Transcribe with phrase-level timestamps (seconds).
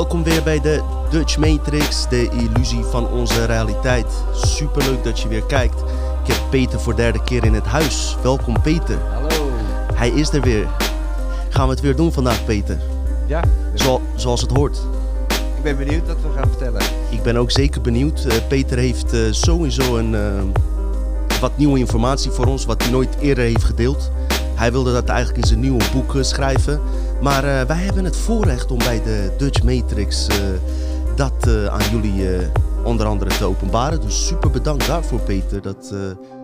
[0.00, 4.06] welkom weer bij de Dutch Matrix, de illusie van onze realiteit.
[4.32, 5.80] Superleuk dat je weer kijkt.
[6.24, 8.16] Ik heb Peter voor derde keer in het huis.
[8.22, 8.98] Welkom Peter.
[9.12, 9.50] Hallo.
[9.94, 10.68] Hij is er weer.
[11.48, 12.78] Gaan we het weer doen vandaag Peter?
[13.26, 13.42] Ja,
[13.74, 14.80] Zo, zoals het hoort.
[15.56, 16.82] ik ben benieuwd wat we gaan vertellen.
[17.10, 18.24] Ik ben ook zeker benieuwd.
[18.24, 23.16] Eh, Peter heeft eh, sowieso een, eh, wat nieuwe informatie voor ons, wat hij nooit
[23.20, 24.10] eerder heeft gedeeld.
[24.54, 26.80] Hij wilde dat eigenlijk in zijn nieuwe boek schrijven.
[27.22, 30.36] Maar eh, wij hebben het voorrecht om bij de Dutch Matrix eh,
[31.16, 32.48] dat eh, aan jullie
[32.84, 34.00] onder andere te openbaren.
[34.00, 35.94] Dus super bedankt daarvoor, Peter, dat,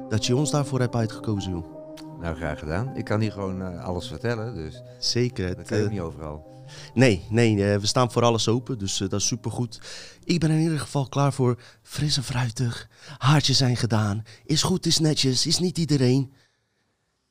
[0.08, 1.50] dat je ons daarvoor hebt uitgekozen.
[1.50, 1.76] Joh.
[2.20, 2.96] Nou, graag gedaan.
[2.96, 5.56] Ik kan hier gewoon alles vertellen, dus Zeker.
[5.56, 6.54] dat kan ik eh, niet overal.
[6.94, 9.80] Nee, nee, we staan voor alles open, dus dat is supergoed.
[10.24, 12.88] Ik ben in ieder geval klaar voor fris en fruitig.
[13.18, 14.22] Haartjes zijn gedaan.
[14.44, 16.32] Is goed, is netjes, is niet iedereen.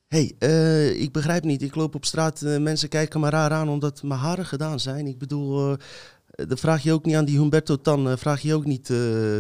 [0.08, 1.62] Hey, eh, ik begrijp niet.
[1.62, 5.08] Ik loop op straat, eh, mensen kijken me raar aan omdat mijn haren gedaan zijn.
[5.08, 5.78] Ik bedoel, eh
[6.48, 8.88] dan vraag je ook niet aan die Humberto Tan, vraag je ook niet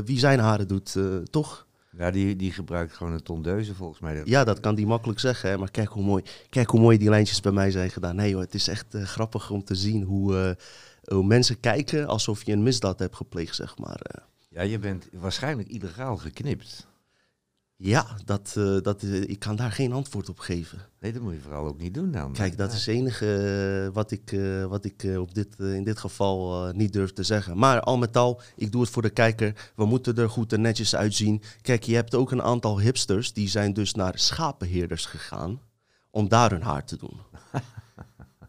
[0.05, 0.95] wie zijn haren doet,
[1.30, 1.67] toch?
[1.97, 4.22] Ja, die, die gebruikt gewoon een tondeuze volgens mij.
[4.25, 5.57] Ja, dat kan die makkelijk zeggen, hè?
[5.57, 8.16] maar kijk hoe, mooi, kijk hoe mooi die lijntjes bij mij zijn gedaan.
[8.16, 10.57] Nee hoor, het is echt grappig om te zien hoe,
[11.03, 14.02] hoe mensen kijken alsof je een misdaad hebt gepleegd, zeg maar.
[14.50, 16.88] Ja, je bent waarschijnlijk illegaal geknipt.
[17.77, 20.79] Ja, dat, eh, dat, ik kan daar geen antwoord op geven.
[20.99, 22.33] Nee, dat moet je vooral ook niet doen dan.
[22.33, 22.75] Kijk, dat Ja.
[22.77, 23.35] is het enige
[23.87, 27.57] eh, wat ik, eh, wat ik op dit, in dit geval niet durf te zeggen.
[27.57, 29.71] Maar al met al, ik doe het voor de kijker.
[29.75, 31.41] We moeten er goed en netjes uitzien.
[31.61, 35.59] Kijk, je hebt ook een aantal hipsters die zijn dus naar schapenheerders gegaan
[36.09, 37.19] om daar hun haar te doen.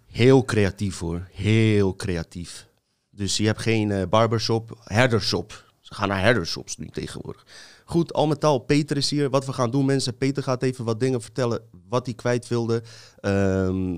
[0.06, 2.68] Heel creatief hoor, heel creatief.
[3.10, 5.64] Dus je hebt geen barbershop, herdershop.
[5.80, 7.46] Ze gaan naar herdershops nu tegenwoordig.
[7.88, 9.30] Goed, al met al, Peter is hier.
[9.30, 10.16] Wat we gaan doen, mensen.
[10.16, 12.82] Peter gaat even wat dingen vertellen wat hij kwijt wilde.
[13.20, 13.96] Ehm,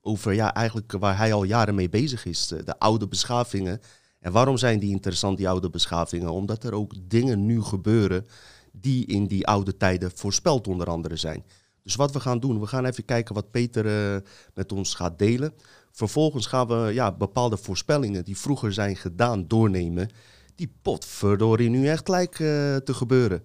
[0.00, 2.52] over ja, eigenlijk waar hij al jaren mee bezig is.
[2.52, 3.80] eh, De oude beschavingen.
[4.20, 6.32] En waarom zijn die interessant, die oude beschavingen?
[6.32, 8.26] Omdat er ook dingen nu gebeuren
[8.72, 11.44] die in die oude tijden voorspeld onder andere zijn.
[11.82, 14.20] Dus wat we gaan doen, we gaan even kijken wat Peter eh,
[14.54, 15.52] met ons gaat delen.
[15.90, 20.08] Vervolgens gaan we ja, bepaalde voorspellingen die vroeger zijn gedaan doornemen.
[20.58, 23.44] Die potverdorie nu echt lijkt eh, te gebeuren.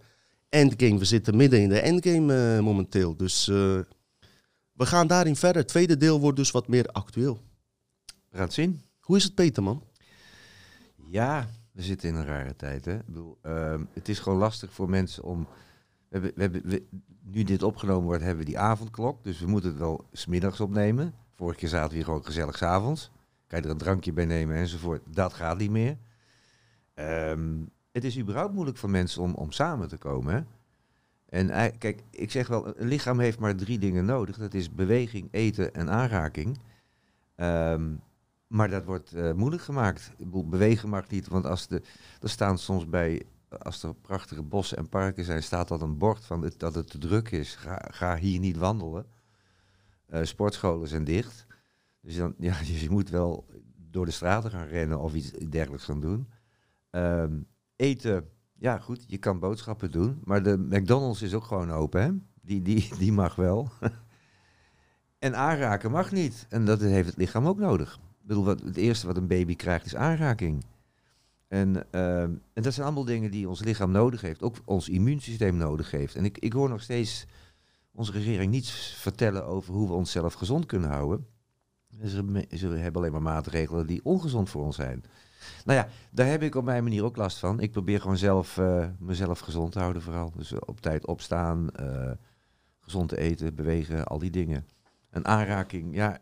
[0.49, 3.15] Endgame, we zitten midden in de endgame eh, momenteel.
[3.17, 3.55] Dus eh,
[4.73, 5.61] we gaan daarin verder.
[5.61, 7.33] Het tweede deel wordt dus wat meer actueel.
[8.29, 8.81] We gaan het zien.
[8.99, 9.83] Hoe is het Peter, man?
[10.95, 12.85] Ja, we zitten in een rare tijd.
[12.85, 12.95] Hè?
[12.95, 15.39] Ik bedoel, ehm, het is gewoon lastig voor mensen om.
[16.09, 16.83] We hebben, we hebben, we-
[17.23, 19.23] nu dit opgenomen wordt, hebben we die avondklok.
[19.23, 21.13] Dus we moeten het wel smiddags opnemen.
[21.35, 23.11] Vorige keer zaten we hier gewoon gezellig 's avonds.
[23.47, 25.01] Kan je er een drankje bij nemen enzovoort.
[25.09, 25.97] Dat gaat niet meer.
[26.93, 27.61] Ehm,
[27.91, 30.33] het is überhaupt moeilijk voor mensen om, om samen te komen.
[30.33, 30.41] Hè?
[31.25, 34.37] En kijk, ik zeg wel, een lichaam heeft maar drie dingen nodig.
[34.37, 36.57] Dat is beweging, eten en aanraking.
[37.35, 37.93] Ehm,
[38.47, 40.11] maar dat wordt eh, moeilijk gemaakt.
[40.45, 41.81] Bewegen mag niet, want als de,
[42.21, 43.25] er staan soms bij,
[43.59, 46.97] als er prachtige bossen en parken zijn, staat dat een bord van dat het te
[46.97, 47.55] druk is.
[47.55, 49.05] Ga, ga hier niet wandelen.
[50.05, 51.45] Eh, sportscholen zijn dicht.
[52.01, 53.45] Dus dan, ja, je moet wel
[53.91, 56.27] door de straten gaan rennen of iets dergelijks gaan doen.
[56.93, 57.41] Ehm,
[57.75, 62.11] eten, ja goed, je kan boodschappen doen, maar de McDonald's is ook gewoon open, hè?
[62.41, 63.69] Die, die, die mag wel.
[65.19, 66.45] en aanraken mag niet.
[66.49, 67.93] En dat heeft het lichaam ook nodig.
[67.95, 70.65] Ik bedoel, wat, het eerste wat een baby krijgt is aanraking.
[71.47, 75.55] En, ehm, en dat zijn allemaal dingen die ons lichaam nodig heeft, ook ons immuunsysteem
[75.55, 76.15] nodig heeft.
[76.15, 77.25] En ik, ik hoor nog steeds
[77.91, 81.25] onze regering niets vertellen over hoe we onszelf gezond kunnen houden.
[82.01, 82.23] Ze,
[82.57, 85.03] ze hebben alleen maar maatregelen die ongezond voor ons zijn.
[85.65, 87.59] Nou ja, daar heb ik op mijn manier ook last van.
[87.59, 90.31] Ik probeer gewoon zelf eh, mezelf gezond te houden vooral.
[90.35, 92.11] Dus eh, op tijd opstaan, eh,
[92.79, 94.67] gezond te eten, bewegen, al die dingen.
[95.11, 96.17] Een aanraking, ja,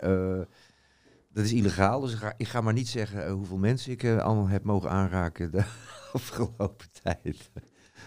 [1.34, 2.00] dat is illegaal.
[2.00, 5.64] Dus ik ga, maar niet zeggen hoeveel mensen ik allemaal heb mogen aanraken de
[6.14, 7.52] afgelopen tijd.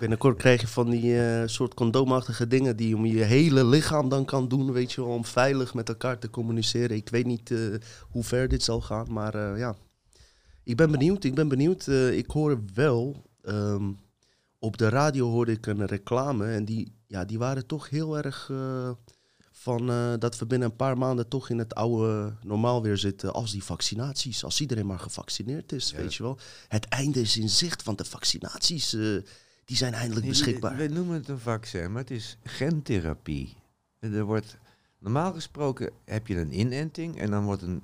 [0.01, 4.25] Binnenkort krijg je van die soort condoomachtige dingen die je om je hele lichaam dan
[4.25, 6.97] kan doen, weet je wel, om veilig met elkaar te communiceren.
[6.97, 7.55] Ik weet niet
[8.11, 9.75] hoe ver dit zal gaan, maar ja.
[10.65, 11.87] Ik ben benieuwd, ik ben benieuwd.
[11.87, 13.93] Eh, ik hoor wel, ehm,
[14.59, 18.49] op de radio hoorde ik een reclame en die, ja, die waren toch heel erg
[18.51, 18.91] eh,
[19.51, 23.33] van eh, dat we binnen een paar maanden toch in het oude normaal weer zitten
[23.33, 25.97] als die vaccinaties, als iedereen maar gevaccineerd is, Ja.
[25.97, 26.39] weet je wel.
[26.69, 28.91] Het einde is in zicht, want de vaccinaties,
[29.65, 30.77] die zijn eindelijk beschikbaar.
[30.77, 33.57] We noemen het een vaccin, maar het is gentherapie.
[33.99, 34.57] Er wordt,
[34.99, 37.83] normaal gesproken heb je een inenting en dan wordt een,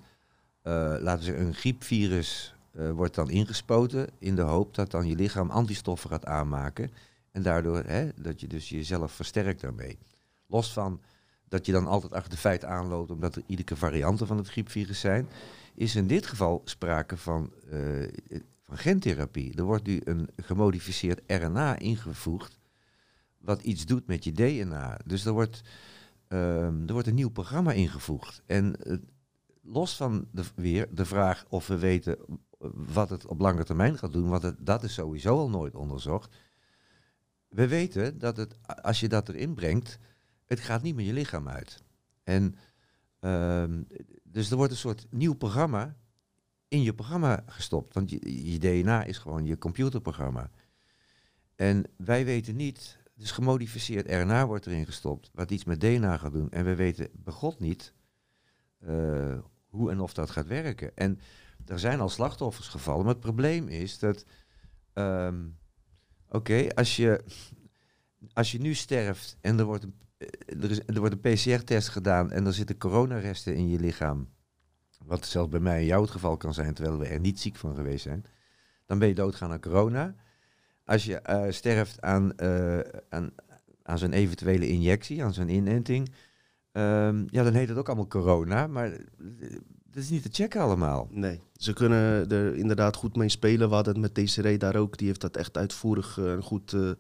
[0.62, 5.06] eh, laten we zeggen, een griepvirus eh, wordt dan ingespoten in de hoop dat dan
[5.06, 6.90] je lichaam antistoffen gaat aanmaken.
[7.30, 9.98] En daardoor hè, dat je dus jezelf versterkt daarmee.
[10.46, 11.00] Los van
[11.48, 15.00] dat je dan altijd achter de feiten aanloopt omdat er iedere varianten van het griepvirus
[15.00, 15.28] zijn,
[15.74, 17.80] is in dit geval sprake van, eh,
[18.62, 19.56] van gentherapie.
[19.56, 22.58] Er wordt nu een gemodificeerd RNA ingevoegd
[23.38, 24.98] wat iets doet met je DNA.
[25.04, 25.60] Dus er wordt,
[26.28, 28.42] ehm, er wordt een nieuw programma ingevoegd.
[28.46, 28.96] En eh,
[29.62, 32.18] los van de, weer de vraag of we weten
[32.68, 36.36] wat het op lange termijn gaat doen, want het, dat is sowieso al nooit onderzocht.
[37.48, 39.98] We weten dat het, als je dat erin brengt,
[40.44, 41.82] het gaat niet meer je lichaam uit.
[42.22, 42.54] En
[43.20, 43.82] ehm,
[44.22, 45.96] dus er wordt een soort nieuw programma
[46.68, 47.94] in je programma gestopt.
[47.94, 50.50] Want je, DNA is gewoon je computerprogramma.
[51.54, 56.32] En wij weten niet, dus gemodificeerd RNA wordt erin gestopt, wat iets met DNA gaat
[56.32, 56.50] doen.
[56.50, 57.92] En we weten begot niet
[58.88, 60.96] uh, hoe en of dat gaat werken.
[60.96, 61.20] En
[61.66, 64.24] er zijn al slachtoffers gevallen, maar het probleem is dat,
[64.92, 65.46] ehm,
[66.28, 67.24] oké, als, je,
[68.32, 71.88] als je nu sterft en er wordt een, eh, er, is, er wordt een PCR-test
[71.88, 74.28] gedaan en er zitten coronaresten in je lichaam,
[75.04, 77.56] wat zelfs bij mij in jouw het geval kan zijn, terwijl we er niet ziek
[77.56, 78.24] van geweest zijn,
[78.86, 80.14] dan ben je doodgaan aan corona.
[80.84, 82.78] Als je uh, sterft aan, uh,
[83.08, 83.30] aan,
[83.82, 86.08] aan zo'n eventuele injectie, aan zo'n inenting,
[86.72, 88.98] um, ja, dan heet het ook allemaal corona, maar
[89.92, 91.08] dat is niet te checken allemaal.
[91.10, 93.68] Nee, ze kunnen er inderdaad goed mee spelen.
[93.68, 94.98] We hadden het met Desiree daar ook.
[94.98, 96.90] Die heeft dat echt uitvoerig en uh, goed, uh,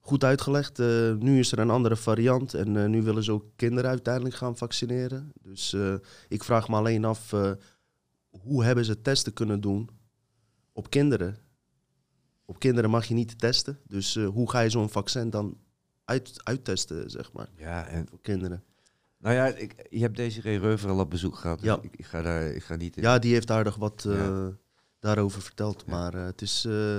[0.00, 0.78] goed uitgelegd.
[0.78, 4.56] Uh, nu is er een andere variant en nu willen ze ook kinderen uiteindelijk gaan
[4.56, 5.32] vaccineren.
[5.42, 5.76] Dus
[6.28, 7.34] ik vraag me alleen af,
[8.30, 9.90] hoe hebben ze testen kunnen doen
[10.72, 11.36] op kinderen?
[12.44, 13.78] Op kinderen mag je niet testen.
[13.86, 15.58] Dus hoe ga je zo'n vaccin dan
[16.04, 18.62] uit, uittesten, zeg maar, ja, en voor kinderen?
[19.22, 21.58] Nou ja, ik, je hebt deze Reuver al op bezoek gehad.
[21.58, 21.78] Dus ja.
[21.82, 23.02] ik, ik, ga daar, ik ga niet in.
[23.02, 24.50] Ja, die heeft aardig wat uh, ja.
[25.00, 25.82] daarover verteld.
[25.86, 25.92] Ja.
[25.92, 26.98] Maar uh, het, is, uh,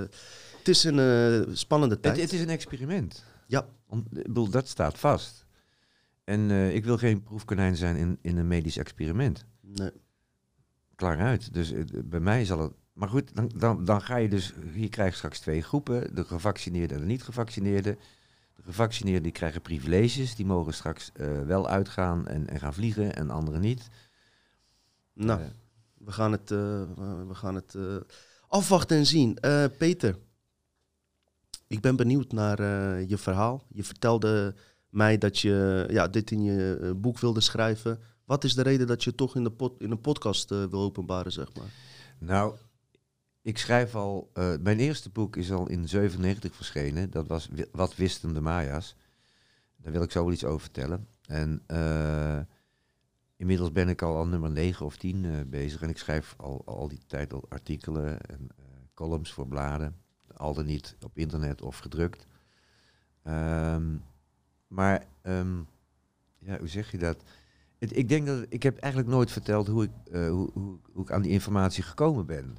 [0.57, 2.15] het is een spannende tijd.
[2.15, 3.23] Het, het, is een experiment.
[3.47, 3.65] Ja.
[3.87, 5.45] Om, ik bedoel, dat staat vast.
[6.23, 9.45] En ik wil geen proefkonijn zijn in, in een medisch experiment.
[9.61, 9.91] Nee.
[10.95, 11.53] Klaar uit.
[11.53, 11.73] Dus
[12.05, 12.71] bij mij zal het...
[12.93, 14.53] Maar goed, dan, dan, dan ga je dus...
[14.73, 16.15] Je krijgt straks twee groepen.
[16.15, 17.97] De gevaccineerden en de niet gevaccineerden.
[18.55, 23.15] De gevaccineerden die krijgen privileges, die mogen straks uh, wel uitgaan en, en, gaan vliegen
[23.15, 23.89] en anderen niet.
[25.13, 25.47] Nou, uh,
[25.97, 26.57] we gaan het, uh,
[27.27, 27.77] we gaan het
[28.47, 29.37] afwachten en zien.
[29.77, 30.17] Peter,
[31.67, 32.61] ik ben benieuwd naar
[33.01, 33.65] je verhaal.
[33.69, 34.55] Je vertelde
[34.89, 37.99] mij dat je ja, dit in je boek wilde schrijven.
[38.25, 41.31] Wat is de reden dat je toch in, de pod, in een podcast wil openbaren,
[41.31, 41.71] zeg maar?
[42.19, 42.55] Nou,
[43.43, 47.11] ik schrijf al, uh, mijn eerste boek is al in 97 verschenen.
[47.11, 48.95] Dat was Wat wisten de Maya's.
[49.75, 51.07] Daar wil ik zo iets over vertellen.
[51.27, 52.39] En uh,
[53.35, 55.81] inmiddels ben ik al aan nummer 9 of 10 uh, bezig.
[55.81, 58.47] En ik schrijf al, al die tijd al artikelen en
[58.93, 59.95] columns voor bladen.
[60.33, 62.27] Al dan niet op internet of gedrukt.
[63.27, 64.03] Um,
[64.67, 65.67] maar, um,
[66.39, 67.23] ja, hoe zeg je dat?
[67.77, 71.21] Ik denk dat ik heb eigenlijk nooit verteld hoe ik, hoe, hoe, hoe ik aan
[71.21, 72.57] die informatie gekomen ben.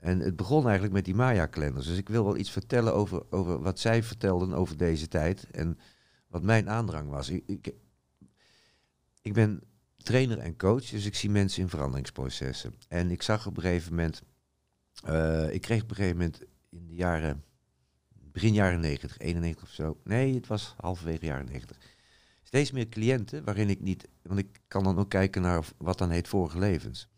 [0.00, 1.86] En het begon eigenlijk met die Maya-kalenders.
[1.86, 5.78] Dus ik wil wel iets vertellen over, over wat zij vertelden over deze tijd en
[6.26, 7.28] wat mijn aandrang was.
[7.28, 7.72] Ik,
[9.22, 9.62] ik, ben
[9.96, 12.74] trainer en coach, dus ik zie mensen in veranderingsprocessen.
[12.88, 14.22] En ik zag op een gegeven moment,
[15.08, 17.44] uh, ik kreeg op een gegeven moment in de jaren,
[18.08, 20.00] begin jaren 90, 91 of zo.
[20.04, 21.76] Nee, het was halverwege jaren 90.
[22.42, 26.10] Steeds meer cliënten waarin ik niet, want ik kan dan ook kijken naar wat dan
[26.10, 27.08] heet vorige levens.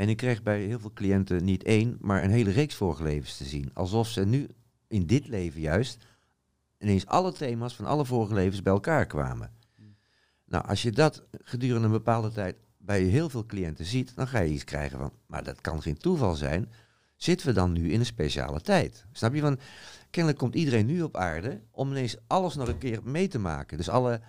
[0.00, 3.36] En ik kreeg bij heel veel cliënten niet één, maar een hele reeks vorige levens
[3.36, 3.70] te zien.
[3.74, 4.48] Alsof ze nu
[4.88, 6.04] in dit leven juist
[6.78, 9.52] ineens alle thema's van alle vorige levens bij elkaar kwamen.
[10.44, 14.38] Nou, als je dat gedurende een bepaalde tijd bij heel veel cliënten ziet, dan ga
[14.38, 16.72] je iets krijgen van, maar dat kan geen toeval zijn.
[17.16, 19.04] Zitten we dan nu in een speciale tijd?
[19.12, 19.40] Snap je?
[19.40, 19.60] Want
[20.10, 23.76] kennelijk komt iedereen nu op aarde om ineens alles nog een keer mee te maken.
[23.76, 24.20] Dus alle,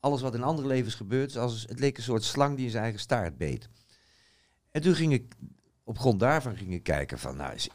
[0.00, 3.00] alles wat in andere levens gebeurt, het leek een soort slang die in zijn eigen
[3.00, 3.68] staart beet.
[4.70, 5.34] En toen ging ik
[5.84, 7.68] op grond daarvan ging ik kijken van, nou, is,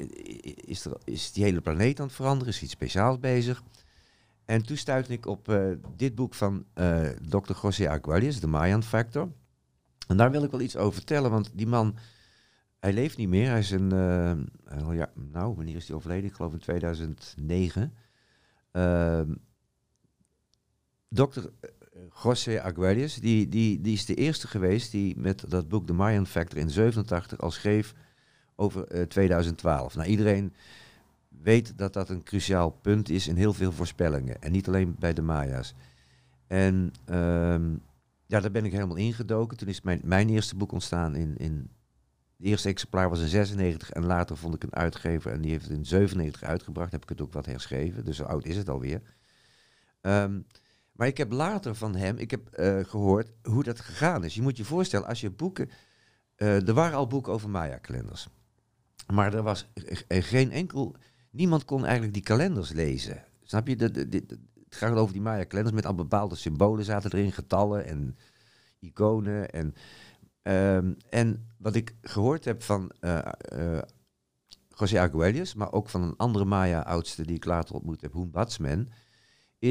[0.56, 2.54] is, er, is die hele planeet aan het veranderen?
[2.54, 3.64] Is iets speciaals bezig?
[4.46, 7.54] En toen stuitte ik op uh, dit boek van uh, Dr.
[7.62, 9.32] José Agualius, de Mayan Factor.
[10.08, 11.96] En daar wil ik wel iets over vertellen, want die man,
[12.80, 13.50] hij leeft niet meer.
[13.50, 16.30] Hij is een, uh, ja, nou, wanneer is hij overleden?
[16.30, 17.94] Ik geloof in 2009.
[18.72, 19.34] Ehm,
[21.10, 21.40] Dr.
[22.24, 26.28] José Aguirres, die, die, die is de eerste geweest die met dat boek The Mayan
[26.28, 27.94] Factor in 87 al schreef
[28.56, 29.96] over uh, 2012.
[29.96, 30.54] Nou, iedereen
[31.42, 34.42] weet dat dat een cruciaal punt is in heel veel voorspellingen.
[34.42, 35.74] En niet alleen bij de Maya's.
[36.48, 37.82] En um,
[38.26, 39.58] ja, daar ben ik helemaal ingedoken.
[39.58, 41.70] Toen is mijn, mijn eerste boek ontstaan in, in...
[42.38, 45.68] Het eerste exemplaar was in 96 en later vond ik een uitgever en die heeft
[45.68, 46.92] het in 97 uitgebracht.
[46.92, 49.02] Heb ik het ook wat herschreven, dus zo oud is het alweer.
[50.02, 50.46] Um,
[50.96, 54.36] Maar ik heb later van hem, ik heb eh, gehoord hoe dat gegaan is.
[54.36, 55.70] Je moet je voorstellen, als je boeken,
[56.36, 58.28] eh, er waren al boeken over Maya-kalenders.
[59.14, 59.68] Maar er was
[60.08, 60.96] er geen enkel,
[61.32, 63.24] niemand kon eigenlijk die kalenders lezen.
[63.44, 63.76] Snap je?
[63.76, 68.18] Het gaat over die Maya-kalenders met al bepaalde symbolen zaten erin, getallen en
[68.80, 69.50] iconen.
[69.50, 69.76] En,
[70.42, 73.82] ehm, en wat ik gehoord heb van eh eh,
[74.78, 78.90] José Arguelles, maar ook van een andere Maya-oudste die ik later ontmoet heb, Hoen Batsman,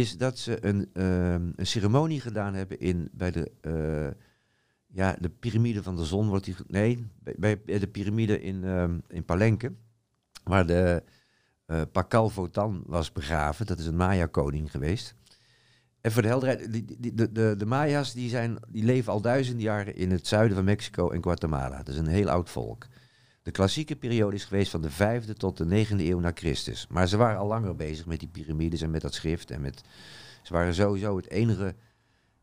[0.00, 4.22] is dat ze een, ehm, een ceremonie gedaan hebben in, bij de, eh,
[4.86, 6.28] ja, de piramide van de zon.
[6.28, 9.72] Wordt die, nee, bij, bij de piramide in, ehm, in Palenque,
[10.44, 11.02] waar de
[11.66, 13.66] eh Pakal Votan was begraven.
[13.66, 15.14] Dat is een Maya-koning geweest.
[16.00, 19.94] En voor de helderheid, de, de, de Maya's die zijn, die leven al duizenden jaren
[19.96, 21.76] in het zuiden van Mexico en Guatemala.
[21.76, 22.86] Dat is een heel oud volk.
[23.44, 26.86] De klassieke periode is geweest van de vijfde tot de negende eeuw na Christus.
[26.88, 29.50] Maar ze waren al langer bezig met die piramides en met dat schrift.
[29.50, 29.82] En met,
[30.42, 31.74] ze waren sowieso het enige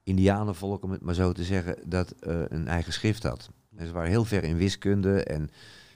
[0.03, 3.49] indianenvolk, om het maar zo te zeggen, dat eh, een eigen schrift had.
[3.75, 5.49] En ze waren heel ver in wiskunde en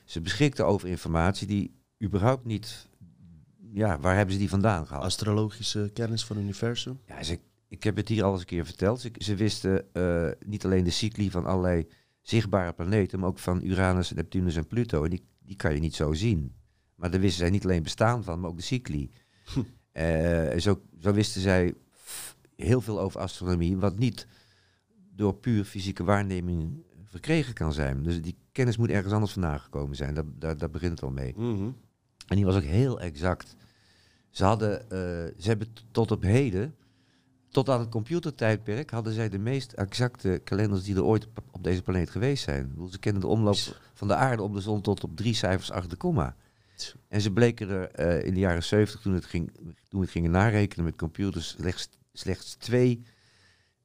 [0.06, 2.88] ze beschikten over informatie die überhaupt niet...
[3.72, 5.06] Ja, waar hebben ze die vandaan gehaald?
[5.06, 7.00] Astrologische kennis van het universum.
[7.08, 9.02] Ja, ze, ik heb het hier al eens een keer verteld.
[9.02, 11.88] Ze, ze wisten eh, niet alleen de cycli van allerlei
[12.27, 15.03] zichtbare planeten, maar ook van Uranus, Neptunus en Pluto.
[15.03, 16.55] En die, die kan je niet zo zien.
[16.96, 19.12] Maar daar wisten zij niet alleen bestaan van, maar ook de cycli.
[19.91, 21.74] Eh, en zo, zo wisten zij
[22.55, 24.27] heel veel over astronomie, wat niet
[25.15, 28.03] door puur fysieke waarneming verkregen kan zijn.
[28.03, 30.13] Dus die kennis moet ergens anders vandaan gekomen zijn.
[30.13, 31.34] Daar, daar, daar begint het al mee.
[31.36, 31.70] Mhm.
[32.27, 33.55] En die was ook heel exact.
[34.29, 34.98] Ze hadden, eh,
[35.38, 36.75] ze hebben tot op heden,
[37.56, 41.82] tot aan het computertijdperk, hadden zij de meest exacte kalenders die er ooit op, deze
[41.82, 42.70] planeet geweest zijn.
[42.70, 43.58] Bedoel, Ze kennen de omloop
[43.94, 46.36] van de aarde om de zon tot op drie cijfers achter de komma.
[47.08, 50.10] En ze bleken er eh, in de jaren 70, toen, het ging, toen we het
[50.10, 53.04] gingen narekenen met computers, slechts, slechts twee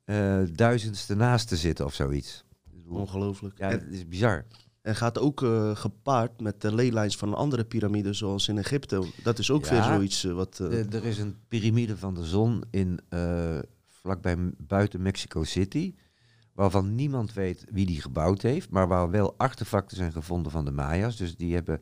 [0.04, 2.44] eh, duizendste naast te zitten of zoiets.
[2.88, 3.58] Ongelooflijk.
[3.58, 4.44] Ja, dat is bizar.
[4.90, 9.04] En gaat ook eh, gepaard met de leylijns van andere piramides, zoals in Egypte.
[9.22, 9.70] Dat is ook Ja.
[9.70, 10.60] weer zoiets eh, wat...
[10.60, 13.00] eh, er is een piramide van de zon in,
[13.88, 15.94] vlakbij buiten Mexico City.
[16.54, 18.70] Waarvan niemand weet wie die gebouwd heeft.
[18.70, 21.16] Maar waar wel artefacten zijn gevonden van de Maya's.
[21.16, 21.80] Dus die hebben.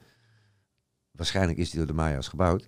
[1.11, 2.63] Waarschijnlijk is die door de Maya's gebouwd.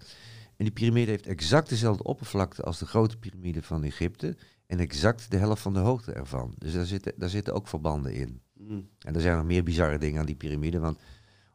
[0.56, 4.37] En die piramide heeft exact dezelfde oppervlakte als de grote piramide van Egypte.
[4.66, 6.54] En exact de helft van de hoogte ervan.
[6.59, 8.40] Dus daar zitten, daar zitten ook verbanden in.
[8.75, 8.89] Mm.
[8.99, 10.79] En er zijn nog meer bizarre dingen aan die piramide.
[10.79, 10.99] Want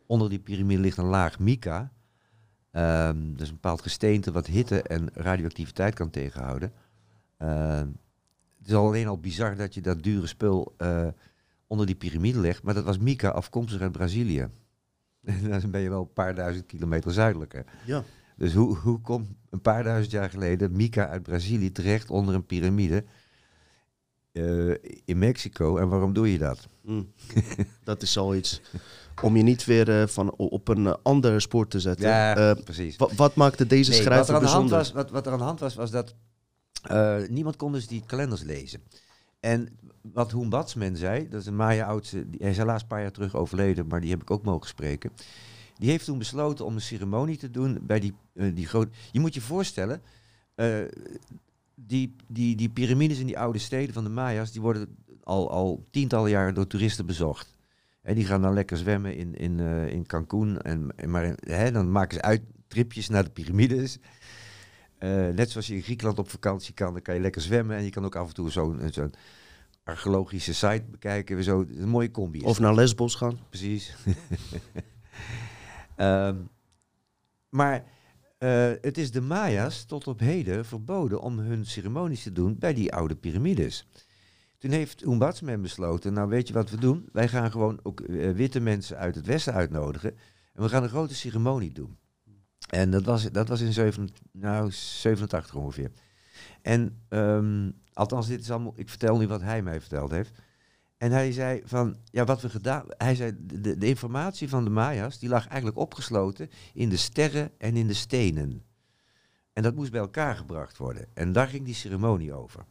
[0.06, 1.92] onder die piramide ligt een laag mica.
[2.72, 6.72] Ehm dus een bepaald gesteente wat hitte en radioactiviteit kan tegenhouden.
[7.38, 7.88] Ehm,
[8.58, 11.08] het is al alleen al bizar dat je dat dure spul eh,
[11.68, 12.64] onder die piramide legt.
[12.64, 14.48] Maar dat was mica afkomstig uit Brazilië.
[15.50, 17.66] Dan ben je wel een paar duizend kilometer zuidelijker.
[17.86, 18.04] Ja.
[18.38, 22.46] Dus hoe, hoe komt een paar duizend jaar geleden mica uit Brazilië terecht onder een
[22.46, 23.04] piramide
[24.36, 24.70] eh,
[25.06, 25.78] in Mexico?
[25.78, 26.68] En waarom doe je dat?
[26.82, 27.12] Mm.
[27.84, 28.62] dat is al iets.
[29.22, 32.08] Om je niet weer eh, van, op een eh, ander spoor te zetten.
[32.10, 32.96] Ja, precies.
[32.96, 34.78] wa- wat maakte deze Nee, wat, schrijver er aan de hand bijzonder?
[34.96, 36.16] was, wat, wat er aan de hand was, was dat
[37.30, 38.82] niemand kon dus die kalenders lezen.
[39.40, 43.02] En wat Hoen Batsman zei, dat is een Maya-oudste, die- hij is helaas een paar
[43.02, 45.12] jaar terug overleden, maar die heb ik ook mogen spreken.
[45.78, 48.14] Die heeft toen besloten om een ceremonie te doen bij die,
[48.54, 48.90] die grote...
[49.12, 50.02] Je moet je voorstellen,
[51.76, 55.88] die, die, die piramides in die oude steden van de Maya's, die worden al, al
[55.92, 57.54] tientallen jaren door toeristen bezocht.
[58.02, 60.62] En die gaan dan lekker zwemmen in, in, eh, in Cancún.
[60.62, 64.00] En, en maar, hè, dan maken ze uittripjes naar de piramides.
[64.98, 67.78] Eh, net zoals je in Griekenland op vakantie kan, dan kan je lekker zwemmen.
[67.78, 69.14] En je kan ook af en toe zo'n zo'n
[69.84, 71.44] archeologische site bekijken.
[71.44, 72.42] Zo, een mooie combi.
[72.42, 73.40] Of naar Lesbos gaan?
[73.50, 73.96] Precies.
[75.96, 76.36] Ehm,
[77.50, 77.84] maar
[78.46, 82.74] eh, het is de Maya's tot op heden verboden om hun ceremonies te doen bij
[82.74, 83.88] die oude piramides.
[84.58, 87.10] Toen heeft Umbatsman besloten, nou weet je wat we doen?
[87.12, 90.16] Wij gaan gewoon ook eh, witte mensen uit het westen uitnodigen.
[90.54, 91.98] En we gaan een grote ceremonie doen.
[92.70, 95.92] En dat was, dat was in zeven, nou, 87 ongeveer.
[96.62, 100.40] En ehm, althans, dit is allemaal, ik vertel nu wat hij mij verteld heeft.
[100.98, 102.86] En hij zei van, ja, wat we gedaan...
[102.88, 107.76] Hij zei, de, informatie van de Maya's, die lag eigenlijk opgesloten in de sterren en
[107.76, 108.64] in de stenen.
[109.54, 111.08] En dat moest bij elkaar gebracht worden.
[111.14, 112.66] En daar ging die ceremonie over.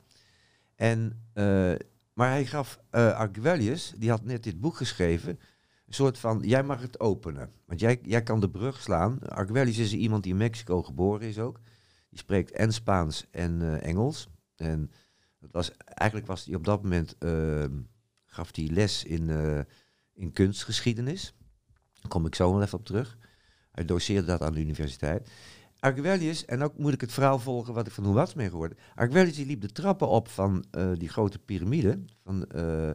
[0.75, 1.75] En, eh,
[2.13, 5.39] maar hij gaf eh Arguelles, die had net dit boek geschreven,
[5.87, 7.51] een soort van, jij mag het openen.
[7.67, 9.19] Want jij, jij kan de brug slaan.
[9.19, 11.61] Arguelles is iemand die in Mexico geboren is ook.
[12.11, 14.29] Die spreekt en Spaans en eh, Engels.
[14.57, 14.91] En
[15.51, 17.65] was, eigenlijk was hij op dat moment, eh,
[18.35, 19.61] gaf hij les in, eh,
[20.13, 21.35] in kunstgeschiedenis.
[21.93, 23.19] Daar kom ik zo wel even op terug.
[23.71, 25.31] Hij doseerde dat aan de universiteit.
[25.79, 28.81] Arguellius, en ook moet ik het verhaal volgen wat ik van Huats mee gehoord.
[28.95, 32.91] Arguellius liep de trappen op van eh, die grote piramide, van, eh,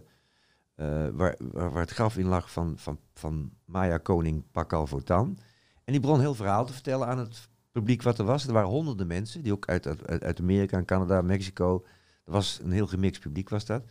[1.11, 5.37] waar, waar, het graf in lag van, van, van Maya-koning Pakal Votan.
[5.83, 8.47] En die begon heel verhaal te vertellen aan het publiek wat er was.
[8.47, 11.85] Er waren honderden mensen, die ook uit, uit, uit Amerika, en Canada, Mexico.
[12.25, 13.83] Er was een heel gemixt publiek was dat.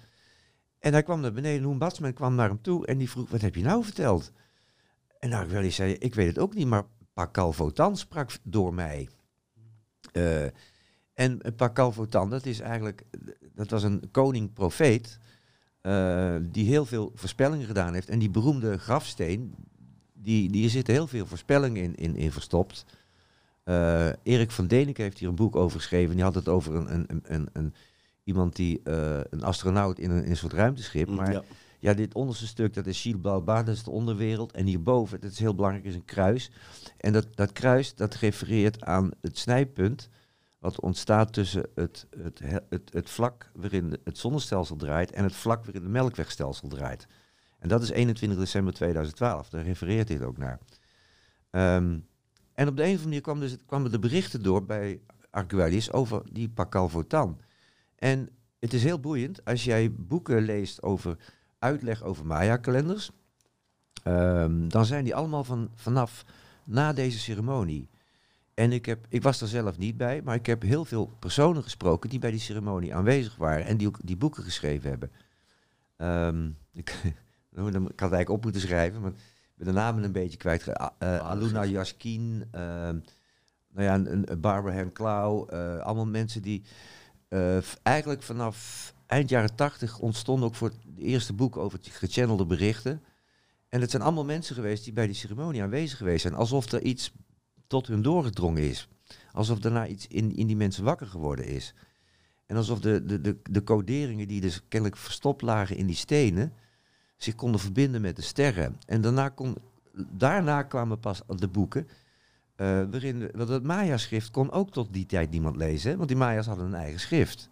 [0.78, 3.40] En hij kwam naar beneden, Hoen Batsman kwam naar hem toe en die vroeg, wat
[3.40, 4.32] heb je nou verteld?
[5.18, 9.08] En Arguellius zei, ik weet het ook niet, maar Pakal Votan sprak door mij.
[10.12, 10.44] Uh,
[11.14, 13.04] en Pakal Votan, dat is eigenlijk,
[13.54, 15.18] dat was een koning-profeet
[15.82, 18.08] uh, die heel veel voorspellingen gedaan heeft.
[18.08, 19.54] En die beroemde grafsteen,
[20.12, 22.84] die, die zitten heel veel voorspellingen in, in, in verstopt.
[23.64, 26.14] Uh, Erik van Deneke heeft hier een boek over geschreven.
[26.14, 27.74] Die had het over een, een, een, een
[28.28, 28.80] iemand die,
[29.30, 31.08] een astronaut in een, in soort ruimteschip.
[31.08, 31.42] Maar ja.
[31.80, 34.52] Ja, dit onderste stuk, dat is Shilbalba, dat is de onderwereld.
[34.52, 36.50] En hierboven, dat is heel belangrijk, is een kruis.
[36.96, 40.08] En dat, dat kruis, dat refereert aan het snijpunt...
[40.58, 45.10] wat ontstaat tussen het, het, het, het vlak waarin het zonnestelsel draait...
[45.10, 47.06] en het vlak waarin het melkwegstelsel draait.
[47.58, 50.58] En dat is 21 december 2012, daar refereert dit ook naar.
[51.50, 52.06] Um,
[52.54, 55.92] en op de een of andere manier kwam dus, kwamen de berichten door bij Arguellius
[55.92, 57.40] over die Pakal Votan.
[57.98, 58.28] En
[58.58, 61.16] het is heel boeiend als jij boeken leest over
[61.58, 63.10] uitleg over Maya-kalenders.
[64.04, 66.24] Um, dan zijn die allemaal van, vanaf
[66.64, 67.88] na deze ceremonie.
[68.54, 71.62] En ik, heb, ik was er zelf niet bij, maar ik heb heel veel personen
[71.62, 75.10] gesproken die bij die ceremonie aanwezig waren en die ook die boeken geschreven hebben.
[75.96, 76.90] Um, ik,
[77.50, 80.66] ik had het eigenlijk op moeten schrijven, maar ik ben de namen een beetje kwijt.
[80.66, 80.74] Uh,
[81.18, 83.02] Aluna Jaskin, uh, nou
[83.72, 86.64] ja, een, een Barbara Hem Klauw, uh, allemaal mensen die
[87.28, 93.02] uh, eigenlijk vanaf eind jaren tachtig ontstonden ook voor het eerste boek over gechannelde berichten.
[93.68, 96.34] En het zijn allemaal mensen geweest die bij die ceremonie aanwezig geweest zijn.
[96.34, 97.12] Alsof er iets
[97.66, 98.88] tot hun doorgedrongen is.
[99.32, 101.74] Alsof daarna iets in, in die mensen wakker geworden is.
[102.46, 106.52] En alsof de, de, de, de coderingen die dus kennelijk verstopt lagen in die stenen...
[107.16, 108.76] zich konden verbinden met de sterren.
[108.86, 109.56] En daarna, kon,
[109.92, 111.88] daarna kwamen pas de boeken...
[112.60, 115.96] Uh, waarin, want het Maya-schrift kon ook tot die tijd niemand lezen.
[115.96, 117.50] Want die Maya's hadden een eigen schrift.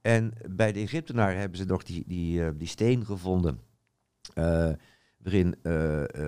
[0.00, 3.60] En bij de Egyptenaren hebben ze nog die, die, uh, die steen gevonden.
[4.34, 4.70] Uh,
[5.18, 5.56] waarin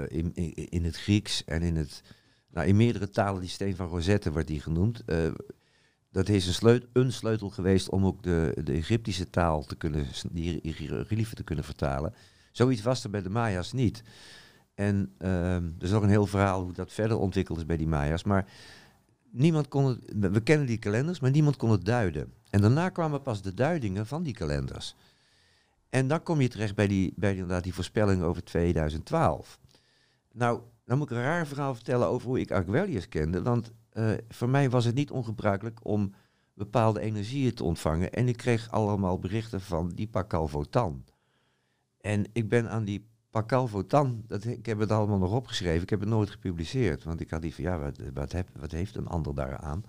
[0.08, 2.02] in, in, het Grieks en in, het,
[2.50, 5.04] nou, in meerdere talen die steen van Rosette wordt die genoemd.
[6.10, 10.06] dat is een, sleut, een sleutel geweest om ook de, de Egyptische taal te kunnen,
[10.30, 12.14] die hieroglyphen te kunnen vertalen.
[12.52, 14.02] Zoiets was er bij de Maya's niet.
[14.80, 17.86] En ehm, er is nog een heel verhaal hoe dat verder ontwikkeld is bij die
[17.86, 18.24] Maya's.
[18.24, 18.50] Maar
[19.30, 19.98] niemand kon het,
[20.32, 22.32] we kennen die kalenders, maar niemand kon het duiden.
[22.50, 24.96] En daarna kwamen pas de duidingen van die kalenders.
[25.88, 29.58] En dan kom je terecht bij die, bij inderdaad die voorspelling over 2012.
[30.32, 33.42] Nou, dan moet ik een raar verhaal vertellen over hoe ik Arguellius kende.
[33.42, 36.12] Want uh, voor mij was het niet ongebruikelijk om
[36.54, 38.12] bepaalde energieën te ontvangen.
[38.12, 41.04] En ik kreeg allemaal berichten van die Pakal Votan.
[42.00, 45.82] En ik ben aan die Pakal Votan, dat, ik heb het allemaal nog opgeschreven.
[45.82, 47.04] Ik heb het nooit gepubliceerd.
[47.04, 49.84] Want ik had die van, ja, wat, wat, heb, wat heeft een ander daaraan?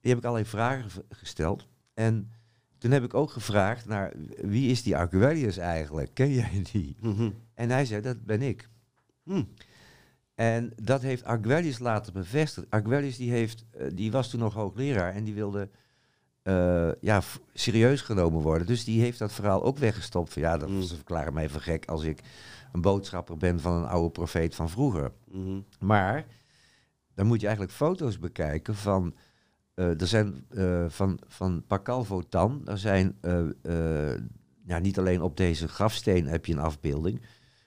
[0.00, 1.66] Die heb ik allerlei vragen gesteld.
[1.94, 2.30] En
[2.78, 6.10] toen heb ik ook gevraagd naar wie is die Arguellius eigenlijk?
[6.14, 6.96] Ken jij die?
[7.00, 7.30] Mhm.
[7.54, 8.68] En hij zei, dat ben ik.
[9.22, 9.42] Hm.
[10.34, 12.70] En dat heeft Arguellius later bevestigd.
[12.70, 15.68] Arguellius die, heeft, eh, die was toen nog hoogleraar en die wilde
[16.42, 18.66] eh, ja, serieus genomen worden.
[18.66, 20.32] Dus die heeft dat verhaal ook weggestopt.
[20.32, 20.82] Van, ja, dat, Mm.
[20.82, 22.20] ze verklaren mij voor gek als ik
[22.72, 25.12] een boodschapper ben van een oude profeet van vroeger.
[25.30, 25.60] Mhm.
[25.80, 26.26] Maar
[27.14, 29.14] dan moet je eigenlijk foto's bekijken van.
[29.74, 32.62] eh, er zijn eh, van, van Pakal Votan.
[32.64, 33.16] Er zijn
[34.64, 37.22] ja, niet alleen op deze grafsteen heb je een afbeelding.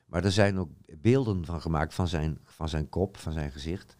[0.05, 0.69] Maar er zijn ook
[1.01, 3.94] beelden van gemaakt van zijn, van zijn kop, van zijn gezicht.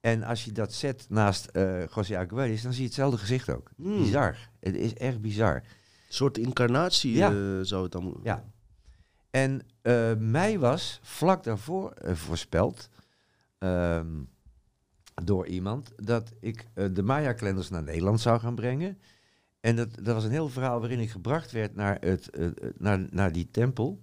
[0.00, 3.70] En als je dat zet naast eh José dan zie je hetzelfde gezicht ook.
[3.76, 4.02] Hmm.
[4.02, 4.36] Bizar.
[4.60, 5.54] Het is echt bizar.
[5.54, 5.62] Een
[6.08, 7.30] soort incarnatie Ja.
[7.30, 8.20] eh, zou het dan...
[8.22, 8.44] Ja.
[9.30, 12.88] En eh, mij was vlak daarvoor voorspeld
[13.58, 14.22] ehm,
[15.24, 18.98] door iemand dat ik de Maya-kalenders naar Nederland zou gaan brengen.
[19.60, 22.30] En dat, dat was een heel verhaal waarin ik gebracht werd naar, het,
[22.78, 24.02] naar, naar die tempel.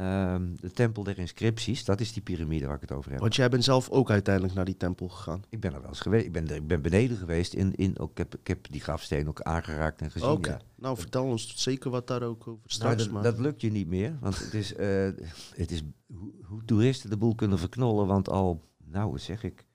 [0.00, 3.20] Ehm, de tempel der inscripties, dat is die piramide waar ik het over heb.
[3.20, 5.42] Want jij bent zelf ook uiteindelijk naar die tempel gegaan.
[5.48, 6.24] Ik ben er wel eens geweest.
[6.26, 7.54] Ik ben, er- ik ben beneden geweest.
[7.54, 10.28] In, in, ook, ik, heb, ik heb die grafsteen ook aangeraakt en gezien.
[10.28, 10.50] Oké.
[10.50, 10.60] ja.
[10.74, 12.96] Nou, vertel ons zeker wat daar ook over Nou, straks.
[13.02, 13.22] dat, maar...
[13.22, 15.08] dat lukt je niet meer, want het is, eh,
[15.54, 19.66] het is hoe, hoe toeristen de boel kunnen verknollen, want al, nou zeg ik,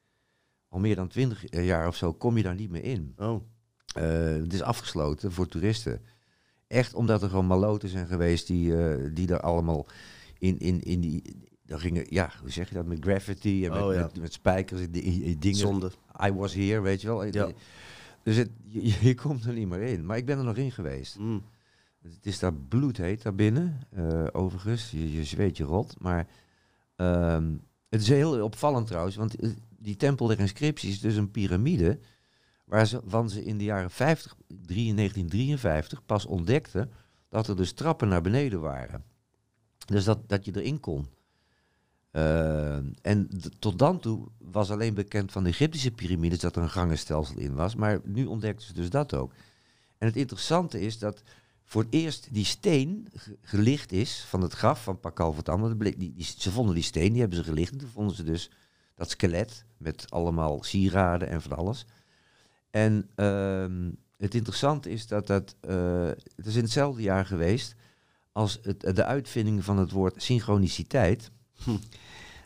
[0.69, 3.13] al meer dan twintig jaar of zo kom je daar niet meer in.
[3.17, 3.41] Oh.
[3.95, 6.01] Eh, het is afgesloten voor toeristen.
[6.67, 9.85] Echt omdat er gewoon maloten zijn geweest die, eh, die daar allemaal
[10.47, 11.21] in, in, in die,
[11.65, 14.01] daar gingen, ja, hoe zeg je dat, met graffiti en met, Oh, ja.
[14.01, 15.91] met, met spijkers en dingen Zonde.
[16.25, 17.23] I was here, weet je wel.
[17.23, 17.51] Ja.
[18.23, 20.05] Dus het, je, je komt er niet meer in.
[20.05, 21.19] Maar ik ben er nog in geweest.
[21.19, 21.43] Mm.
[22.01, 24.91] Het is daar bloedheet daar binnen, eh, overigens.
[24.91, 25.95] Je, je zweet je rot.
[25.99, 26.27] Maar
[26.95, 27.53] ehm,
[27.89, 31.99] het is heel opvallend trouwens, want eh, die tempel der inscripties is dus een piramide...
[32.65, 36.91] waar ze, van ze in de jaren 50, 1953 pas ontdekten...
[37.29, 39.03] dat er dus trappen naar beneden waren.
[39.85, 41.07] Dus dat, dat je erin kon.
[42.11, 46.69] Eh, en tot dan toe was alleen bekend van de Egyptische piramides dat er een
[46.69, 47.75] gangenstelsel in was.
[47.75, 49.33] Maar nu ontdekten ze dus dat ook.
[49.97, 51.21] En het interessante is dat
[51.63, 55.35] voor het eerst die steen ge- gelicht is van het graf van Pakal
[55.97, 57.71] die, ze vonden die steen, die hebben ze gelicht.
[57.71, 58.49] En toen vonden ze dus
[58.95, 61.85] dat skelet met allemaal sieraden en van alles.
[62.69, 65.55] En ehm, het interessante is dat dat...
[65.59, 67.75] eh, het is in hetzelfde jaar geweest
[68.35, 71.31] als het, de uitvinding van het woord synchroniciteit.
[71.63, 71.77] Hm.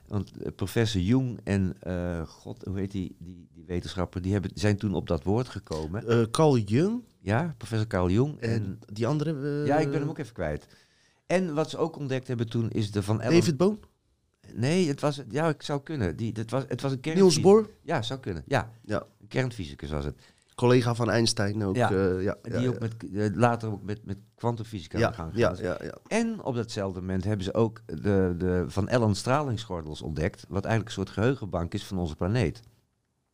[0.07, 4.51] Want eh, professor Jung en, eh, god, hoe heet die, die, die wetenschapper, die hebben,
[4.53, 6.07] zijn toen op dat woord gekomen.
[6.07, 8.39] Eh, Carl Jung Ja, professor Carl Jung.
[8.39, 9.65] En, en die andere...
[9.65, 10.67] ja, ik ben hem ook even kwijt.
[11.27, 13.39] En wat ze ook ontdekt hebben toen is de Van Ellen...
[13.39, 13.79] David Boon?
[14.53, 16.15] Nee, het was, ja, ik zou kunnen.
[16.15, 17.43] Die, dat was, het was een Niels kernfysicus.
[17.43, 17.69] Bohr?
[17.83, 18.43] Ja, zou kunnen.
[18.47, 19.05] Ja, Ja.
[19.21, 20.21] een kernfysicus was het.
[20.59, 21.75] Collega van Einstein ook.
[21.75, 21.91] Ja.
[21.91, 25.13] eh, ja, Die ja, ook met, eh, later ook met, met kwantumfysica aan ja, de
[25.15, 25.97] gang ja, ja, ja.
[26.07, 30.85] En op datzelfde moment hebben ze ook de, de Van Allen stralingsgordels ontdekt, wat eigenlijk
[30.97, 32.61] een soort geheugenbank is van onze planeet.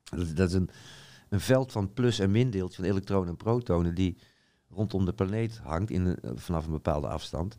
[0.03, 0.69] Dat, dat is een,
[1.29, 4.17] een veld van plus- en mindeeltjes, van elektronen en protonen, die
[4.69, 7.55] rondom de planeet hangt in een- vanaf een bepaalde afstand.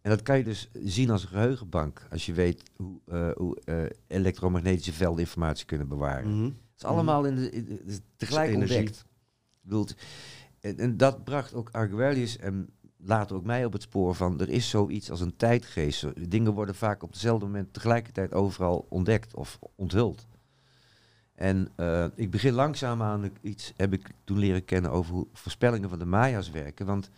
[0.00, 3.60] En dat kan je dus zien als een geheugenbank, als je weet hoe, eh, hoe
[3.64, 6.38] eh, elektromagnetische velden informatie kunnen bewaren.
[6.40, 6.50] Mhm.
[6.76, 9.04] Is allemaal in de, in de- is tegelijk ontdekt.
[9.68, 9.96] Het-
[10.60, 14.40] en, en dat bracht ook Arguellius en later ook mij op het spoor van...
[14.40, 16.30] er is zoiets als een tijdgeest.
[16.30, 20.26] Dingen worden vaak op hetzelfde moment tegelijkertijd overal ontdekt of onthuld.
[21.34, 25.98] En eh, ik begin langzaamaan iets, heb ik toen leren kennen over hoe voorspellingen van
[25.98, 26.86] de Maya's werken.
[26.86, 27.10] Want,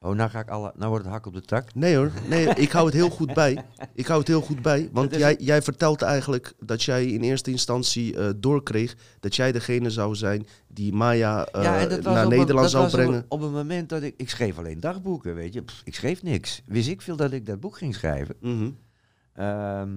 [0.00, 1.74] oh, nou, ga ik alle, nou wordt het hak op de tak.
[1.74, 3.64] Nee hoor, nee, ik hou het heel goed bij.
[3.94, 7.50] Ik hou het heel goed bij, want jij, jij vertelt eigenlijk dat jij in eerste
[7.50, 12.28] instantie eh, doorkreeg dat jij degene zou zijn die Maya eh, Ja, naar op een-
[12.28, 13.24] Nederland dat zou was op een- brengen.
[13.28, 14.14] Op een moment dat ik...
[14.16, 15.62] Ik schreef alleen dagboeken, weet je.
[15.62, 16.62] Pff, ik schreef niks.
[16.66, 18.34] Wist ik veel dat ik dat boek ging schrijven.
[18.40, 18.70] Mhm.
[19.32, 19.90] Ehm,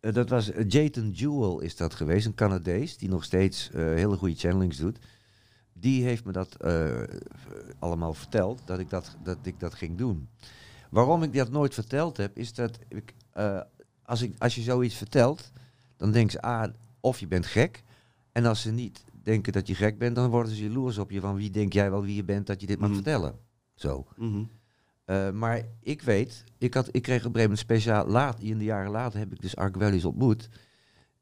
[0.00, 4.16] eh, dat was eh, Jayton Jewell is dat geweest, een Canadees die nog steeds hele
[4.16, 4.98] goede channelings doet.
[5.82, 7.02] Die heeft me dat eh,
[7.78, 10.28] allemaal verteld, dat ik dat, dat ik dat ging doen.
[10.90, 13.60] Waarom ik dat nooit verteld heb, is dat ik, eh,
[14.02, 15.50] als, ik, als je zoiets vertelt,
[15.96, 17.82] dan denken ze, ah, of je bent gek.
[18.32, 21.20] En als ze niet denken dat je gek bent, dan worden ze jaloers op je
[21.20, 22.96] van wie denk jij wel wie je bent dat je dit mag Mhm.
[22.96, 23.34] vertellen.
[23.74, 24.06] Zo.
[24.16, 24.44] Mhm.
[25.06, 28.58] Uh, maar ik weet, ik, had, ik kreeg op een gegeven moment speciaal, laat, in
[28.58, 30.48] de jaren later heb ik dus Arguellius ontmoet.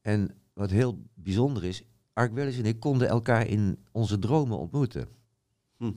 [0.01, 1.83] En wat heel bijzonder is,
[2.21, 5.09] Arguellius en ik konden elkaar in onze dromen ontmoeten.
[5.77, 5.93] Hm.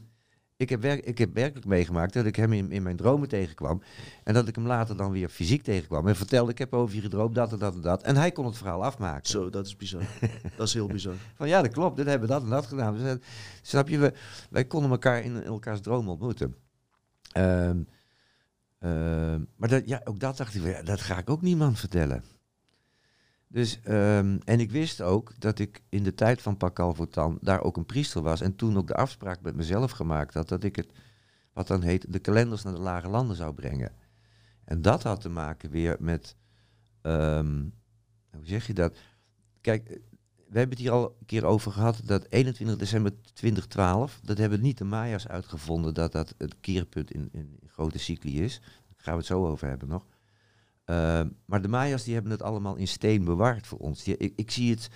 [0.55, 3.81] Ik, heb ik heb werkelijk meegemaakt dat ik hem in, in mijn dromen tegenkwam.
[4.23, 6.07] En dat ik hem later dan weer fysiek tegenkwam.
[6.07, 8.03] En vertelde, ik heb over je gedroomd, dat en dat en dat.
[8.03, 9.29] En hij kon het verhaal afmaken.
[9.29, 10.01] Zo, dat is bizar.
[10.57, 11.13] dat is heel bizar.
[11.36, 12.97] Van ja, dat klopt, dit hebben we dat en dat gedaan.
[12.97, 13.17] Dus,
[13.62, 14.13] snap je, we,
[14.49, 16.55] wij konden elkaar in, in elkaars dromen ontmoeten.
[17.31, 17.83] Ehm,
[18.79, 22.23] ehm, maar dat, ja, ook dat dacht ik, dat ga ik ook niemand vertellen.
[23.53, 27.63] Dus, ehm, en ik wist ook dat ik in de tijd van Pakal Votan daar
[27.63, 28.41] ook een priester was.
[28.41, 30.91] En toen ook de afspraak met mezelf gemaakt had dat ik het,
[31.53, 33.91] wat dan heet, de kalenders naar de lage landen zou brengen.
[34.65, 36.35] En dat had te maken weer met,
[37.01, 37.61] ehm,
[38.31, 38.97] hoe zeg je dat?
[39.61, 39.87] Kijk,
[40.35, 44.61] we hebben het hier al een keer over gehad dat 21 december 2012, dat hebben
[44.61, 48.59] niet de Maya's uitgevonden dat dat het keerpunt in, in grote cycli is.
[48.59, 50.05] Daar gaan we het zo over hebben nog.
[50.86, 54.04] Uh, maar de Maya's die hebben het allemaal in steen bewaard voor ons.
[54.04, 54.89] Die, ik, ik zie het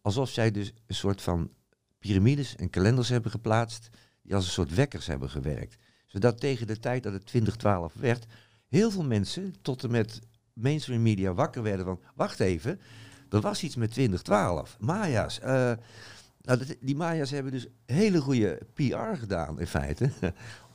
[0.00, 1.50] alsof zij dus een soort van
[1.98, 3.88] piramides en kalenders hebben geplaatst,
[4.22, 5.76] die als een soort wekkers hebben gewerkt.
[6.06, 8.26] Zodat tegen de tijd dat het 2012 werd,
[8.68, 10.20] heel veel mensen tot en met
[10.52, 12.80] mainstream media wakker werden van, wacht even,
[13.28, 14.76] er was iets met 2012.
[14.80, 15.38] Maya's.
[15.38, 15.78] Uh, nou,
[16.58, 20.10] dat, die Maya's hebben dus hele goede PR gedaan, in feite.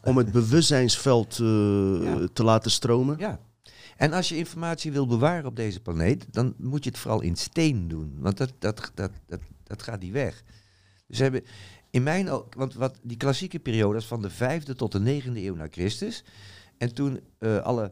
[0.04, 2.28] Om het bewustzijnsveld uh, ja.
[2.34, 3.18] te laten stromen.
[3.18, 3.40] Ja.
[4.00, 7.36] En als je informatie wil bewaren op deze planeet, dan moet je het vooral in
[7.36, 8.16] steen doen.
[8.20, 10.44] Want dat, dat, dat, dat, dat gaat niet weg.
[11.08, 11.44] Dus ze hebben
[11.90, 15.44] in mijn ook, want wat die klassieke periode is van de vijfde tot de negende
[15.44, 16.24] eeuw na Christus.
[16.78, 17.92] En toen uh, alle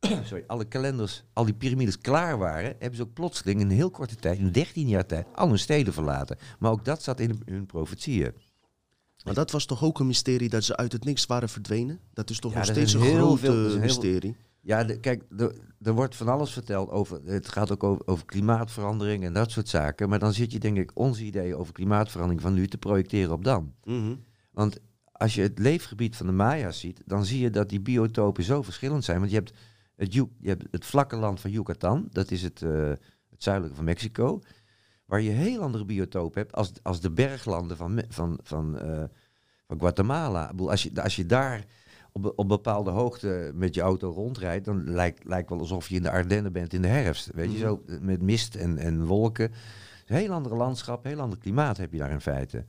[0.24, 3.90] sorry, alle kalenders, al die piramides klaar waren, hebben ze ook plotseling in een heel
[3.90, 6.36] korte tijd, in 13 jaar tijd, al hun steden verlaten.
[6.58, 8.32] Maar ook dat zat in hun profetieën.
[9.24, 12.00] Maar dat was toch ook een mysterie dat ze uit het niks waren verdwenen?
[12.14, 14.36] Dat is toch Ja, nog steeds een heel groot veel- heel- mysterie.
[14.64, 17.20] Ja, de- kijk, er, er wordt van alles verteld over.
[17.24, 20.08] Het gaat ook over, over klimaatverandering en dat soort zaken.
[20.08, 23.44] Maar dan zit je, denk ik, onze ideeën over klimaatverandering van nu te projecteren op
[23.44, 23.74] dan.
[23.84, 24.14] Mhm.
[24.50, 24.78] Want
[25.12, 28.62] als je het leefgebied van de Maya's ziet, dan zie je dat die biotopen zo
[28.62, 29.18] verschillend zijn.
[29.18, 29.52] Want je hebt
[29.96, 32.88] het, je hebt het vlakke land van Yucatan, dat is het, eh,
[33.30, 34.40] het zuidelijke van Mexico,
[35.04, 39.04] waar je heel andere biotopen hebt als, als de berglanden van, van, van, eh,
[39.66, 40.44] van Guatemala.
[40.44, 41.64] Ik bedoel, als, je, als je daar
[42.12, 46.02] op, op bepaalde hoogte met je auto rondrijdt, dan lijkt lijkt wel alsof je in
[46.02, 47.30] de Ardennen bent in de herfst.
[47.34, 49.52] Weet je, zo eh, met mist en, en wolken.
[50.06, 52.64] Een heel andere landschap, heel ander klimaat heb je daar in feite.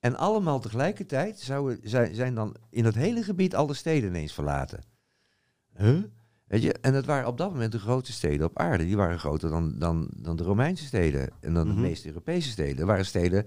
[0.00, 4.32] En allemaal tegelijkertijd zouden, zijn, zijn dan in het hele gebied al de steden ineens
[4.32, 4.80] verlaten.
[5.76, 6.02] Huh?
[6.46, 8.84] Weet je, en dat waren op dat moment de grootste steden op aarde.
[8.84, 11.74] Die waren groter dan, dan, dan de Romeinse steden en dan Mhm.
[11.76, 12.86] de meeste Europese steden.
[12.86, 13.46] Waren steden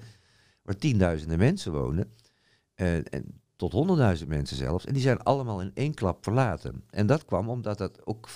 [0.62, 2.14] waar tienduizenden mensen wonen.
[2.76, 4.86] eh, en tot honderdduizend mensen zelfs.
[4.86, 6.84] En die zijn allemaal in één klap verlaten.
[6.90, 8.30] En dat kwam omdat dat ook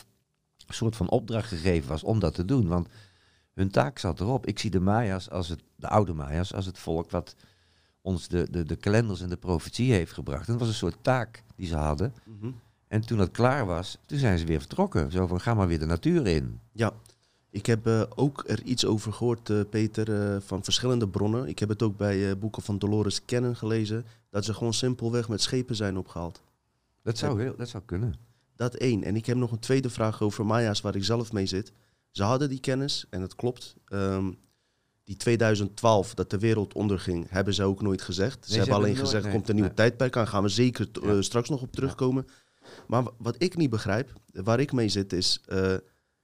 [0.68, 2.68] een soort van opdracht gegeven was om dat te doen.
[2.68, 2.88] Want
[3.54, 4.46] hun taak zat erop.
[4.46, 7.36] Ik zie de Maya's als het, de oude Maya's, als het volk wat
[8.02, 10.48] ons de, de, de kalenders en de profetie heeft gebracht.
[10.48, 12.14] En dat was een soort taak die ze hadden.
[12.26, 12.52] Mhm.
[12.88, 15.12] En toen dat klaar was, toen zijn ze weer vertrokken.
[15.12, 16.60] Zo van, ga maar weer de natuur in.
[16.72, 16.94] Ja,
[17.50, 21.48] ik heb eh, ook er iets over gehoord, eh, Peter, eh, van verschillende bronnen.
[21.48, 25.42] Ik heb het ook bij boeken van Dolores Cannon gelezen, dat ze gewoon simpelweg met
[25.42, 26.42] schepen zijn opgehaald.
[27.04, 28.14] Dat zou, heel, dat zou kunnen.
[28.56, 29.04] Dat één.
[29.04, 31.72] En ik heb nog een tweede vraag over Maya's, waar ik zelf mee zit.
[32.12, 33.76] Ze hadden die kennis, en het klopt.
[33.86, 34.32] Ehm,
[35.04, 38.46] die 2012, dat de wereld onderging, hebben ze ook nooit gezegd.
[38.46, 39.74] ze ze hebben alleen nooit- gezegd, nee, komt een nieuw nee.
[39.74, 40.28] tijdperk aan.
[40.28, 41.10] Gaan we zeker Ja.
[41.10, 42.28] eh, straks nog op terugkomen.
[42.88, 45.42] Maar wa- wat ik niet begrijp, waar ik mee zit, is...
[45.46, 45.76] eh,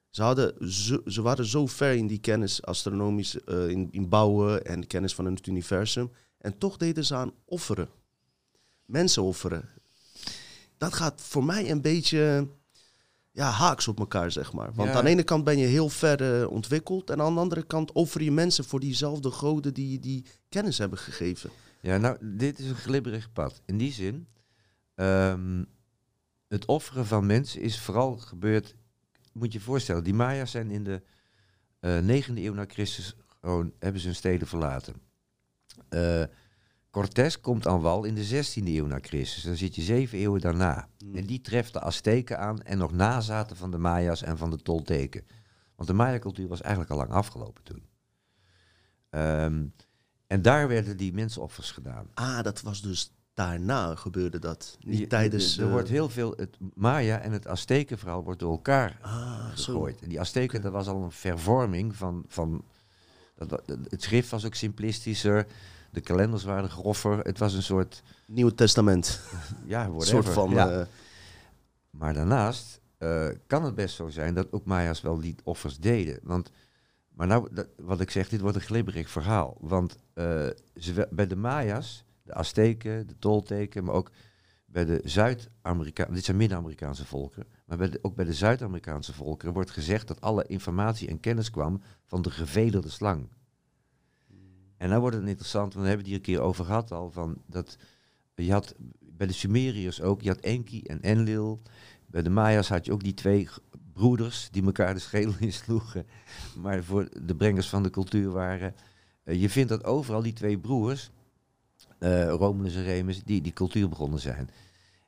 [0.09, 4.65] ze, hadden zo, ze waren zo ver in die kennis, astronomisch, eh, in, in bouwen
[4.65, 6.11] en kennis van het universum.
[6.45, 7.89] En toch deden ze aan offeren.
[8.85, 9.69] Mensen offeren.
[10.77, 12.47] Dat gaat voor mij een beetje
[13.31, 14.73] ja, haaks op elkaar, zeg maar.
[14.73, 14.95] Want Ja.
[14.95, 17.09] aan de ene kant ben je heel ver eh, ontwikkeld.
[17.09, 20.99] En aan de andere kant offer je mensen voor diezelfde goden die die kennis hebben
[20.99, 21.49] gegeven.
[21.81, 23.61] Ja, nou, dit is een glibberig pad.
[23.65, 24.27] In die zin,
[24.95, 25.63] ehm,
[26.47, 28.75] het offeren van mensen is vooral gebeurd...
[29.33, 31.01] Moet je je voorstellen, die Maya's zijn in de
[31.79, 33.15] eh 9e eeuw na Christus...
[33.41, 34.95] gewoon hebben ze hun steden verlaten.
[35.89, 36.23] Eh
[36.95, 39.43] Cortés komt aan wal in de 16e eeuw na Christus.
[39.43, 40.87] Dan zit je zeven eeuwen daarna.
[41.05, 41.15] Mm.
[41.15, 44.57] En die treft de Azteken aan en nog nazaten van de Maya's en van de
[44.57, 45.25] Tolteken.
[45.75, 47.83] Want de Maya-cultuur was eigenlijk al lang afgelopen toen.
[49.09, 49.65] Ehm,
[50.27, 52.07] en daar werden die mensenoffers gedaan.
[52.13, 54.77] Ah, dat was dus daarna gebeurde dat.
[54.79, 55.55] Niet Je- tijdens...
[55.55, 56.33] Er, er eh, wordt heel veel...
[56.35, 59.85] Het Maya en het Aztekenverhaal wordt door elkaar ah, zo.
[59.85, 62.23] En die Azteken, dat was al een vervorming van...
[62.27, 62.63] van
[63.35, 65.47] dat, het schrift was ook simplistischer.
[65.91, 67.19] De kalenders waren groffer.
[67.19, 68.03] Het was een soort...
[68.27, 69.21] Nieuw Testament.
[69.65, 70.23] Ja, Een whatever.
[70.23, 70.49] soort van...
[70.49, 70.69] Ja.
[70.71, 70.85] eh,
[71.89, 76.19] Maar daarnaast eh, kan het best zo zijn dat ook Maya's wel die offers deden.
[76.23, 76.51] Want,
[77.09, 79.57] maar nou, dat, wat ik zeg, dit wordt een glibberig verhaal.
[79.59, 84.11] Want eh, ze, bij de Maya's, de Azteken, de Tolteken, maar ook
[84.65, 89.71] bij de Zuid-Amerikaanse, dit zijn Midden-Amerikaanse volkeren, maar bij ook bij de Zuid-Amerikaanse volkeren wordt
[89.71, 93.27] gezegd dat alle informatie en kennis kwam van de gevederde slang.
[94.77, 97.11] En dan wordt het interessant, want we hebben het hier een keer over gehad al,
[97.11, 97.77] van dat
[98.35, 101.61] je had bij de Sumeriërs ook, je had Enki en Enlil.
[102.05, 103.47] Bij de Maya's had je ook die twee
[103.93, 106.05] broeders die elkaar de schedel insloegen,
[106.61, 108.75] maar voor de brengers van de cultuur waren.
[109.23, 111.11] Eh, je vindt dat overal die twee broers,
[111.99, 114.49] eh Romulus en Remus, die die cultuur begonnen zijn.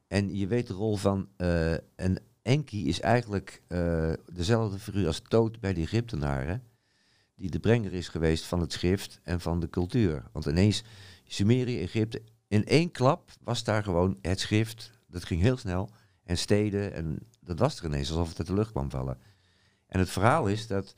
[0.08, 2.18] En je weet de rol van, eh, en
[2.48, 6.64] Enki is eigenlijk eh, dezelfde figuur als Toot bij de Egyptenaren,
[7.36, 10.24] die de brenger is geweest van het schrift en van de cultuur.
[10.32, 10.84] Want ineens,
[11.26, 15.90] Sumerië, Egypte, in één klap was daar gewoon het schrift, dat ging heel snel,
[16.24, 19.18] en steden, en dat was er ineens, alsof het uit de lucht kwam vallen.
[19.88, 20.96] En het verhaal is dat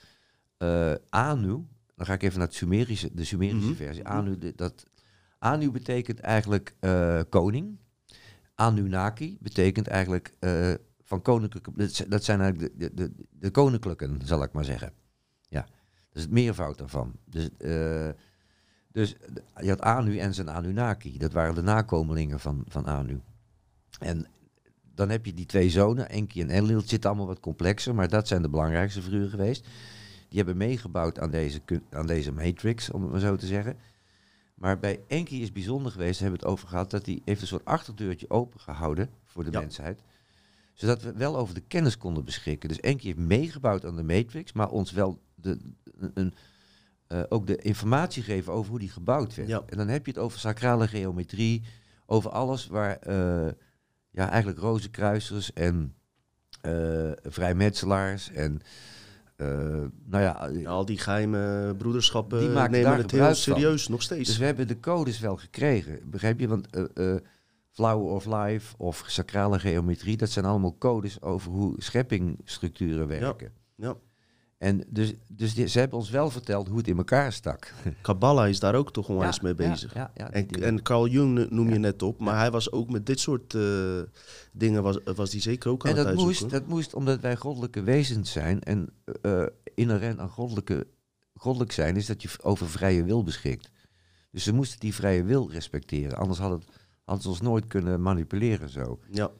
[0.57, 3.77] eh, Anu, dan ga ik even naar het Sumerische, de Sumerische Mhm.
[3.77, 4.83] versie, Anu, de- dat,
[5.39, 7.77] Anu betekent eigenlijk eh, koning,
[8.55, 10.73] Anunnaki betekent eigenlijk eh,
[11.09, 11.71] van koninklijke,
[12.07, 14.93] dat zijn eigenlijk de, de, de, de koninklijken, zal ik maar zeggen.
[15.41, 17.13] Ja, dat is het meervoud daarvan.
[17.25, 18.09] Dus, eh,
[18.91, 19.15] dus
[19.61, 21.17] je had Anu en zijn Anunnaki.
[21.17, 23.21] Dat waren de nakomelingen van, van Anu.
[23.99, 24.27] En
[24.93, 26.77] dan heb je die twee zonen, Enki en Enlil.
[26.77, 29.67] Het zit allemaal wat complexer, maar dat zijn de belangrijkste figuren geweest.
[30.27, 33.77] Die hebben meegebouwd aan deze, aan deze matrix, om het maar zo te zeggen.
[34.55, 37.41] Maar bij Enki is bijzonder geweest, daar hebben we het over gehad, dat hij heeft
[37.41, 39.59] een soort achterdeurtje opengehouden voor de Ja.
[39.59, 40.01] mensheid.
[40.79, 42.69] Zodat we wel over de kennis konden beschikken.
[42.69, 45.57] Dus Enki heeft meegebouwd aan de matrix, maar ons wel de,
[46.13, 46.33] een,
[47.07, 49.49] eh, ook de informatie geven over hoe die gebouwd werd.
[49.49, 49.63] Ja.
[49.65, 51.63] En dan heb je het over sacrale geometrie,
[52.05, 53.51] over alles waar eh,
[54.11, 55.95] ja, eigenlijk rozenkruisers en
[56.61, 58.61] eh, vrijmetselaars en
[60.05, 63.35] nou ja, Al die geheime broederschappen Die maken nemen daar het heel van.
[63.35, 64.27] serieus, nog steeds.
[64.27, 66.47] Dus we hebben de codes wel gekregen, begrijp je?
[66.47, 66.67] Want
[67.79, 73.51] Flower of Life of sacrale geometrie, dat zijn allemaal codes over hoe scheppingstructuren werken.
[73.75, 73.95] ja.
[74.57, 77.73] En dus, dus die- ze hebben ons wel verteld hoe het in elkaar stak.
[78.01, 79.93] Kabbalah is daar ook toch onwijs Ja, mee bezig.
[79.93, 83.19] Ja, En, en Carl Jung noem je net op, maar hij was ook met dit
[83.19, 83.61] soort eh,
[84.51, 86.41] dingen was, was die zeker ook aan En het dat uitzoeken.
[86.41, 88.61] moest, dat moest omdat wij goddelijke wezens zijn.
[88.63, 88.89] En
[89.21, 89.43] eh,
[89.75, 90.87] inherent aan goddelijke,
[91.35, 93.69] goddelijk zijn is dat je over vrije wil beschikt.
[94.31, 96.17] Dus ze moesten die vrije wil respecteren.
[96.17, 96.61] Anders hadden,
[97.09, 98.99] hadden ze ons nooit kunnen manipuleren zo.
[99.11, 99.31] Ja,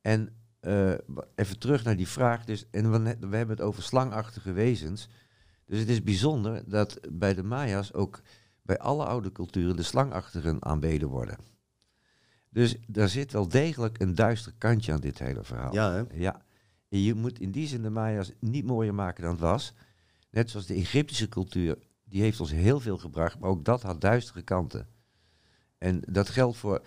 [0.00, 0.92] En eh,
[1.34, 2.44] even terug naar die vraag.
[2.44, 5.08] Dus, en we, hebben het over slangachtige wezens.
[5.66, 8.20] Dus het is bijzonder dat bij de Maya's ook
[8.62, 11.38] bij alle oude culturen de slangachtigen aanbeden worden.
[12.50, 15.74] Dus daar zit wel degelijk een duister kantje aan dit hele verhaal.
[15.74, 16.02] ja hè?
[16.14, 16.42] Ja,
[16.88, 19.74] en je moet in die zin de Maya's niet mooier maken dan het was.
[20.30, 24.00] Net zoals de Egyptische cultuur, die heeft ons heel veel gebracht, maar ook dat had
[24.00, 24.88] duistere kanten.
[25.78, 26.82] En dat geldt voor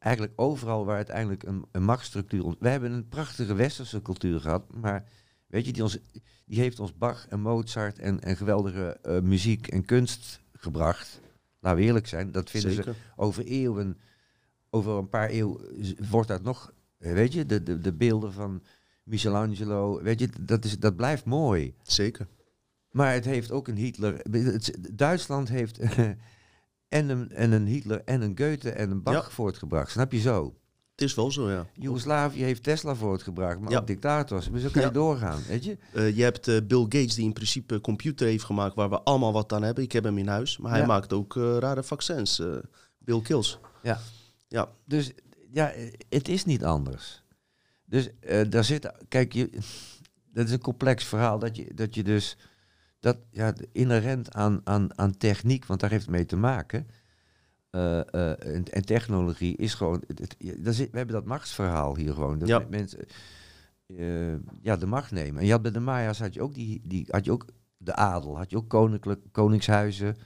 [0.00, 2.54] eigenlijk overal waar uiteindelijk een, een machtsstructuur...
[2.58, 5.04] We hebben een prachtige westerse cultuur gehad, maar
[5.46, 5.98] weet je, die, ons,
[6.46, 11.20] die heeft ons Bach en Mozart en, en geweldige eh, muziek en kunst gebracht.
[11.60, 12.82] Laten we eerlijk zijn, dat vinden ze
[13.16, 13.98] over eeuwen,
[14.70, 18.32] over een paar eeuwen z- wordt dat nog, eh, weet je, de, de, de beelden
[18.32, 18.62] van
[19.04, 21.74] Michelangelo, weet je, dat, is, dat blijft mooi.
[21.82, 22.26] Zeker.
[22.90, 25.78] Maar het heeft ook een Hitler, het- Duitsland heeft
[26.90, 29.30] en, een, en een Hitler en een Goethe en een Bach Ja.
[29.30, 30.54] voortgebracht, snap je zo?
[30.90, 31.66] Het is wel zo, ja.
[31.74, 33.78] Joegoslavië heeft Tesla voortgebracht, maar Ja.
[33.78, 34.50] ook dictators.
[34.50, 34.92] Dus zo kan je Ja.
[34.92, 35.78] doorgaan, weet je?
[35.94, 39.00] Eh, je hebt eh, Bill Gates die in principe een computer heeft gemaakt waar we
[39.02, 39.84] allemaal wat aan hebben.
[39.84, 42.42] Ik heb hem in huis, maar hij maakt ook eh, rare vaccins.
[42.98, 43.58] Bill Kills.
[43.82, 44.00] Ja.
[44.48, 45.12] Ja, Dus
[45.52, 45.72] ja,
[46.08, 47.22] het is niet anders.
[47.84, 48.08] Dus
[48.48, 49.50] daar zit, kijk, je,
[50.34, 52.36] dat is een complex verhaal dat je, dat je dus,
[53.00, 56.86] dat ja, inherent aan, aan, aan techniek, want daar heeft het mee te maken.
[57.70, 60.36] eh, eh, en, en technologie is gewoon, het, het-
[60.76, 62.38] we hebben dat machtsverhaal hier gewoon.
[62.38, 62.58] Dat Ja.
[62.58, 63.04] me- mensen
[63.86, 65.40] eh, ja, de macht nemen.
[65.40, 67.44] En je had bij de Maya's had je ook, die, die, had je ook
[67.76, 70.16] de adel, had je ook koninklijk, koningshuizen,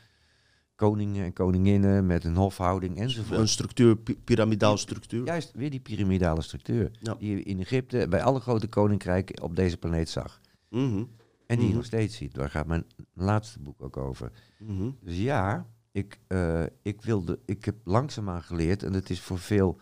[0.74, 3.38] koningen en koninginnen met een hofhouding enzovoort.
[3.40, 5.24] een structuur, pi- piramidaal structuur.
[5.26, 6.90] Juist, weer die piramidale structuur.
[7.00, 7.14] Ja.
[7.14, 10.40] Die je in Egypte bij alle grote koninkrijken op deze planeet zag.
[10.68, 11.04] Mhm,
[11.46, 11.76] En die Mhm.
[11.76, 12.35] nog steeds ziet.
[12.35, 14.30] Daar gaat mijn laatste boek ook over.
[14.59, 14.90] mhm.
[15.00, 19.80] Dus ja, ik, eh, ik, wilde, ik heb langzaamaan geleerd, en het is voor veel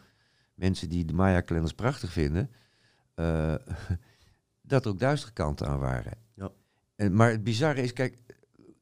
[0.55, 2.51] mensen die de Maya-kalenders prachtig vinden,
[3.15, 3.55] eh,
[4.63, 6.19] dat er ook duistere kanten aan waren.
[6.35, 6.51] Ja.
[6.97, 8.19] En, maar het bizarre is, kijk,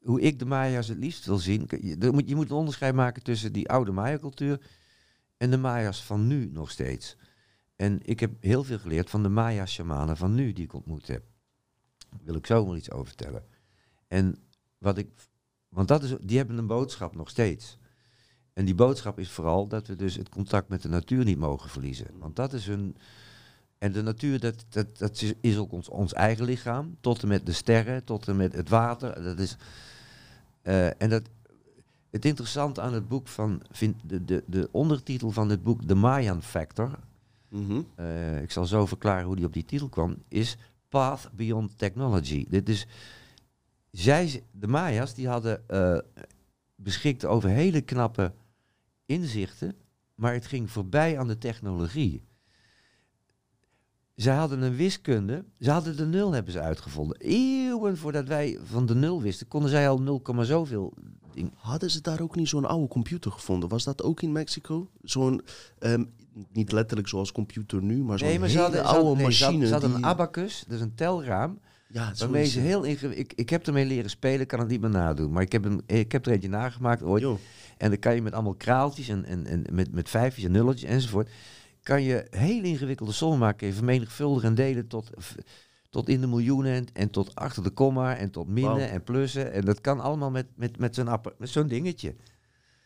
[0.03, 3.23] hoe ik de Maya's het liefst wil zien, je, moet, je moet een onderscheid maken
[3.23, 4.61] tussen die oude Maya-cultuur
[5.37, 7.17] en de Maya's van nu nog steeds.
[7.77, 11.25] En ik heb heel veel geleerd van de Maya-shamanen van nu die ik ontmoet heb.
[12.23, 13.45] Wil ik zo maar iets over vertellen.
[14.09, 14.37] En
[14.79, 15.09] wat ik
[15.71, 17.79] want dat is, die hebben een boodschap nog steeds.
[18.53, 21.71] En die boodschap is vooral dat we dus het contact met de natuur niet mogen
[21.71, 22.07] verliezen.
[22.19, 22.97] Want dat is een.
[23.79, 26.97] En de natuur, dat, dat, dat is, ook ons, ons eigen lichaam.
[27.01, 29.23] Tot en met de sterren, tot en met het water.
[29.23, 29.57] Dat is,
[30.63, 31.23] eh, en dat,
[32.11, 33.63] het interessante aan het boek van.
[33.71, 36.99] Vind, de, de, de ondertitel van het boek, The Mayan Factor.
[37.49, 37.83] Mhm.
[37.95, 40.17] eh, ik zal zo verklaren hoe die op die titel kwam.
[40.29, 40.57] Is
[40.91, 42.47] Path Beyond Technology.
[42.49, 42.87] Dit is
[43.91, 45.99] zij, de Maya's, die hadden eh
[46.83, 48.33] beschikte over hele knappe
[49.07, 49.75] inzichten,
[50.15, 52.23] maar het ging voorbij aan de technologie.
[54.15, 57.17] Zij hadden een wiskunde, ze hadden de nul hebben ze uitgevonden.
[57.21, 60.95] Eeuwen voordat wij van de nul wisten, konden zij al 0, zoveel.
[61.55, 63.69] Hadden ze daar ook niet zo'n oude computer gevonden?
[63.69, 64.91] Was dat ook in Mexico?
[65.03, 65.43] Zo'n,
[65.79, 66.05] ehm,
[66.53, 69.17] niet letterlijk zoals computer nu, maar zo'n Nee, maar hele ze hadden, ze oude hadden,
[69.17, 69.67] nee, machine.
[69.67, 71.59] ze hadden die- een abacus, dus een telraam,
[71.93, 73.31] ja, waarmee ze heel ingewikkeld...
[73.31, 75.33] Ik, ik heb ermee leren spelen, kan het niet meer nadoen.
[75.33, 77.25] Maar ik heb, een, ik heb er eentje nagemaakt ooit.
[77.77, 80.91] En dan kan je met allemaal kraaltjes en, en, en met, met vijfjes en nulletjes
[80.91, 81.31] enzovoort.
[81.83, 83.75] Kan je hele ingewikkelde sommen maken.
[83.75, 85.11] Vermenigvuldigen en delen tot,
[85.91, 86.73] tot in de miljoenen.
[86.73, 88.17] En, en tot achter de komma.
[88.17, 89.53] En tot minnen en plussen.
[89.53, 92.15] En dat kan allemaal met, met, met zo'n zo'n dingetje.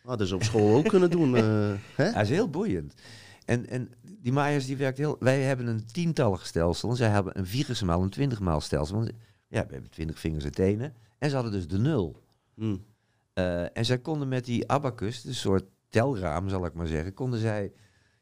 [0.03, 1.37] hadden ze op school ook kunnen doen.
[1.37, 2.12] eh, hè?
[2.12, 2.95] Dat is heel boeiend.
[3.45, 5.17] En, en die Maya's die werkt heel...
[5.21, 6.91] Wij hebben een tientallig stelsel.
[6.91, 8.97] En zij hebben een viermaal een twintigmaal stelsel.
[8.97, 9.11] Want
[9.49, 10.95] ja, we hebben twintig vingers en tenen.
[11.19, 12.23] En ze hadden dus de nul.
[12.55, 12.77] Hm.
[13.33, 17.41] Eh, en zij konden met die abacus, een soort telraam zal ik maar zeggen, konden
[17.41, 17.73] zij,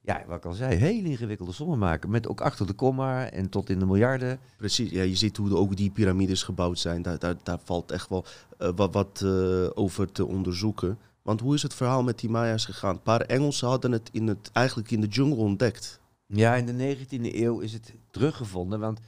[0.01, 2.11] ja, wat al zei, hele ingewikkelde sommen maken.
[2.11, 4.39] Met ook achter de komma en tot in de miljarden.
[4.57, 7.03] Precies, ja, je ziet hoe ook die piramides gebouwd zijn.
[7.03, 8.25] Daar, daar, daar valt echt wel
[8.59, 10.99] eh, wat, wat eh, over te onderzoeken.
[11.23, 12.95] Want hoe is het verhaal met die Maya's gegaan?
[12.95, 16.01] Een paar Engelsen hadden het, in het eigenlijk in de jungle ontdekt.
[16.27, 19.01] Ja, in de 19e eeuw is het teruggevonden, want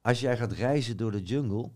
[0.00, 1.70] als jij gaat reizen door de jungle,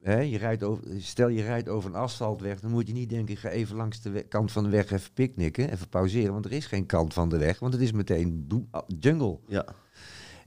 [0.00, 3.34] hè, je rijdt over, stel je rijdt over een asfaltweg, dan moet je niet denken,
[3.34, 6.52] ik ga even langs de kant van de weg even picknicken, even pauzeren, want er
[6.52, 9.38] is geen kant van de weg, want het is meteen ah, jungle.
[9.46, 9.64] Ja.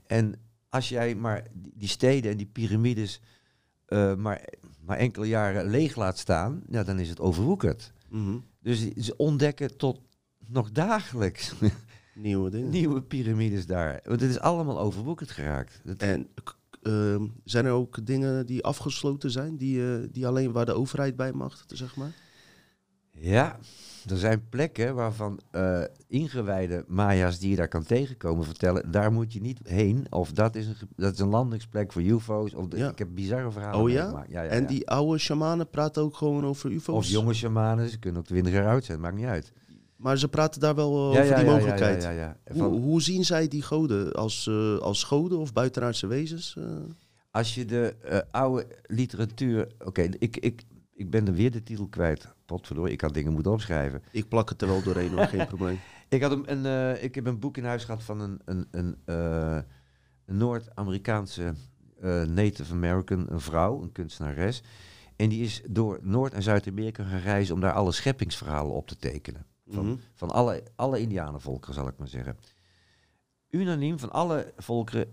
[0.06, 0.34] En
[0.68, 3.20] als jij maar die die steden en die piramides
[3.86, 4.44] eh, maar,
[4.80, 7.92] maar enkele jaren leeg laat staan, ja, dan is het overwoekerd.
[8.14, 8.38] Mhm.
[8.60, 10.00] Dus ze ontdekken tot
[10.46, 11.52] nog dagelijks
[12.14, 12.70] Nieuwe dingen.
[12.70, 14.00] nieuwe piramides daar.
[14.04, 15.80] Want het is allemaal overwoekerd geraakt.
[15.84, 16.28] Dat- En
[16.82, 21.16] ehm, zijn er ook dingen die afgesloten zijn, die, eh, die alleen waar de overheid
[21.16, 22.12] bij mag, zeg maar?
[23.10, 23.58] Ja,
[24.10, 29.32] er zijn plekken waarvan eh, ingewijde Maya's die je daar kan tegenkomen vertellen, daar moet
[29.32, 30.06] je niet heen.
[30.10, 32.54] Of dat is een, dat is een landingsplek voor UFO's.
[32.54, 32.90] Of de- Ja.
[32.90, 34.24] Ik heb bizarre verhalen Oh ja?
[34.28, 36.94] ja, ja, en die oude shamanen praten ook gewoon over ufo's?
[36.96, 39.52] Of jonge shamanen, ze kunnen ook 20 jaar oud zijn, maakt niet uit.
[39.96, 42.02] Maar ze praten daar wel eh, over die mogelijkheid.
[42.02, 42.54] Ja, ja, ja.
[42.64, 44.12] Hoe, hoe zien zij die goden?
[44.12, 46.56] Als, eh, als goden of buitenaardse wezens?
[47.30, 47.94] Als je de
[48.30, 49.68] oude literatuur.
[49.84, 50.62] Oké, ik, ik,
[50.94, 52.33] ik ben er weer de titel kwijt.
[52.46, 54.02] Potverdorie, ik had dingen moeten opschrijven.
[54.10, 55.78] Ik plak het er wel doorheen, hoor, geen probleem.
[56.08, 56.66] Ik, had een, een,
[56.96, 61.54] eh, ik heb een boek in huis gehad van een, een, een, een Noord-Amerikaanse
[62.00, 64.62] eh, Native American, een vrouw, een kunstenares.
[65.16, 68.96] En die is door Noord- en Zuid-Amerika gaan reizen om daar alle scheppingsverhalen op te
[68.96, 69.46] tekenen.
[69.68, 69.96] Van, Mhm.
[70.14, 72.36] van alle, alle Indianenvolkeren, zal ik maar zeggen.
[73.50, 75.12] Unaniem van alle volkeren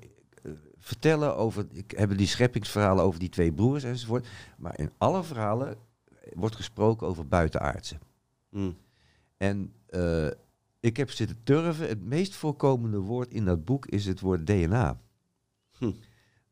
[0.77, 4.27] vertellen over, ik, hebben die scheppingsverhalen over die twee broers enzovoort.
[4.57, 5.77] Maar in alle verhalen
[6.33, 7.97] wordt gesproken over buitenaardse.
[8.49, 8.77] Mm.
[9.37, 10.27] En eh,
[10.79, 11.87] ik heb zitten turven.
[11.87, 14.99] Het meest voorkomende woord in dat boek is het woord DNA.
[15.77, 15.91] Hm.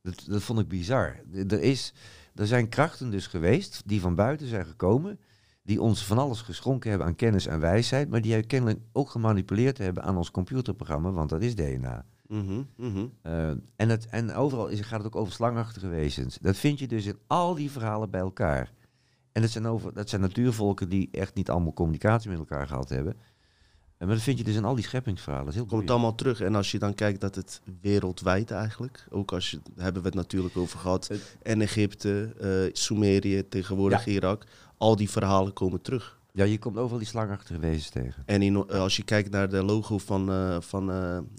[0.01, 1.19] Dat, dat vond ik bizar.
[1.33, 1.93] Er, is,
[2.35, 5.19] er zijn krachten dus geweest die van buiten zijn gekomen.
[5.63, 8.09] Die ons van alles geschonken hebben aan kennis en wijsheid.
[8.09, 11.11] Maar die kennelijk ook gemanipuleerd hebben aan ons computerprogramma.
[11.11, 12.05] Want dat is DNA.
[12.27, 13.07] Mhm, mhm.
[13.21, 16.37] Eh, en, het, en overal is, gaat het ook over slangachtige wezens.
[16.41, 18.71] Dat vind je dus in al die verhalen bij elkaar.
[19.31, 22.89] En dat zijn, over, dat zijn natuurvolken die echt niet allemaal communicatie met elkaar gehad
[22.89, 23.13] hebben.
[23.97, 25.45] En maar dat vind je dus in al die scheppingsverhalen.
[25.45, 26.41] Dat is heel Komt allemaal terug.
[26.41, 30.07] En als je dan kijkt dat het wereldwijd eigenlijk, ook als je, daar hebben we
[30.07, 31.07] het natuurlijk over gehad.
[31.07, 34.45] Het- En Egypte, eh, Sumerië, tegenwoordig Irak.
[34.77, 36.19] Al die verhalen komen terug.
[36.31, 38.23] Ja, je komt overal die slangachtige wezens tegen.
[38.25, 40.89] En in, eh, als je kijkt naar de logo van, eh, van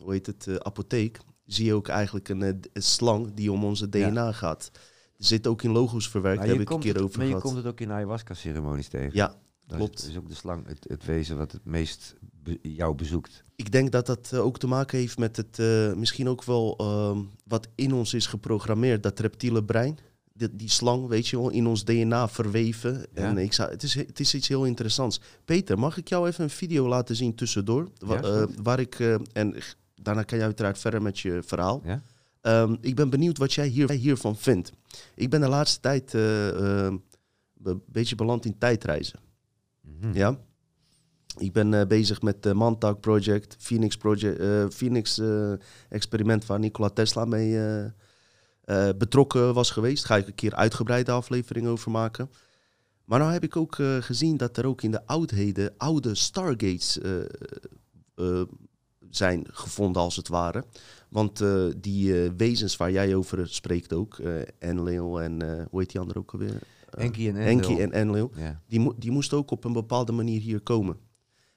[0.02, 4.70] hoe heet het, apotheek, zie je ook eigenlijk een slang die om onze DNA gaat.
[5.26, 7.26] Zit ook in logo's verwerkt, Maar daar je, heb ik een keer het, over maar
[7.26, 7.46] je gehad.
[7.46, 9.10] komt het ook in ayahuasca-ceremonies tegen.
[9.12, 9.34] Ja,
[9.66, 10.08] Dat klopt.
[10.08, 13.42] Is, ook de slang, het, het wezen wat het meest be- jou bezoekt.
[13.56, 16.74] Ik denk dat dat eh, ook te maken heeft met het eh, misschien ook wel
[16.78, 19.02] ehm, wat in ons is geprogrammeerd.
[19.02, 19.98] Dat reptiele brein,
[20.32, 23.14] die, die slang, weet je wel, in ons DNA verweven.
[23.14, 25.20] En ik zou, het, is, het is iets heel interessants.
[25.44, 27.88] Peter, mag ik jou even een video laten zien tussendoor?
[27.98, 28.98] Wa- Ja, eh, waar ik,
[29.32, 29.54] en
[29.94, 31.80] daarna kan je uiteraard verder met je verhaal.
[31.84, 32.02] Ja?
[32.40, 34.72] Ehm, ik ben benieuwd wat jij hier, hiervan vindt.
[35.14, 36.48] Ik ben de laatste tijd eh,
[36.86, 36.92] eh,
[37.62, 39.20] een beetje beland in tijdreizen.
[39.80, 40.12] Mhm.
[40.16, 40.38] Ja.
[41.38, 45.52] Ik ben eh, bezig met de Montauk Project, Phoenix, project, eh, Phoenix eh,
[45.88, 47.84] experiment waar Nikola Tesla mee eh,
[48.64, 50.04] eh, betrokken was geweest.
[50.04, 52.30] Ga ik een keer uitgebreide aflevering over maken.
[53.04, 56.98] Maar nou heb ik ook eh, gezien dat er ook in de oudheden oude Stargates
[57.00, 57.20] eh,
[58.14, 58.42] eh,
[59.10, 60.64] zijn gevonden als het ware.
[61.10, 65.80] Want eh, die eh, wezens waar jij over spreekt ook, eh Enlil en eh, hoe
[65.80, 66.58] heet die andere ook alweer?
[66.90, 67.80] Enki en Enki Enlil.
[67.84, 68.60] en Enlil Ja.
[68.66, 70.96] die, mo- die moest ook op een bepaalde manier hier komen.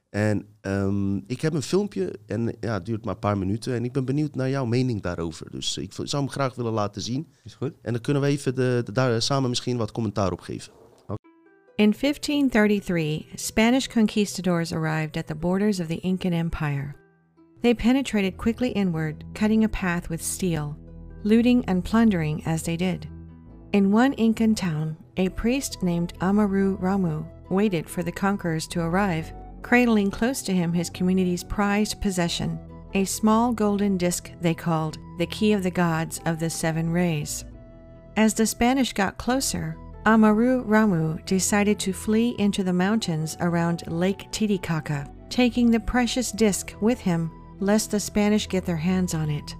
[0.09, 3.73] En ehm, ik heb een filmpje en ja, het duurt maar een paar minuten.
[3.73, 5.51] En ik ben benieuwd naar jouw mening daarover.
[5.51, 7.27] Dus ik zou hem graag willen laten zien.
[7.43, 7.73] Is goed?
[7.81, 10.73] En dan kunnen we even de, de- daar samen misschien wat commentaar op geven.
[11.75, 16.95] In 1533, Spanish conquistadors arrived at the borders of the Incan Empire.
[17.63, 20.77] They penetrated quickly inward, cutting a path with steel,
[21.23, 23.07] looting and plundering as they did.
[23.71, 29.31] In one Incan town, a priest named Amaru Ramu waited for the conquerors to arrive,
[29.61, 32.59] cradling close to him his community's prized possession,
[32.95, 37.45] a small golden disc they called the Key of the Gods of the Seven Rays.
[38.17, 44.29] As the Spanish got closer, Amaru Ramu decided to flee into the mountains around Lake
[44.33, 47.31] Titicaca, taking the precious disc with him
[47.63, 49.55] lest the Spanish get their hands on it.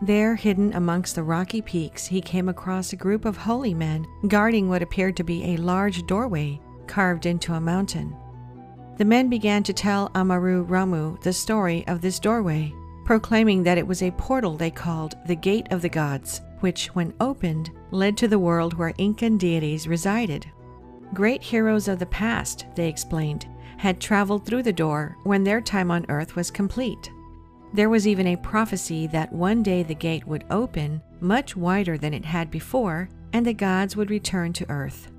[0.00, 4.68] There, hidden amongst the rocky peaks, he came across a group of holy men guarding
[4.68, 8.16] what appeared to be a large doorway carved into a mountain.
[8.98, 12.74] The men began to tell Amaru Ramu the story of this doorway,
[13.04, 17.14] proclaiming that it was a portal they called the Gate of the Gods, which, when
[17.20, 20.50] opened, led to the world where Incan deities resided.
[21.14, 25.90] Great heroes of the past, they explained, had traveled through the door when their time
[25.90, 27.11] on earth was complete.
[27.74, 32.12] There was even a prophecy that one day the gate would open much wider than
[32.12, 35.10] it had before, and the gods would return to Earth.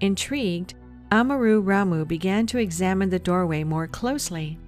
[0.00, 0.74] Intrigued,
[1.10, 4.58] Amaru Ramu began to examine the doorway more closely.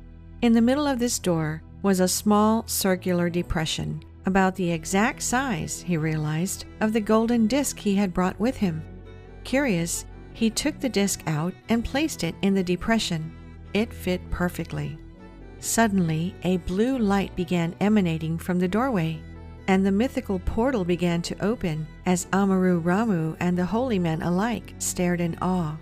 [0.40, 5.82] In the middle of this door was a small circular depression, about the exact size,
[5.82, 8.82] he realized, of the golden disc he had brought with him.
[9.44, 13.32] Curious, he took the disc out and placed it in the depression.
[13.74, 14.98] It fit perfectly.
[15.60, 19.20] Suddenly, a blue light began emanating from the doorway,
[19.66, 24.74] and the mythical portal began to open as Amaru Ramu and the holy men alike
[24.78, 25.76] stared in awe.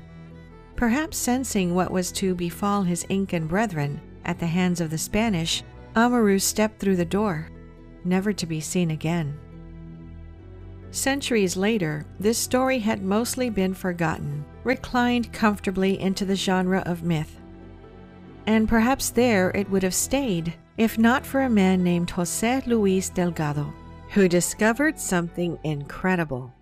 [0.74, 5.62] Perhaps sensing what was to befall his Incan brethren at the hands of the Spanish,
[5.95, 7.49] Amaru stepped through the door,
[8.05, 9.39] never to be seen again.
[10.91, 17.39] Centuries later, this story had mostly been forgotten, reclined comfortably into the genre of myth.
[18.47, 23.09] And perhaps there it would have stayed if not for a man named Jose Luis
[23.09, 23.72] Delgado,
[24.11, 26.53] who discovered something incredible.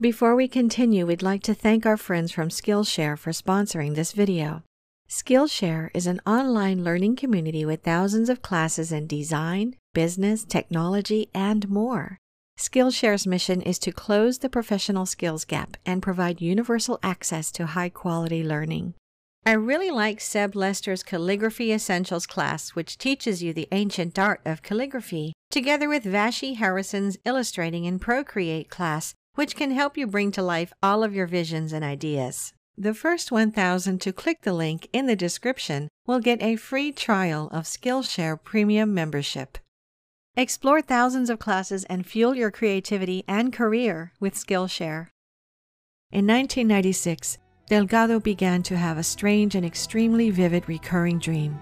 [0.00, 4.62] Before we continue, we'd like to thank our friends from Skillshare for sponsoring this video.
[5.08, 11.68] Skillshare is an online learning community with thousands of classes in design, business, technology, and
[11.68, 12.18] more.
[12.58, 17.88] Skillshare's mission is to close the professional skills gap and provide universal access to high
[17.88, 18.94] quality learning.
[19.44, 24.62] I really like Seb Lester's Calligraphy Essentials class, which teaches you the ancient art of
[24.62, 30.42] calligraphy, together with Vashi Harrison's Illustrating in Procreate class, which can help you bring to
[30.42, 32.52] life all of your visions and ideas.
[32.78, 37.48] The first 1,000 to click the link in the description will get a free trial
[37.50, 39.58] of Skillshare Premium membership.
[40.36, 45.08] Explore thousands of classes and fuel your creativity and career with Skillshare.
[46.12, 47.38] In 1996,
[47.72, 51.58] Delgado began to have a strange and extremely vivid recurring dream.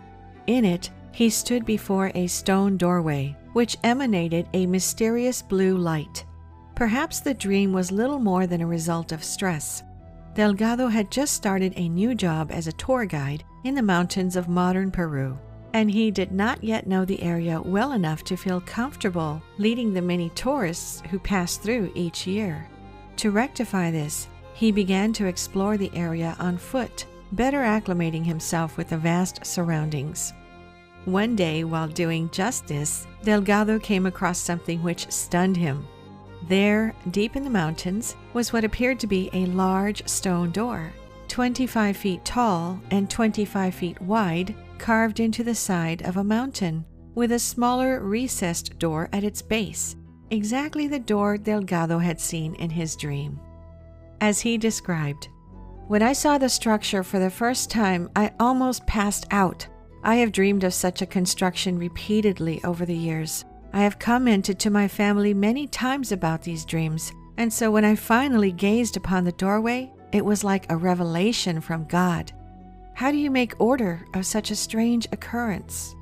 [0.48, 6.24] In it, he stood before a stone doorway, which emanated a mysterious blue light.
[6.74, 9.84] Perhaps the dream was little more than a result of stress.
[10.34, 14.48] Delgado had just started a new job as a tour guide in the mountains of
[14.48, 15.38] modern Peru,
[15.74, 20.02] and he did not yet know the area well enough to feel comfortable leading the
[20.02, 22.68] many tourists who pass through each year.
[23.18, 24.26] To rectify this,
[24.60, 30.34] he began to explore the area on foot, better acclimating himself with the vast surroundings.
[31.06, 35.88] One day, while doing just this, Delgado came across something which stunned him.
[36.46, 40.92] There, deep in the mountains, was what appeared to be a large stone door,
[41.28, 46.84] 25 feet tall and 25 feet wide, carved into the side of a mountain,
[47.14, 49.96] with a smaller recessed door at its base,
[50.30, 53.40] exactly the door Delgado had seen in his dream
[54.20, 55.28] as he described.
[55.88, 59.66] When I saw the structure for the first time, I almost passed out.
[60.02, 63.44] I have dreamed of such a construction repeatedly over the years.
[63.72, 67.94] I have commented to my family many times about these dreams, and so when I
[67.94, 72.32] finally gazed upon the doorway, it was like a revelation from God.
[72.94, 75.94] How do you make order of such a strange occurrence?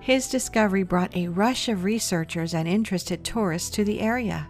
[0.00, 4.48] His discovery brought a rush of researchers and interested tourists to the area.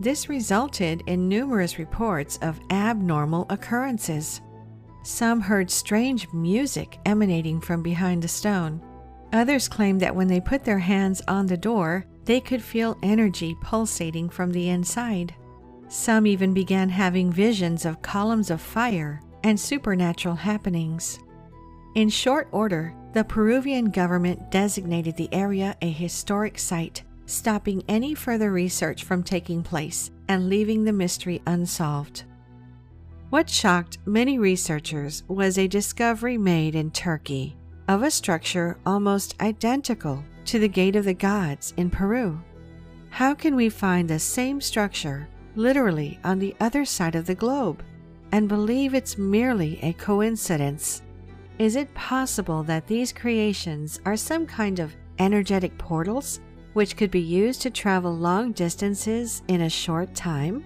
[0.00, 4.40] This resulted in numerous reports of abnormal occurrences.
[5.04, 8.80] Some heard strange music emanating from behind the stone.
[9.32, 13.56] Others claimed that when they put their hands on the door, they could feel energy
[13.62, 15.34] pulsating from the inside.
[15.88, 21.18] Some even began having visions of columns of fire and supernatural happenings.
[21.94, 28.50] In short order, the Peruvian government designated the area a historic site stopping any further
[28.52, 32.24] research from taking place and leaving the mystery unsolved.
[33.30, 37.56] What shocked many researchers was a discovery made in Turkey
[37.88, 42.40] of a structure almost identical to the Gate of the Gods in Peru.
[43.10, 47.82] How can we find the same structure literally on the other side of the globe
[48.32, 51.02] and believe it's merely a coincidence?
[51.58, 56.40] Is it possible that these creations are some kind of energetic portals
[56.72, 60.64] which could be used to travel long distances in a short time?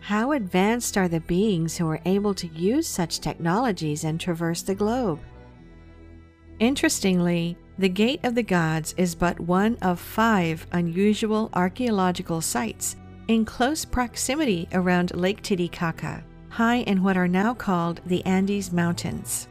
[0.00, 4.74] How advanced are the beings who are able to use such technologies and traverse the
[4.74, 5.20] globe?
[6.58, 12.96] Interestingly, the Gate of the Gods is but one of five unusual archaeological sites
[13.28, 19.48] in close proximity around Lake Titicaca, high in what are now called the Andes Mountains.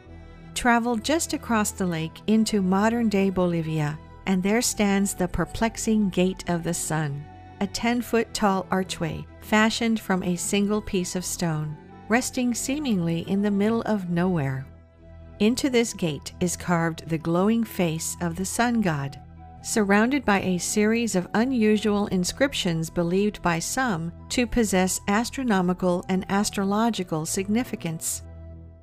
[0.54, 6.44] Travel just across the lake into modern day Bolivia and there stands the perplexing Gate
[6.50, 7.24] of the Sun,
[7.60, 11.78] a 10 foot tall archway fashioned from a single piece of stone,
[12.10, 14.66] resting seemingly in the middle of nowhere.
[15.40, 19.20] Into this gate is carved the glowing face of the sun god,
[19.62, 27.26] surrounded by a series of unusual inscriptions believed by some to possess astronomical and astrological
[27.26, 28.24] significance.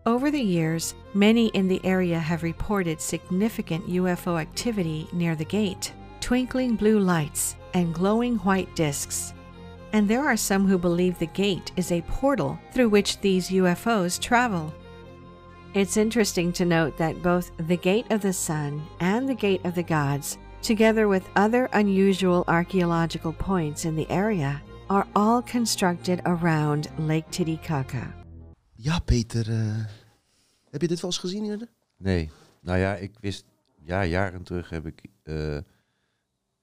[0.07, 5.93] Over the years, many in the area have reported significant UFO activity near the gate,
[6.21, 9.35] twinkling blue lights and glowing white disks.
[9.93, 14.19] And there are some who believe the gate is a portal through which these UFOs
[14.19, 14.73] travel.
[15.75, 19.75] It's interesting to note that both the Gate of the Sun and the Gate of
[19.75, 26.89] the Gods, together with other unusual archaeological points in the area, are all constructed around
[26.99, 28.15] Lake Titicaca.
[28.83, 29.51] Ja, Peter.
[29.51, 29.85] eh,
[30.71, 31.69] heb je dit wel eens gezien eerder?
[31.97, 32.31] Nee.
[32.61, 33.45] Nou ja, ik wist,
[33.83, 35.59] ja, jaren terug heb ik eh,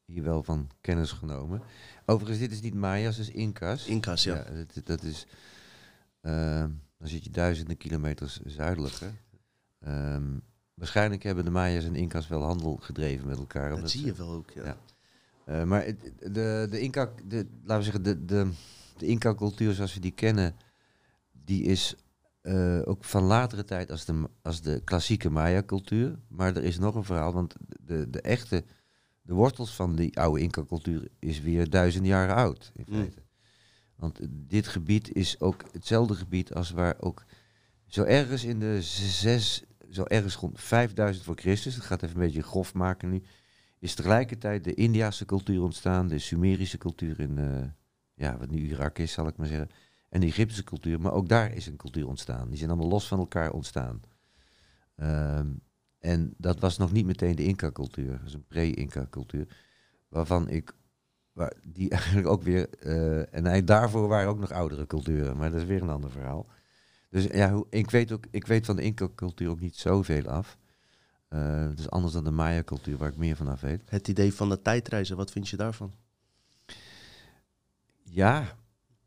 [0.05, 1.61] hier wel van kennis genomen.
[2.05, 3.85] Overigens, dit is niet Maya's, dit is Inca's.
[3.85, 4.45] Inca's, ja.
[4.73, 5.25] dat, dat is,
[6.21, 9.13] ehm, dan zit je duizenden kilometers zuidelijker.
[9.79, 10.37] Ehm,
[10.73, 13.69] waarschijnlijk hebben de Maya's en Inca's wel handel gedreven met elkaar.
[13.69, 14.63] dat zie je wel ook, ja.
[14.63, 14.77] Ja.
[15.45, 15.85] Eh, maar
[16.19, 18.51] de, de Inca, de, laten we zeggen, de, de,
[18.97, 20.55] de Inca-cultuur zoals we die kennen,
[21.31, 21.95] die is
[22.47, 26.19] eh, ook van latere tijd als de, als de klassieke Maya-cultuur.
[26.27, 28.63] Maar er is nog een verhaal, want de, de echte,
[29.21, 33.09] de wortels van die oude Inca-cultuur is weer duizend jaren oud, in Mm.
[33.95, 37.25] Want dit gebied is ook hetzelfde gebied als waar ook
[37.85, 42.25] zo ergens in de zes, zo ergens rond 5000 voor Christus, dat gaat even een
[42.25, 43.23] beetje grof maken nu,
[43.79, 47.63] is tegelijkertijd de Indiase cultuur ontstaan, de Sumerische cultuur in, eh,
[48.13, 49.69] ja, wat nu Irak is, zal ik maar zeggen,
[50.09, 51.01] en de Egyptische cultuur.
[51.01, 52.47] Maar ook daar is een cultuur ontstaan.
[52.49, 54.01] Die zijn allemaal los van elkaar ontstaan.
[54.95, 55.47] Ehm,
[55.99, 59.47] en dat was nog niet meteen de Inca-cultuur, dat is een pre-Inca-cultuur,
[60.07, 60.73] waarvan ik,
[61.31, 65.51] waar, die eigenlijk ook weer, eh, en hij- daarvoor waren ook nog oudere culturen, maar
[65.51, 66.45] dat is weer een ander verhaal.
[67.09, 70.57] Dus ja, hoe- ik weet, ook, ik weet van de Inca-cultuur ook niet zoveel af.
[71.27, 73.81] Eh, het is anders dan de Maya-cultuur, waar ik meer van af weet.
[73.85, 75.93] Het idee van de tijdreizen, wat vind je daarvan?
[78.03, 78.55] Ja,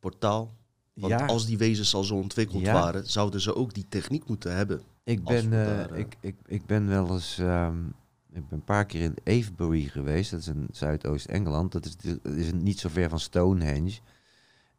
[0.01, 0.59] Portaal.
[1.01, 1.27] Want ja.
[1.27, 2.73] als die wezens al zo ontwikkeld Ja.
[2.73, 4.81] waren, zouden ze ook die techniek moeten hebben.
[5.05, 7.39] Ik ben, eh, daar, eh, ik, ik, ik ben wel eens.
[7.39, 7.87] ehm,
[8.33, 10.31] ik ben een paar keer in Avebury geweest.
[10.31, 11.73] Dat is in Zuidoost-Engeland.
[11.73, 13.99] Dat is, dat is niet zo ver van Stonehenge.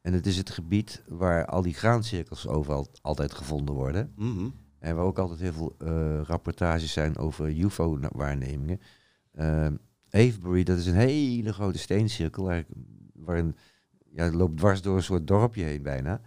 [0.01, 4.11] En het is het gebied waar al die graancirkels overal altijd gevonden worden.
[4.15, 4.49] Mhm.
[4.79, 8.79] En waar ook altijd heel veel eh, rapportages zijn over UFO-waarnemingen.
[9.33, 9.75] Ehm
[10.09, 12.63] Avebury, dat is een hele grote steencirkel.
[13.13, 13.55] Waarin
[14.13, 16.21] ja, het loopt dwars door een soort dorpje heen bijna.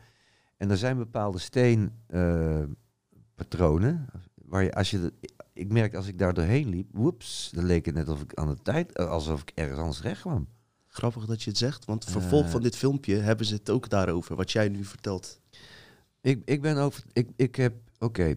[0.57, 4.07] En er zijn bepaalde steenpatronen.
[4.45, 5.13] waar je, als je de-
[5.53, 8.49] ik merk als ik daar doorheen liep, woeps, dan leek het net alsof ik aan
[8.49, 10.49] de tijd, eh, alsof ik ergens anders recht kwam.
[10.89, 12.51] Grappig dat je het zegt, want vervolg Eh.
[12.51, 15.41] van dit filmpje hebben ze het ook daarover, wat jij nu vertelt.
[16.21, 17.03] Ik, ik ben over.
[17.13, 17.75] Ik, ik heb.
[17.99, 18.35] Oké.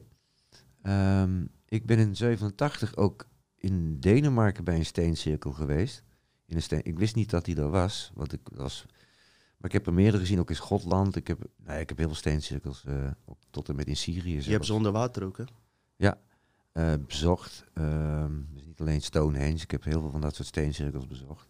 [0.82, 6.04] Ehm, ik ben in 87 ook in Denemarken bij een steencirkel geweest.
[6.46, 8.12] In een steen, ik wist niet dat die er was.
[8.14, 8.86] Want ik was.
[9.58, 11.16] Maar ik heb er meerdere gezien, ook in Schotland.
[11.16, 14.30] Ik heb, ja, ik heb heel veel steencirkels, eh, ook tot en met in Syrië.
[14.30, 15.44] Je hebt zelfs, ze onder water ook, hè?
[16.72, 17.66] eh, bezocht.
[17.74, 21.48] Ehm, dus niet alleen Stonehenge, ik heb heel veel van dat soort steencirkels bezocht.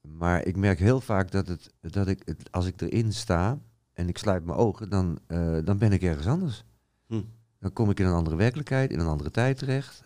[0.00, 3.58] Maar ik merk heel vaak dat, het, dat ik, het, als ik erin sta
[3.92, 6.64] en ik sluit mijn ogen, dan, eh, dan ben ik ergens anders.
[7.06, 7.22] Hm.
[7.58, 10.04] Dan kom ik in een andere werkelijkheid, in een andere tijd terecht.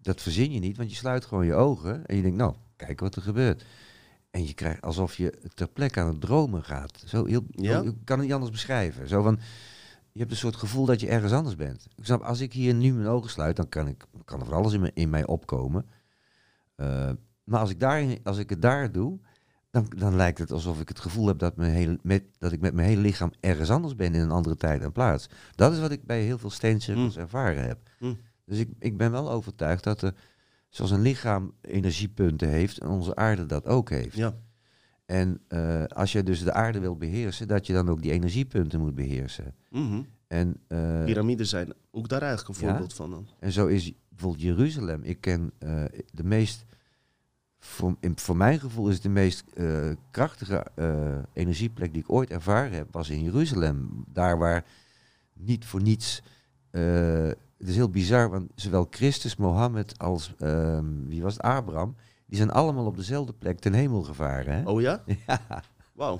[0.00, 3.00] Dat verzin je niet, want je sluit gewoon je ogen en je denkt, nou, kijk
[3.00, 3.64] wat er gebeurt.
[4.36, 7.02] En je krijgt alsof je ter plekke aan het dromen gaat.
[7.06, 7.82] Zo heel, Ja?
[7.82, 9.08] Ik kan het niet anders beschrijven.
[9.08, 9.38] Zo van,
[10.12, 11.86] je hebt een soort gevoel dat je ergens anders bent.
[11.96, 14.54] Ik snap, als ik hier nu mijn ogen sluit, dan kan, ik, kan er van
[14.54, 15.86] alles in, me, in mij opkomen.
[16.74, 17.10] Eh,
[17.44, 19.18] maar als ik, daar, als ik het daar doe,
[19.70, 22.60] dan, dan lijkt het alsof ik het gevoel heb dat, mijn hele, met, dat ik
[22.60, 25.28] met mijn hele lichaam ergens anders ben in een andere tijd en plaats.
[25.54, 27.20] Dat is wat ik bij heel veel steencirkels Hm.
[27.20, 27.78] ervaren heb.
[27.98, 28.14] Hm.
[28.44, 30.14] Dus ik, ik ben wel overtuigd dat er,
[30.76, 34.16] zoals een lichaam energiepunten heeft, en onze aarde dat ook heeft.
[34.16, 34.34] Ja.
[35.06, 38.80] En eh, als je dus de aarde wil beheersen, dat je dan ook die energiepunten
[38.80, 39.54] moet beheersen.
[39.70, 40.02] Mhm.
[40.26, 42.70] En, eh, Piramiden zijn ook daar eigenlijk een ja?
[42.70, 43.10] voorbeeld van.
[43.10, 43.28] Dan.
[43.38, 45.02] en zo is bijvoorbeeld Jeruzalem.
[45.02, 46.64] Ik ken eh, de meest,
[47.58, 49.44] voor, in, voor mijn gevoel is het de meest
[50.10, 50.66] krachtige
[51.32, 54.04] energieplek die ik ooit ervaren heb, was in Jeruzalem.
[54.12, 54.64] Daar waar
[55.32, 56.22] niet voor niets,
[57.58, 61.96] het is heel bizar, want zowel Christus, Mohammed als, ehm, wie was het, Abraham,
[62.26, 64.54] die zijn allemaal op dezelfde plek ten hemel gevaren.
[64.54, 64.68] Hè?
[64.70, 65.02] Oh ja?
[65.26, 66.18] Ja, Wauw.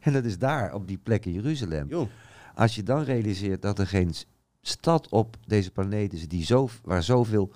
[0.00, 1.88] en dat is daar, op die plek in Jeruzalem.
[1.88, 2.08] Joh.
[2.54, 4.14] Als je dan realiseert dat er geen
[4.60, 7.52] stad op deze planeet is die zo, waar zoveel,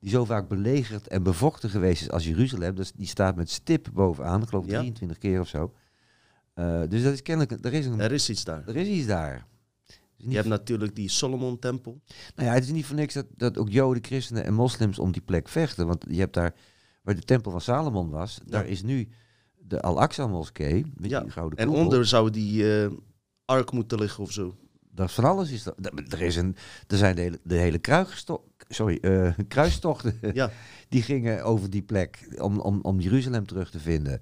[0.00, 3.88] die zo vaak belegerd en bevochten geweest is als Jeruzalem, dus die staat met stip
[3.92, 4.70] bovenaan, ik geloof Ja.
[4.78, 5.72] 23 keer of zo.
[6.54, 8.62] Eh, dus dat is kennelijk, er is, een, Er is iets daar.
[8.68, 9.46] er is iets daar.
[10.22, 12.00] Is Je hebt natuurlijk die Solomon-tempel.
[12.34, 15.12] nou ja, het is niet voor niks dat, dat ook Joden, Christenen en moslims om
[15.12, 16.54] die plek vechten, want je hebt daar
[17.02, 19.08] waar de tempel van Salomon was, daar is nu
[19.58, 22.90] de Al-Aqsa moskee met Ja, die gouden En onder zou die eh,
[23.44, 24.56] ark moeten liggen of zo.
[24.94, 25.74] Dat van alles is dat.
[26.08, 26.56] Er, is een,
[26.86, 27.80] er zijn de hele, de hele
[28.68, 30.50] sorry, eh, kruistochten Ja,
[30.88, 34.20] die gingen over die plek om, om, om Jeruzalem terug te vinden.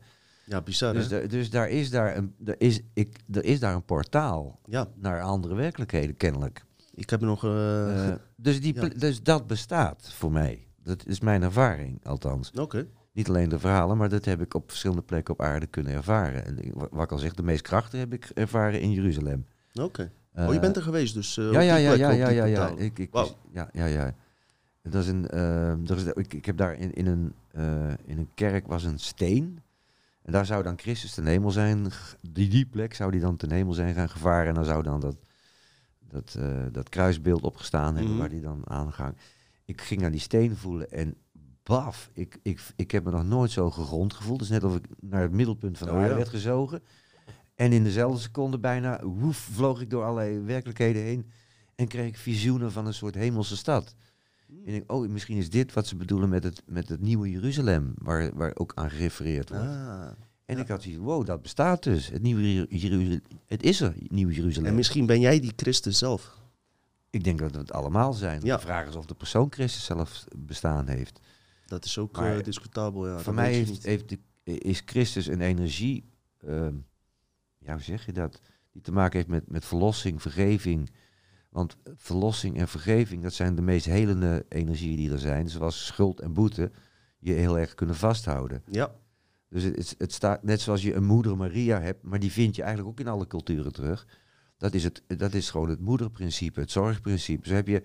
[0.50, 1.26] Ja bizar Dus, hè?
[1.26, 5.22] dus daar, is daar, een, er, is, ik, er is daar een portaal Ja, naar
[5.22, 6.64] andere werkelijkheden, kennelijk.
[6.94, 7.44] ik heb nog...
[7.44, 8.88] eh, Eh, dus, die, ja.
[8.96, 10.66] dus dat bestaat voor mij.
[10.82, 12.50] Dat is mijn ervaring, althans.
[12.50, 15.92] Oké, Niet alleen de verhalen, maar dat heb ik op verschillende plekken op aarde kunnen
[15.92, 16.44] ervaren.
[16.46, 16.58] En
[16.90, 19.46] wat ik al zeg, de meest krachten heb ik ervaren in Jeruzalem.
[19.74, 20.10] oké.
[20.32, 22.68] Eh, oh, je bent er geweest dus ja, ja, ja, ja, ja, ja, ja.
[22.76, 23.14] Ik, ik,
[23.52, 24.14] ja, ja, ja.
[24.82, 27.34] Dat is een, er is, ik, ik heb daar in, in, een,
[28.04, 29.60] in een kerk was een steen.
[30.22, 31.90] En daar zou dan Christus ten hemel zijn.
[32.30, 34.48] Die, die plek zou die dan ten hemel zijn gaan gevaren.
[34.48, 35.16] En dan zou dan dat,
[36.08, 38.20] dat, eh, dat kruisbeeld opgestaan hebben Mhm.
[38.20, 39.16] waar die dan aangang.
[39.64, 41.14] Ik ging naar die steen voelen en
[41.62, 44.40] baf, ik, ik, ik heb me nog nooit zo gegrond gevoeld.
[44.40, 46.16] Het is net of ik naar het middelpunt van de Oh, aarde ja.
[46.16, 46.82] werd gezogen.
[47.54, 51.30] En in dezelfde seconde bijna, woef, vloog ik door allerlei werkelijkheden heen.
[51.74, 53.94] En kreeg ik visioenen van een soort hemelse stad.
[54.50, 57.30] En ik denk, oh, misschien is dit wat ze bedoelen met het, met het nieuwe
[57.30, 59.64] Jeruzalem, waar, waar ook aan gerefereerd wordt.
[59.64, 60.10] Ah.
[60.44, 60.62] en ja.
[60.62, 62.08] ik had zoiets, wow, dat bestaat dus.
[62.08, 64.68] Het nieuwe Jer- Jeruzalem, het is er, het nieuwe Jeruzalem.
[64.68, 66.38] En misschien ben jij die Christus zelf.
[67.10, 68.40] Ik denk dat we het allemaal zijn.
[68.44, 68.56] Ja.
[68.56, 71.20] De vraag is of de persoon Christus zelf bestaan heeft.
[71.66, 73.18] Dat is ook Maar eh, discutabel, ja.
[73.18, 74.18] Voor mij heeft, heeft de,
[74.58, 76.04] is Christus een energie,
[76.46, 76.74] ehm,
[77.58, 78.40] ja, hoe zeg je dat?
[78.72, 80.90] Die te maken heeft met, met verlossing, vergeving.
[81.50, 85.48] Want verlossing en vergeving, dat zijn de meest helende energieën die er zijn.
[85.48, 86.70] Zoals schuld en boete
[87.18, 88.62] je heel erg kunnen vasthouden.
[88.66, 88.94] Ja,
[89.48, 92.62] Dus het, het, staat net zoals je een moeder Maria hebt, maar die vind je
[92.62, 94.06] eigenlijk ook in alle culturen terug.
[94.56, 97.48] Dat is, het, dat is gewoon het moederprincipe, het zorgprincipe.
[97.48, 97.82] Zo heb je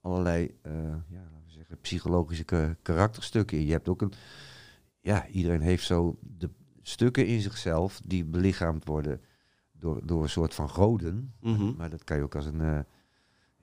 [0.00, 0.72] allerlei eh,
[1.08, 3.64] ja, laten we zeggen, psychologische ka- karakterstukken.
[3.64, 4.12] Je hebt ook een.
[5.00, 6.50] Ja, iedereen heeft zo de
[6.82, 9.20] stukken in zichzelf die belichaamd worden
[9.72, 11.32] door, door een soort van goden.
[11.40, 11.74] mhm.
[11.76, 12.60] Maar dat kan je ook als een.
[12.60, 12.78] eh,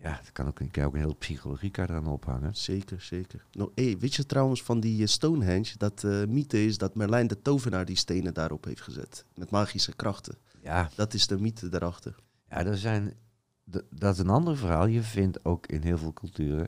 [0.01, 2.55] ja, dat kan ook, kan ook een hele psychologie eraan ophangen.
[2.55, 3.45] zeker, zeker.
[3.51, 7.27] Nou, hey, weet je trouwens van die eh, Stonehenge, dat eh mythe is dat Merlijn
[7.27, 9.25] de tovenaar die stenen daarop heeft gezet.
[9.35, 10.37] Met magische krachten.
[10.61, 12.15] Ja, Dat is de mythe daarachter.
[12.49, 13.13] Ja, er zijn,
[13.89, 14.85] dat is een ander verhaal.
[14.85, 16.67] Je vindt ook in heel veel culturen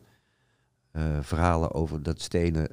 [0.91, 2.69] eh, verhalen over dat stenen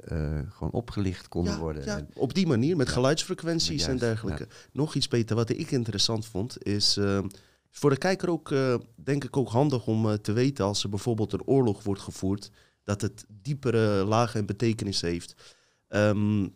[0.53, 1.85] gewoon opgelicht konden Ja, worden.
[1.85, 2.93] ja, En- op die manier, met Ja.
[2.93, 4.49] geluidsfrequenties en Juist, dergelijke.
[4.73, 6.99] Nog iets, Peter, wat ik interessant vond, is
[7.71, 10.89] voor de kijker ook, eh, denk ik, ook handig om eh, te weten als er
[10.89, 12.51] bijvoorbeeld een oorlog wordt gevoerd,
[12.85, 15.55] dat het diepere lagen en betekenis heeft.
[15.89, 16.47] Ehm,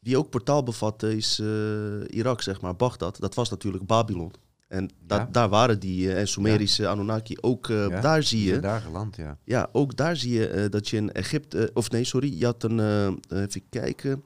[0.00, 3.20] die ook portaal bevatte is eh, Irak, zeg maar, Bagdad.
[3.20, 4.32] Dat was natuurlijk Babylon.
[4.68, 5.28] En da- Ja.
[5.32, 7.36] daar waren die en Sumerische Anunnaki.
[7.40, 9.38] Ook Ja, daar zie je daar geland, ja.
[9.44, 12.80] ja, ook daar zie je dat je in Egypte, of nee, sorry, je had een,
[13.28, 14.24] even kijken,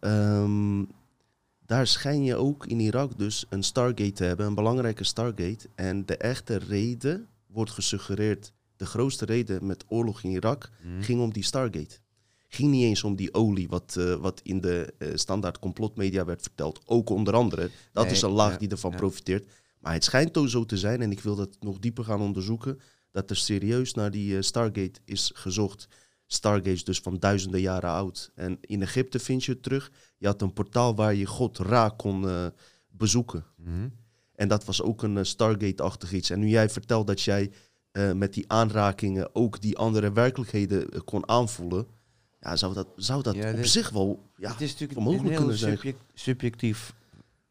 [0.00, 0.84] Ehm,
[1.70, 5.68] daar schijn je ook in Irak dus een Stargate te hebben, een belangrijke Stargate.
[5.74, 11.00] En de echte reden wordt gesuggereerd, de grootste reden met oorlog in Irak, Mhm.
[11.02, 11.98] ging om die Stargate.
[12.48, 16.42] Ging niet eens om die olie, wat, eh, wat in de eh, standaard complotmedia werd
[16.42, 16.80] verteld.
[16.84, 17.70] Ook onder andere.
[17.92, 18.96] Dat Nee, is een laag ja, die ervan ja.
[18.96, 19.50] profiteert.
[19.78, 22.80] Maar het schijnt ook zo te zijn, en ik wil dat nog dieper gaan onderzoeken,
[23.10, 25.88] dat er serieus naar die eh, Stargate is gezocht.
[26.32, 28.30] Stargate is dus van duizenden jaren oud.
[28.34, 29.90] En in Egypte vind je het terug.
[30.16, 32.46] Je had een portaal waar je God Ra kon eh,
[32.88, 33.44] bezoeken.
[33.56, 33.88] Mhm.
[34.34, 36.30] En dat was ook een eh, Stargate-achtig iets.
[36.30, 37.50] En nu jij vertelt dat jij
[37.92, 41.86] eh, met die aanrakingen ook die andere werkelijkheden kon aanvoelen.
[42.40, 45.22] Ja, zou dat, zou dat Ja, op dit- zich wel ja, het is natuurlijk mogelijk
[45.24, 45.72] een heel kunnen zijn.
[45.76, 46.94] subject- subjectief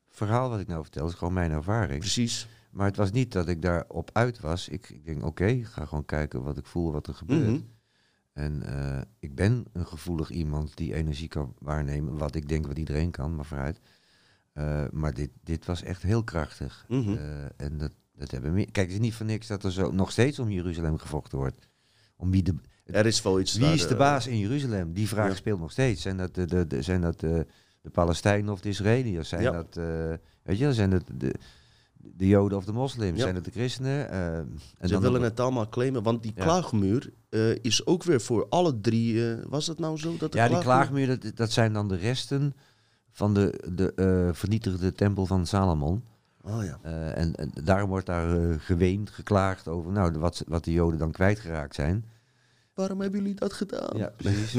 [0.10, 1.04] verhaal wat ik nou vertel.
[1.04, 2.00] Het is gewoon mijn ervaring.
[2.00, 2.48] Precies.
[2.72, 4.68] Maar het was niet dat ik daarop uit was.
[4.68, 7.48] Ik, ik denk, oké, ik ga gewoon kijken wat ik voel, wat er gebeurt.
[7.48, 7.60] Mhm.
[8.34, 12.18] En eh, ik ben een gevoelig iemand die energie kan waarnemen.
[12.18, 13.80] Wat ik denk wat iedereen kan, maar vooruit.
[14.54, 16.86] Eh, maar dit, dit was echt heel krachtig.
[16.88, 17.14] Mhm.
[17.14, 18.54] Eh, en dat, dat hebben.
[18.54, 21.68] Kijk, het is niet voor niks dat er zo nog steeds om Jeruzalem gevochten wordt.
[22.16, 22.56] Om wie de,
[22.86, 24.94] Er is wel iets wie is de baas in Jeruzalem?
[24.94, 25.36] Die vraag ja.
[25.36, 26.02] speelt nog steeds.
[26.02, 27.48] Zijn dat de, de, de- zijn dat de,
[27.82, 29.30] de Palestijnen of de Israëliërs?
[29.30, 29.52] Zijn Ja.
[29.52, 29.76] dat,
[30.44, 31.34] weet je, zijn dat de,
[32.04, 33.18] de Joden of de moslims?
[33.18, 33.24] Ja.
[33.24, 34.10] Zijn dat de christenen?
[34.10, 36.43] Eh, en Ze dan willen het allemaal claimen, want die Ja.
[36.43, 39.32] klaagmuur eh, is ook weer voor alle drie.
[39.32, 41.88] eh, was het nou zo dat de Ja, die klaagmuur- klaagmuur, dat, dat zijn dan
[41.88, 42.54] de resten
[43.12, 46.04] van de, de vernietigde tempel van Salomon.
[46.41, 46.80] Oh ja.
[47.14, 51.76] En, en daarom wordt daar geweend, geklaagd over nou, wat, wat de Joden dan kwijtgeraakt
[51.76, 52.06] zijn.
[52.74, 53.97] Waarom hebben jullie dat gedaan?
[53.97, 54.56] Ja, precies.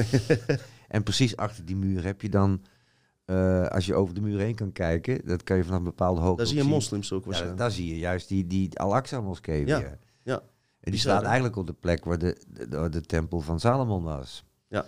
[0.89, 2.63] en precies achter die muur heb je dan,
[3.31, 6.21] eh, als je over de muur heen kan kijken, dat kan je vanaf een bepaalde
[6.21, 6.71] hoogte Daar zie je zien.
[6.73, 7.61] moslims ook Ja, waarschijnlijk.
[7.61, 9.99] daar zie je juist die, die Al-Aqsa-moskee Ja, weer.
[10.23, 10.43] ja.
[10.81, 12.37] En die staat eigenlijk op de plek waar de,
[12.69, 14.45] de, de tempel van Salomon was.
[14.69, 14.87] Ja.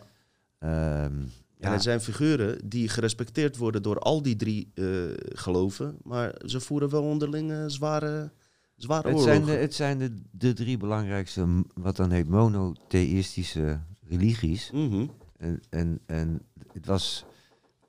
[0.58, 1.20] ehm,
[1.56, 4.84] ja, En het zijn figuren die gerespecteerd worden door al die drie eh,
[5.16, 5.96] geloven.
[6.02, 8.32] Maar ze voeren wel onderling eh, zware,
[8.76, 9.44] zware het oorlogen.
[9.44, 14.70] zijn, de, het zijn de, de drie belangrijkste, wat dan heet, monotheïstische religies.
[14.70, 15.06] Mhm.
[15.36, 16.40] En, en, en
[16.72, 17.24] het was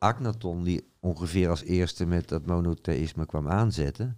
[0.04, 4.18] Akhenaton die ongeveer als eerste met dat monotheïsme kwam aanzetten.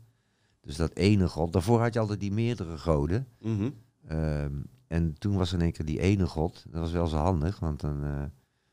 [0.61, 1.53] Dus dat ene god.
[1.53, 3.27] Daarvoor had je altijd die meerdere goden.
[3.39, 3.69] Mhm.
[4.07, 4.53] Ehm,
[4.87, 6.65] en toen was er in één keer die ene god.
[6.69, 8.23] Dat was wel zo handig, want dan eh,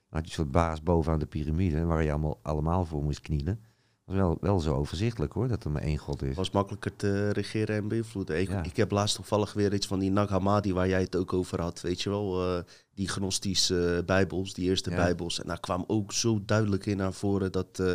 [0.09, 3.61] had je een soort baas bovenaan de piramide waar je allemaal, allemaal voor moest knielen.
[4.05, 6.37] Dat was wel, wel zo overzichtelijk hoor, dat er maar één god is.
[6.37, 8.41] was makkelijker te regeren en beïnvloeden.
[8.41, 8.63] Ik, Ja.
[8.63, 11.61] ik heb laatst toevallig weer iets van die Nag Hammadi waar jij het ook over
[11.61, 11.81] had.
[11.81, 12.63] Weet je wel, eh,
[12.95, 14.97] die gnostische bijbels, die eerste Ja.
[14.97, 15.41] bijbels.
[15.41, 17.93] En daar kwam ook zo duidelijk in naar voren dat, eh,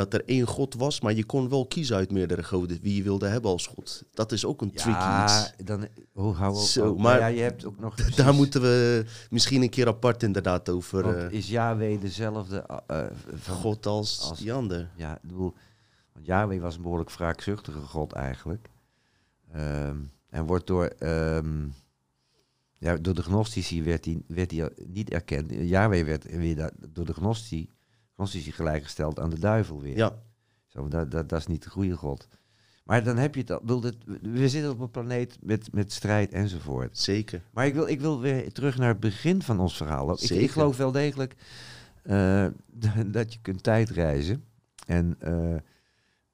[0.00, 1.00] dat er één god was.
[1.00, 4.02] Maar je kon wel kiezen uit meerdere goden wie je wilde hebben als god.
[4.12, 5.52] Dat is ook een tricky ja, iets.
[5.64, 6.60] dan, hoe hou op.
[6.60, 7.94] Zo, oh, maar- ja, je hebt ook nog.
[7.94, 11.02] Daar moeten we misschien een keer apart inderdaad over.
[11.02, 14.90] want eh, is Yahweh dezelfde eh, van god als, als- die ander.
[14.96, 15.54] Ja, ik bedoel,
[16.12, 18.68] want Yahweh was een behoorlijk wraakzuchtige god eigenlijk.
[19.52, 19.96] Ehm,
[20.30, 21.66] en wordt door, ehm,
[22.78, 25.50] ja, door de gnostici werd hij, werd hij niet erkend.
[25.50, 27.68] Yahweh werd weer door de gnostici,
[28.20, 29.96] gnostici gelijkgesteld aan de duivel weer.
[29.96, 30.22] Ja,
[30.66, 32.28] Zo, dat, dat, dat is niet de goede god.
[32.84, 33.60] Maar dan heb je het al.
[33.60, 36.98] bedoel, dit- We zitten op een planeet met, met strijd enzovoort.
[36.98, 37.42] zeker.
[37.52, 40.12] Maar ik wil, ik wil weer terug naar het begin van ons verhaal.
[40.12, 41.34] Ik, ik geloof wel degelijk
[42.02, 42.46] eh,
[43.06, 44.44] dat je kunt tijdreizen.
[44.86, 45.56] En, eh,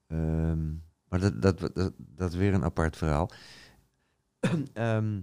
[0.07, 0.67] ehm,
[1.09, 3.29] maar dat, dat, dat, dat is weer een apart verhaal.
[4.73, 5.19] Ehm,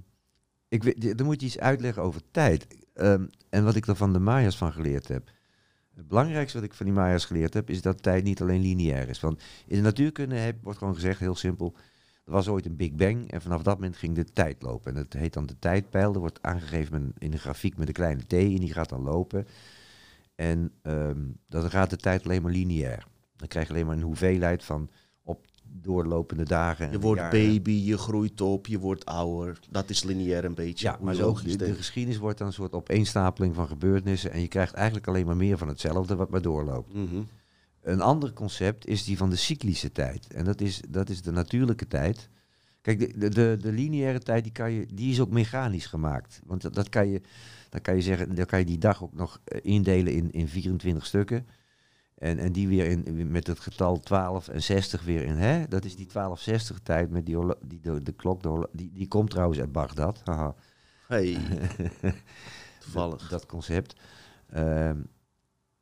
[0.68, 2.66] ik, dan moet je iets uitleggen over tijd.
[2.94, 5.30] Ehm, en wat ik er van de Maya's van geleerd heb.
[5.94, 9.08] Het belangrijkste wat ik van die Maya's geleerd heb, is dat tijd niet alleen lineair
[9.08, 9.20] is.
[9.20, 11.74] Want in de natuurkunde wordt gewoon gezegd, heel simpel,
[12.24, 14.94] er was ooit een Big Bang en vanaf dat moment ging de tijd lopen.
[14.94, 16.12] En dat heet dan de tijdpijl.
[16.12, 19.46] Dat wordt aangegeven in een grafiek met een kleine t en die gaat dan lopen.
[20.34, 23.06] En ehm, dan gaat de tijd alleen maar lineair.
[23.36, 24.90] Dan krijg je alleen maar een hoeveelheid van
[25.84, 26.90] doorlopende dagen.
[26.90, 27.46] Je wordt jaren.
[27.48, 29.58] baby, je groeit op, je wordt ouder.
[29.70, 30.86] Dat is lineair een beetje.
[30.86, 34.30] Ja, maar zo, de, de geschiedenis wordt dan een soort opeenstapeling van gebeurtenissen.
[34.30, 36.94] En je krijgt eigenlijk alleen maar meer van hetzelfde wat maar doorloopt.
[36.94, 37.22] Mhm.
[37.82, 40.26] Een ander concept is die van de cyclische tijd.
[40.32, 42.28] En dat is, dat is de natuurlijke tijd.
[42.80, 46.40] Kijk, de, de, de, de lineaire tijd die, kan je, die is ook mechanisch gemaakt.
[46.46, 47.20] Want dat, dat kan je,
[47.70, 50.48] dan kan je zeggen, dan kan je die dag ook nog eh, indelen in, in
[50.48, 51.46] 24 stukken.
[52.24, 55.36] En, en die weer in, met het getal 12 en 60 weer in.
[55.36, 55.68] Hè?
[55.68, 58.42] Dat is die 1260 tijd met die, die de, de klok.
[58.42, 60.20] De die, die komt trouwens uit Bagdad.
[60.24, 60.54] Haha.
[61.08, 61.38] Hey,
[62.80, 63.20] toevallig.
[63.20, 64.00] Dat, dat concept.
[64.50, 64.96] Ehm,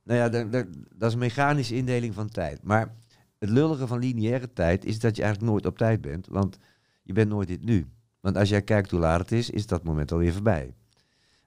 [0.03, 2.63] nou ja, da- da- dat is een mechanische indeling van tijd.
[2.63, 2.95] Maar
[3.39, 6.27] het lullige van lineaire tijd is dat je eigenlijk nooit op tijd bent.
[6.27, 6.59] Want
[7.03, 7.87] je bent nooit het nu.
[8.21, 10.75] Want als jij kijkt hoe laat het is, is dat moment alweer voorbij.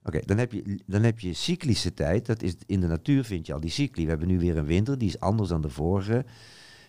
[0.06, 2.26] Oké, dan, heb je, dan heb je cyclische tijd.
[2.26, 4.04] Dat is, in de natuur vind je al die cycli.
[4.04, 6.26] We hebben nu weer een winter, die is anders dan de vorige.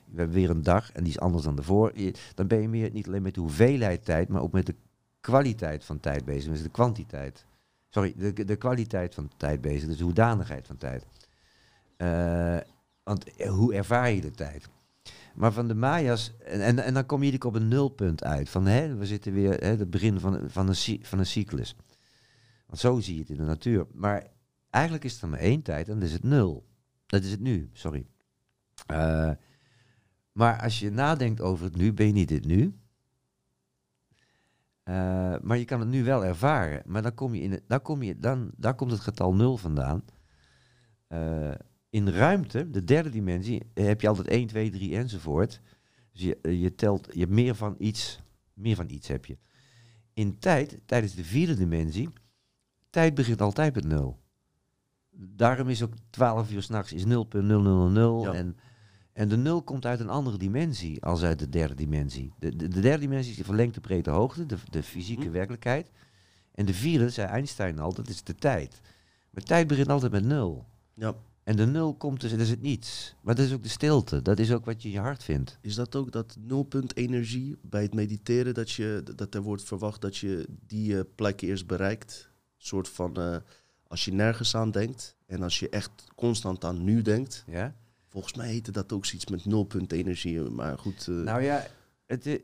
[0.06, 2.14] We hebben weer een dag en die is anders dan de vorige.
[2.34, 4.74] Dan ben je meer niet alleen met de hoeveelheid tijd, maar ook met de
[5.20, 6.52] kwaliteit van tijd bezig.
[6.52, 7.44] Dus de kwantiteit.
[7.88, 9.88] Sorry, de, de kwaliteit van tijd bezig.
[9.88, 11.06] Dus de hoedanigheid van tijd.
[11.96, 12.56] Eh,
[13.02, 14.68] want eh, hoe ervaar je de tijd?
[15.34, 18.48] Maar van de Maya's, en, en, en dan kom je op een nulpunt uit.
[18.48, 21.76] Van hè, we zitten weer hè, het begin van, van, een, van een cyclus.
[22.66, 23.86] Want zo zie je het in de natuur.
[23.92, 24.26] Maar
[24.70, 26.66] eigenlijk is er maar één tijd en is het nul.
[27.06, 28.06] Dat is het nu, sorry.
[28.86, 29.30] Eh,
[30.32, 32.74] maar als je nadenkt over het nu, ben je niet het nu.
[34.82, 36.82] Eh, maar je kan het nu wel ervaren.
[36.86, 39.56] Maar dan kom je in het, dan kom je, dan, daar komt het getal nul
[39.56, 40.04] vandaan.
[41.06, 41.54] Eh,
[41.90, 45.60] in ruimte, de derde dimensie, heb je altijd 1, 2, 3 enzovoort.
[46.12, 48.20] Dus je, je telt, je hebt meer van iets,
[48.54, 49.38] meer van iets heb je.
[50.12, 52.08] In tijd, tijdens de vierde dimensie,
[52.96, 54.18] tijd begint altijd met nul.
[55.10, 58.32] Daarom is ook 12 uur s'nachts is 0.0000 Ja.
[58.32, 58.56] en,
[59.12, 62.32] en de nul komt uit een andere dimensie als uit de derde dimensie.
[62.38, 65.30] De, de, de derde dimensie is de verlengde breedte hoogte, de, de fysieke Hm.
[65.30, 65.90] werkelijkheid.
[66.54, 68.80] En de vierde, zei Einstein al, dat is de tijd.
[69.30, 70.66] Maar tijd begint altijd met nul.
[70.94, 71.14] Ja.
[71.44, 73.14] En de nul komt dus, dat is het niets.
[73.22, 74.22] Maar dat is ook de stilte.
[74.22, 75.58] Dat is ook wat je in je hart vindt.
[75.60, 80.00] Is dat ook dat nulpunt energie bij het mediteren, dat, je, dat er wordt verwacht
[80.00, 82.34] dat je die eh, plek eerst bereikt?
[82.58, 83.36] Een soort van, eh,
[83.86, 87.44] als je nergens aan denkt en als je echt constant aan nu denkt.
[87.46, 87.74] Ja?
[88.08, 91.08] Volgens mij heette dat ook zoiets met nulpunt energie, maar goed.
[91.08, 91.66] eh, Nou ja,
[92.06, 92.40] het, i-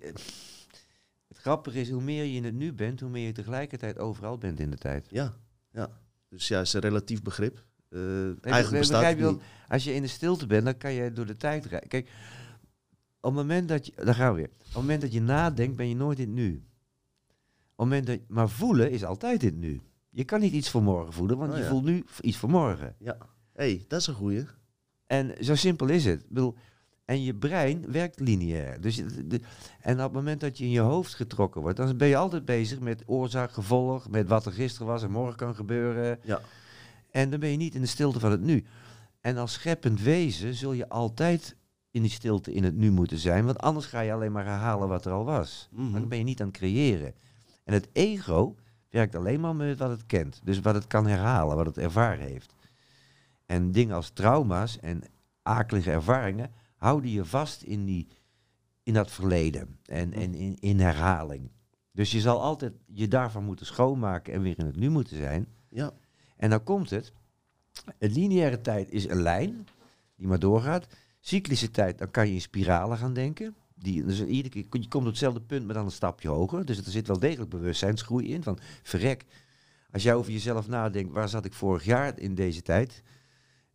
[1.29, 4.39] het grappige is, hoe meer je in het nu bent, hoe meer je tegelijkertijd overal
[4.39, 5.07] bent in de tijd.
[5.11, 5.35] Ja,
[5.73, 5.91] ja.
[6.29, 7.65] Dus ja, het is een relatief begrip.
[7.89, 9.43] Eh, Nee, eigenlijk bestaat het niet.
[9.69, 11.89] Als je in de stilte bent, dan kan je door de tijd rijden.
[11.89, 12.09] Kijk,
[13.21, 14.51] op het moment dat je, daar gaan we weer.
[14.59, 16.55] Op het moment dat je nadenkt, ben je nooit in het nu.
[16.55, 16.61] Op
[17.67, 19.81] het moment dat, maar voelen is altijd in het nu.
[20.15, 21.69] Je kan niet iets voor morgen voeden, want Oh, je ja.
[21.69, 22.95] voelt nu iets voor morgen.
[22.99, 23.17] Ja.
[23.53, 24.45] hey, dat is een goeie.
[25.07, 26.21] En zo simpel is het.
[26.21, 26.55] Ik bedoel,
[27.05, 28.81] en je brein werkt lineair.
[28.81, 29.41] Dus de-
[29.81, 32.45] en op het moment dat je in je hoofd getrokken wordt, dan ben je altijd
[32.45, 36.19] bezig met oorzaak, gevolg, met wat er gisteren was en morgen kan gebeuren.
[36.23, 36.41] Ja.
[37.11, 38.65] En dan ben je niet in de stilte van het nu.
[39.21, 41.57] En als scheppend wezen zul je altijd
[41.91, 44.89] in die stilte in het nu moeten zijn, want anders ga je alleen maar herhalen
[44.89, 45.69] wat er al was.
[45.73, 45.93] Mhm.
[45.93, 47.15] Dan ben je niet aan het creëren.
[47.65, 48.57] En het ego
[48.93, 50.41] werkt alleen maar met wat het kent.
[50.45, 52.55] Dus wat het kan herhalen, wat het ervaren heeft.
[53.47, 55.03] En dingen als trauma's en
[55.43, 58.09] akelige ervaringen houden je vast in, die,
[58.83, 61.51] in dat verleden en, en in, in herhaling.
[61.93, 65.47] Dus je zal altijd je daarvan moeten schoonmaken en weer in het nu moeten zijn.
[65.69, 65.93] Ja.
[66.37, 67.13] En dan komt het.
[67.99, 69.67] Een lineaire tijd is een lijn
[70.17, 70.87] die maar doorgaat.
[71.21, 73.55] Cyclische tijd, dan kan je in spiralen gaan denken.
[73.83, 76.65] Die, dus iedere keer, je komt op hetzelfde punt, maar dan een stapje hoger.
[76.65, 78.43] Dus er zit wel degelijk bewustzijnsgroei in.
[78.43, 79.25] Van verrek,
[79.91, 83.03] als jij over jezelf nadenkt, waar zat ik vorig jaar in deze tijd?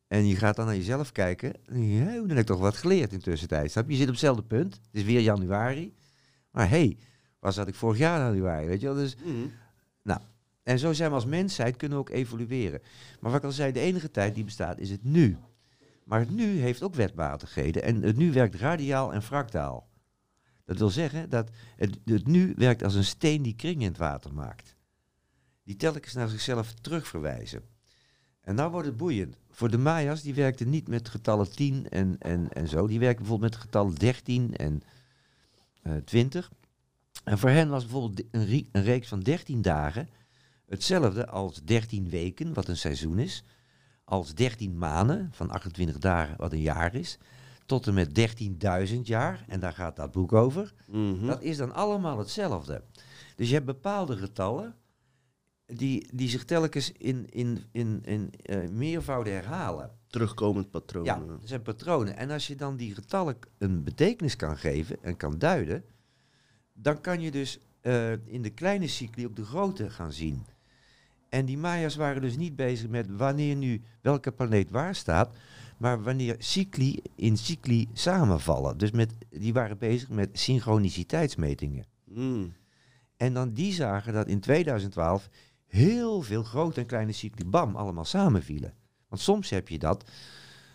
[0.07, 1.53] En je gaat dan naar jezelf kijken.
[1.71, 3.73] Ja, dan heb ik toch wat geleerd in tussentijd.
[3.73, 3.83] Je?
[3.95, 4.73] Zit op hetzelfde punt.
[4.73, 5.93] Het is weer januari.
[6.51, 6.97] Maar hé, hey,
[7.39, 8.67] waar zat ik vorig jaar in januari?
[8.67, 8.95] Weet je wel?
[8.95, 9.47] Dus Mhm.
[10.63, 12.81] en zo zijn we als mensheid, kunnen we ook evolueren.
[13.19, 15.37] Maar wat ik al zei, de enige tijd die bestaat is het nu.
[16.03, 19.86] Maar het nu heeft ook wetmatigheden en het nu werkt radiaal en fractaal.
[20.67, 23.97] Dat wil zeggen dat het, het nu werkt als een steen die kring in het
[23.97, 24.75] water maakt.
[25.63, 27.61] Die telkens naar zichzelf terugverwijzen.
[28.41, 29.35] En nou wordt het boeiend.
[29.49, 32.87] Voor de Maya's, die werkten niet met getallen 10 en, en, en zo.
[32.87, 34.81] Die werkten bijvoorbeeld met getallen 13 en
[35.81, 36.51] eh 20.
[37.23, 40.09] En voor hen was bijvoorbeeld een, een reeks van 13 dagen
[40.65, 43.43] hetzelfde als 13 weken, wat een seizoen is.
[44.03, 47.17] Als 13 maanden, van 28 dagen, wat een jaar is.
[47.67, 48.39] Tot en met
[48.89, 50.73] 13.000 jaar, en daar gaat dat boek over.
[50.87, 51.25] Mhm.
[51.25, 52.83] Dat is dan allemaal hetzelfde.
[53.35, 54.75] Dus je hebt bepaalde getallen
[55.65, 59.91] die, die zich telkens in, in, in, in eh, meervouden herhalen.
[60.07, 61.05] Terugkomend patroon.
[61.05, 62.17] Ja, er zijn patronen.
[62.17, 65.83] En als je dan die getallen een betekenis kan geven en kan duiden,
[66.73, 70.45] dan kan je dus eh, in de kleine cycli ook de grote gaan zien.
[71.29, 75.37] En die Maya's waren dus niet bezig met wanneer nu welke planeet waar staat,
[75.77, 78.77] maar wanneer cycli in cycli samenvallen.
[78.77, 81.85] Dus met, die waren bezig met synchroniciteitsmetingen.
[82.03, 82.53] Mm.
[83.17, 85.29] En dan die zagen dat in 2012
[85.67, 88.73] heel veel grote en kleine cycli bam allemaal samenvielen.
[89.07, 90.09] Want soms heb je dat,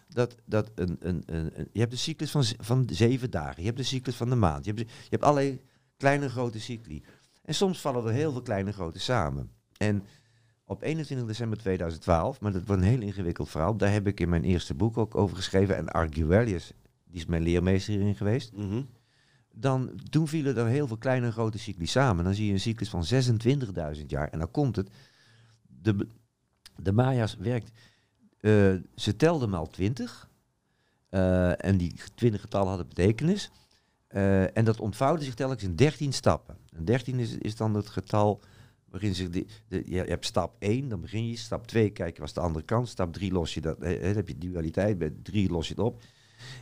[0.09, 3.67] dat, dat een, een, een, een- je hebt de cyclus van, van zeven dagen, je
[3.67, 5.61] hebt de cyclus van de maand, je hebt, je hebt allerlei
[5.97, 7.03] kleine en grote cycli.
[7.43, 9.51] En soms vallen er heel veel kleine en grote samen.
[9.77, 10.03] En
[10.73, 14.29] op 21 december 2012, maar dat wordt een heel ingewikkeld verhaal, daar heb ik in
[14.29, 15.77] mijn eerste boek ook over geschreven.
[15.77, 16.73] En Arguellius,
[17.05, 18.83] die is mijn leermeester hierin geweest Mhm.
[19.55, 22.25] dan toen vielen er heel veel kleine en grote cycli samen.
[22.25, 23.05] Dan zie je een cyclus van
[23.97, 24.29] 26.000 jaar.
[24.29, 24.89] En dan komt het.
[25.83, 26.07] De,
[26.77, 27.70] de Maya's werkt.
[28.41, 30.31] eh, ze telden maal 20.
[31.09, 33.51] eh, en die 20 getallen hadden betekenis.
[34.07, 36.57] Eh, en dat ontvouwde zich telkens in 13 stappen.
[36.77, 38.41] En 13 is, is dan het getal
[38.93, 41.36] waarin zich de, de, je, hebt stap 1, dan begin je.
[41.36, 42.88] Stap 2, kijk je was de andere kant.
[42.88, 43.80] Stap 3 los je dat.
[43.80, 44.99] dan heb je dualiteit.
[44.99, 46.03] Bij 3 los je het op.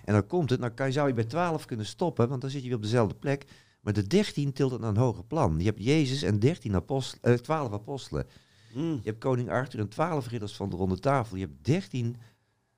[0.04, 2.62] En dan komt het, dan kan, zou je bij 12 kunnen stoppen, want dan zit
[2.62, 3.44] je weer op dezelfde plek.
[3.80, 5.58] Maar de 13 tilt het naar een hoger plan.
[5.58, 8.26] Je hebt Jezus en 13 apostel, eh, 12 apostelen.
[8.74, 8.92] Mm.
[8.92, 11.36] Je hebt koning Arthur en 12 ridders van de ronde tafel.
[11.36, 12.16] Je hebt 13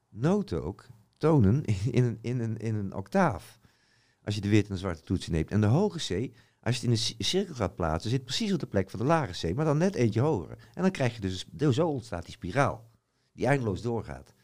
[0.08, 0.86] noten ook,
[1.16, 3.60] tonen, in een, in een, in een octaaf.
[4.24, 5.50] Als je de witte en de zwarte toetsen neemt.
[5.50, 8.52] En de hoge C, als je het in een ci- cirkel gaat plaatsen, zit precies
[8.52, 10.58] op de plek van de lage C, maar dan net eentje hoger.
[10.74, 12.90] En dan krijg je dus, zo ontstaat die spiraal,
[13.32, 14.34] die eindeloos doorgaat.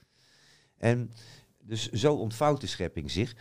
[0.76, 1.12] En
[1.62, 3.36] dus zo ontvouwt de schepping zich.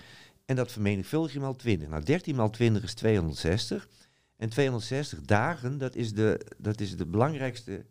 [0.46, 1.88] En dat vermenigvuldig je maal 20.
[1.90, 3.88] Nou, 13 maal 20 is 260.
[4.36, 7.86] En 260 dagen, dat is de, dat is de belangrijkste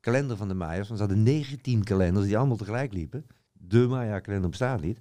[0.00, 0.88] kalender van de Maya's.
[0.88, 3.26] Want ze hadden 19 kalenders die allemaal tegelijk liepen.
[3.52, 4.98] De Maya-kalender bestaat niet.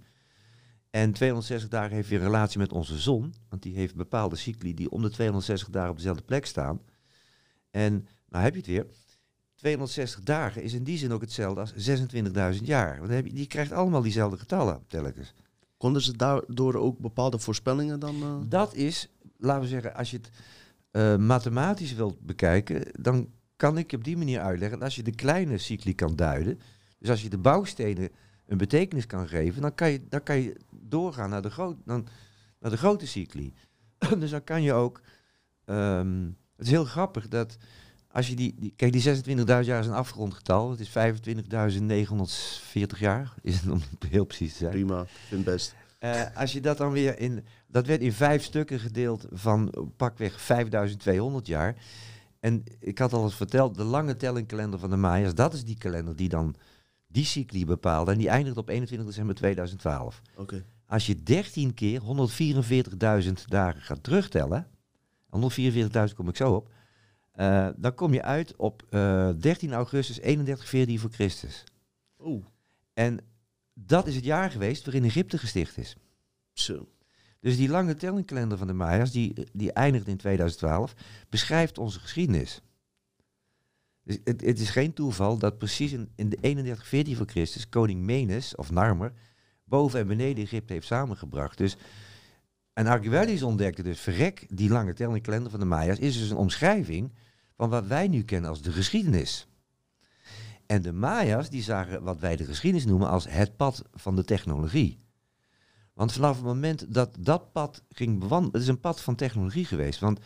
[0.91, 3.33] En 260 dagen heeft weer een relatie met onze zon.
[3.49, 6.81] Want die heeft bepaalde cycli die om de 260 dagen op dezelfde plek staan.
[7.69, 8.85] En nou heb je het weer.
[9.55, 11.89] 260 dagen is in die zin ook hetzelfde als
[12.57, 12.97] 26.000 jaar.
[12.99, 15.33] Want heb je, die krijgt allemaal diezelfde getallen telkens.
[15.77, 18.15] Konden ze daardoor ook bepaalde voorspellingen dan...
[18.23, 20.29] eh, Dat is, laten we zeggen, als je het
[20.91, 24.81] eh, mathematisch wilt bekijken, dan kan ik op die manier uitleggen.
[24.81, 26.59] Als je de kleine cycli kan duiden,
[26.99, 28.09] dus als je de bouwstenen
[28.51, 32.07] een betekenis kan geven, dan kan je, dan kan je doorgaan naar de, groot, dan,
[32.59, 33.53] naar de grote cycli.
[34.19, 35.01] dus dan kan je ook.
[35.65, 36.25] ehm,
[36.55, 37.57] het is heel grappig dat
[38.07, 38.55] als je die.
[38.59, 40.69] die kijk, die 26.000 jaar is een afgerond getal.
[40.71, 40.89] Het is
[42.93, 44.71] 25.940 jaar, is het om heel precies te zijn.
[44.71, 45.75] Prima, vind best.
[45.99, 47.45] Eh, als je dat dan weer in.
[47.67, 51.75] Dat werd in vijf stukken gedeeld van pakweg 5200 jaar.
[52.39, 55.77] En ik had al eens verteld, de lange tellingkalender van de Maya's, dat is die
[55.77, 56.55] kalender die dan
[57.11, 58.07] die cycli bepaalt.
[58.07, 60.21] En die eindigt op 21 december 2012.
[60.35, 60.65] Oké.
[60.85, 62.01] Als je 13 keer
[63.23, 64.67] 144.000 dagen gaat terugtellen,
[65.29, 66.69] 144.000 kom ik zo op,
[67.31, 71.63] eh, dan kom je uit op eh, 13 augustus 31 voor Christus.
[72.19, 72.45] Oeh,
[72.93, 73.19] En
[73.73, 75.95] dat is het jaar geweest waarin Egypte gesticht is.
[76.53, 76.87] zo.
[77.39, 80.93] Dus die lange tellingkalender van de Maya's, die, die eindigt in 2012,
[81.29, 82.61] beschrijft onze geschiedenis.
[84.03, 88.01] Dus het, het is geen toeval dat precies in, in de 3114 voor Christus koning
[88.01, 89.13] Menes, of Narmer,
[89.63, 91.57] boven en beneden Egypte heeft samengebracht.
[91.57, 91.77] Dus,
[92.73, 97.13] en Archibaldus ontdekte dus, verrek, die lange tellingkalender van de Maya's is dus een omschrijving
[97.55, 99.47] van wat wij nu kennen als de geschiedenis.
[100.65, 104.23] En de Maya's, die zagen wat wij de geschiedenis noemen als het pad van de
[104.23, 104.99] technologie.
[105.93, 109.65] Want vanaf het moment dat dat pad ging bewandelen, het is een pad van technologie
[109.65, 109.99] geweest.
[109.99, 110.19] Want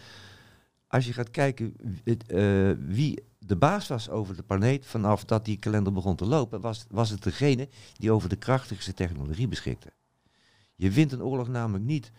[0.95, 5.57] als je gaat kijken eh, wie de baas was over de planeet vanaf dat die
[5.57, 9.93] kalender begon te lopen, was, was het degene die over de krachtigste technologie beschikte.
[10.75, 12.11] Je wint een oorlog namelijk niet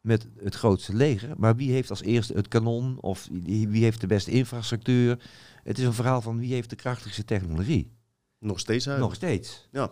[0.00, 4.00] met het grootste leger, maar wie heeft als eerste het kanon of wie wie heeft
[4.00, 5.30] de beste infrastructuur.
[5.62, 7.92] Het is een verhaal van wie heeft de krachtigste technologie.
[8.38, 9.00] Nog steeds uit.
[9.00, 9.68] Nog steeds.
[9.72, 9.90] Ja.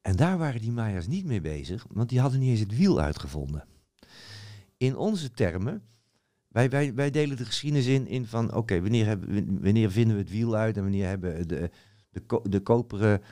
[0.00, 3.00] En daar waren die Maya's niet mee bezig, want die hadden niet eens het wiel
[3.00, 3.64] uitgevonden.
[4.76, 5.82] In onze termen,
[6.52, 10.22] wij, wij, wij delen de geschiedenis in, in van, oké, wanneer, hebben- wanneer vinden we
[10.22, 11.70] het wiel uit en wanneer hebben de,
[12.10, 13.22] de, ko- de koperen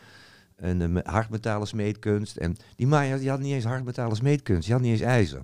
[0.56, 2.36] en de me- hardmetalen smeedkunst.
[2.36, 5.40] En die Maya's die hadden niet eens hardmetalen smeedkunst, die hadden niet eens ijzer.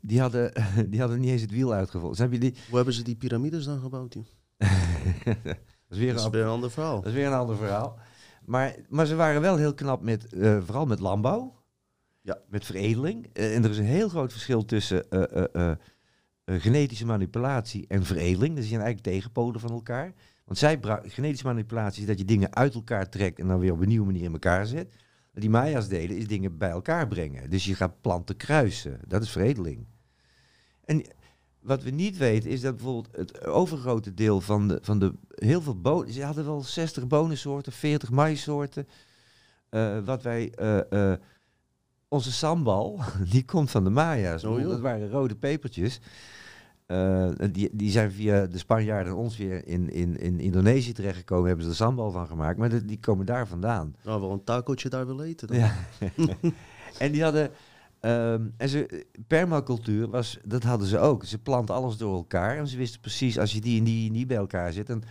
[0.00, 0.52] Die hadden,
[0.90, 2.30] die hadden niet eens het wiel uitgevonden.
[2.30, 2.54] Je die?
[2.68, 4.12] Hoe hebben ze die piramides dan gebouwd?
[4.14, 4.24] dat
[5.88, 6.96] is weer Dat is een weer een ander verhaal.
[6.96, 7.98] Dat is weer een ander verhaal.
[8.44, 11.60] Maar, maar ze waren wel heel knap met, eh, vooral met landbouw.
[12.20, 12.38] Ja.
[12.48, 13.26] Met veredeling.
[13.32, 15.72] Eh, en er is een heel groot verschil tussen eh,
[16.60, 18.56] genetische manipulatie en veredeling.
[18.56, 20.12] Dat zijn eigenlijk tegenpolen van elkaar.
[20.44, 23.80] Want zij genetische manipulatie is dat je dingen uit elkaar trekt en dan weer op
[23.80, 24.94] een nieuwe manier in elkaar zet.
[25.32, 27.50] Wat die Maya's deden is dingen bij elkaar brengen.
[27.50, 29.00] Dus je gaat planten kruisen.
[29.06, 29.86] Dat is veredeling.
[30.84, 31.04] En
[31.62, 35.62] wat we niet weten is dat bijvoorbeeld het overgrote deel van de, van de heel
[35.62, 38.88] veel bonen, ze hadden wel 60 bonensoorten, 40 maïssoorten.
[39.68, 41.18] Eh, wat wij, eh, eh,
[42.08, 43.00] onze sambal,
[43.32, 44.44] die komt van de Maya's.
[44.44, 46.00] Oh, dat waren rode pepertjes.
[46.92, 51.46] Eh, die, die zijn via de Spanjaarden en ons weer in, in, in Indonesië terechtgekomen,
[51.46, 52.58] hebben ze er sambal van gemaakt.
[52.58, 53.94] Maar de- die komen daar vandaan.
[54.04, 55.56] Nou, wel een tacootje daar willen eten dan.
[55.58, 55.72] Ja.
[56.98, 57.50] en die hadden.
[58.00, 61.24] ehm, en ze, permacultuur was, dat hadden ze ook.
[61.24, 62.56] Ze planten alles door elkaar.
[62.56, 65.02] En ze wisten precies, als je die en die en die bij elkaar zit, dan,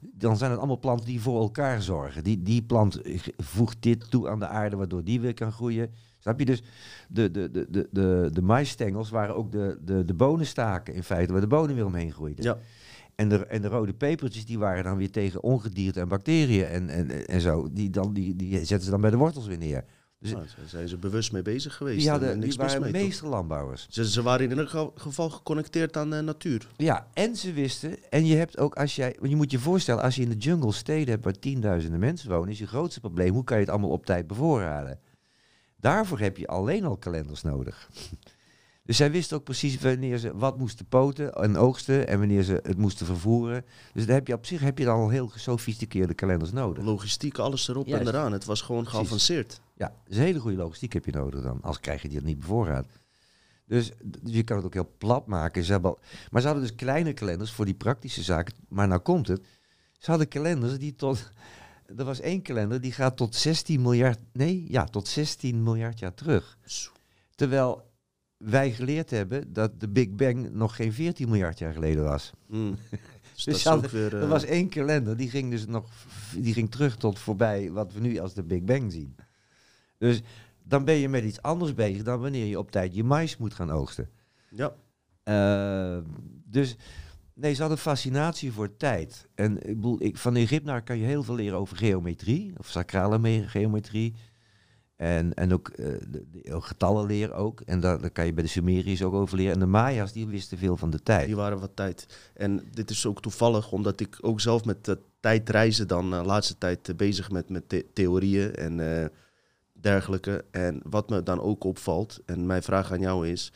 [0.00, 2.24] dan zijn het allemaal planten die voor elkaar zorgen.
[2.24, 3.00] Die, die plant
[3.36, 5.90] voegt dit toe aan de aarde, waardoor die weer kan groeien.
[6.26, 6.44] Snap je?
[6.44, 6.62] Dus
[7.08, 11.32] de, de, de, de, de, de maisstengels waren ook de, de, de bonenstaken in feite,
[11.32, 12.44] waar de bonen weer omheen groeiden.
[12.44, 12.58] Ja.
[13.14, 16.88] En de, en de rode pepertjes die waren dan weer tegen ongedierte en bacteriën en,
[16.88, 17.68] en, en zo.
[17.72, 19.84] Die, dan, die, die zetten ze dan bij de wortels weer neer.
[20.20, 22.08] Dus Nou, daar zijn ze bewust mee bezig geweest.
[22.08, 23.00] hadden, niks die waren mee, toch?
[23.02, 23.86] meesterlandbouwers.
[23.90, 26.66] Ze, ze waren in geval- geval geconnecteerd aan de natuur.
[26.76, 30.02] Ja, en ze wisten, en je hebt ook als jij, want je moet je voorstellen,
[30.02, 33.32] als je in de jungle steden hebt waar tienduizenden mensen wonen, is je grootste probleem,
[33.32, 34.98] hoe kan je het allemaal op tijd bevoorraden?
[35.86, 37.88] Daarvoor heb je alleen al kalenders nodig.
[38.84, 42.60] Dus zij wisten ook precies wanneer ze wat moesten poten en oogsten en wanneer ze
[42.62, 43.64] het moesten vervoeren.
[43.92, 46.84] Dus daar heb je op zich heb je dan al heel gesofisticeerde kalenders nodig.
[46.84, 48.02] Logistiek, alles erop Juist.
[48.08, 48.32] en eraan.
[48.32, 48.98] Het was gewoon Precies.
[49.00, 49.60] geavanceerd.
[49.76, 51.58] Ja, dus een hele goede logistiek heb je nodig dan.
[51.62, 52.86] Als krijg je die niet bevoorraad.
[53.66, 55.64] Dus, dus je kan het ook heel plat maken.
[55.64, 55.98] Ze hebben al-
[56.30, 58.54] maar ze hadden dus kleine kalenders voor die praktische zaken.
[58.68, 59.40] Maar nou komt het.
[59.98, 61.30] Ze hadden kalenders die tot...
[61.96, 64.18] Er was één kalender die gaat tot 16 miljard...
[64.32, 66.58] Nee, ja, tot 16 miljard jaar terug.
[67.34, 67.90] Terwijl
[68.36, 72.32] wij geleerd hebben dat de Big Bang nog geen 14 miljard jaar geleden was.
[72.46, 72.76] Mm.
[73.44, 74.14] Dus hadden- weer...
[74.14, 75.88] Er eh, was één kalender, die ging dus nog
[76.36, 79.16] die ging terug tot voorbij wat we nu als de Big Bang zien.
[79.98, 80.22] Dus
[80.62, 83.54] dan ben je met iets anders bezig dan wanneer je op tijd je mais moet
[83.54, 84.08] gaan oogsten.
[84.50, 84.74] Ja,
[85.22, 85.98] Eh,
[86.44, 86.76] dus
[87.36, 89.28] nee, ze hadden fascinatie voor tijd.
[89.34, 93.18] En ik bedoel, ik, van Egyptenaar kan je heel veel leren over geometrie, of sacrale
[93.18, 94.14] me- geometrie.
[94.96, 97.60] En, en ook eh, de, de getallenleer ook.
[97.60, 99.52] En daar, daar kan je bij de Sumeriërs ook over leren.
[99.52, 101.26] En de Maya's, die wisten veel van de tijd.
[101.26, 102.30] die waren wat tijd.
[102.34, 106.58] En dit is ook toevallig, omdat ik ook zelf met uh, tijdreizen dan de laatste
[106.58, 109.06] tijd eh, bezig met, met the- theorieën en eh,
[109.72, 110.44] dergelijke.
[110.50, 113.52] En wat me dan ook opvalt, en mijn vraag aan jou is...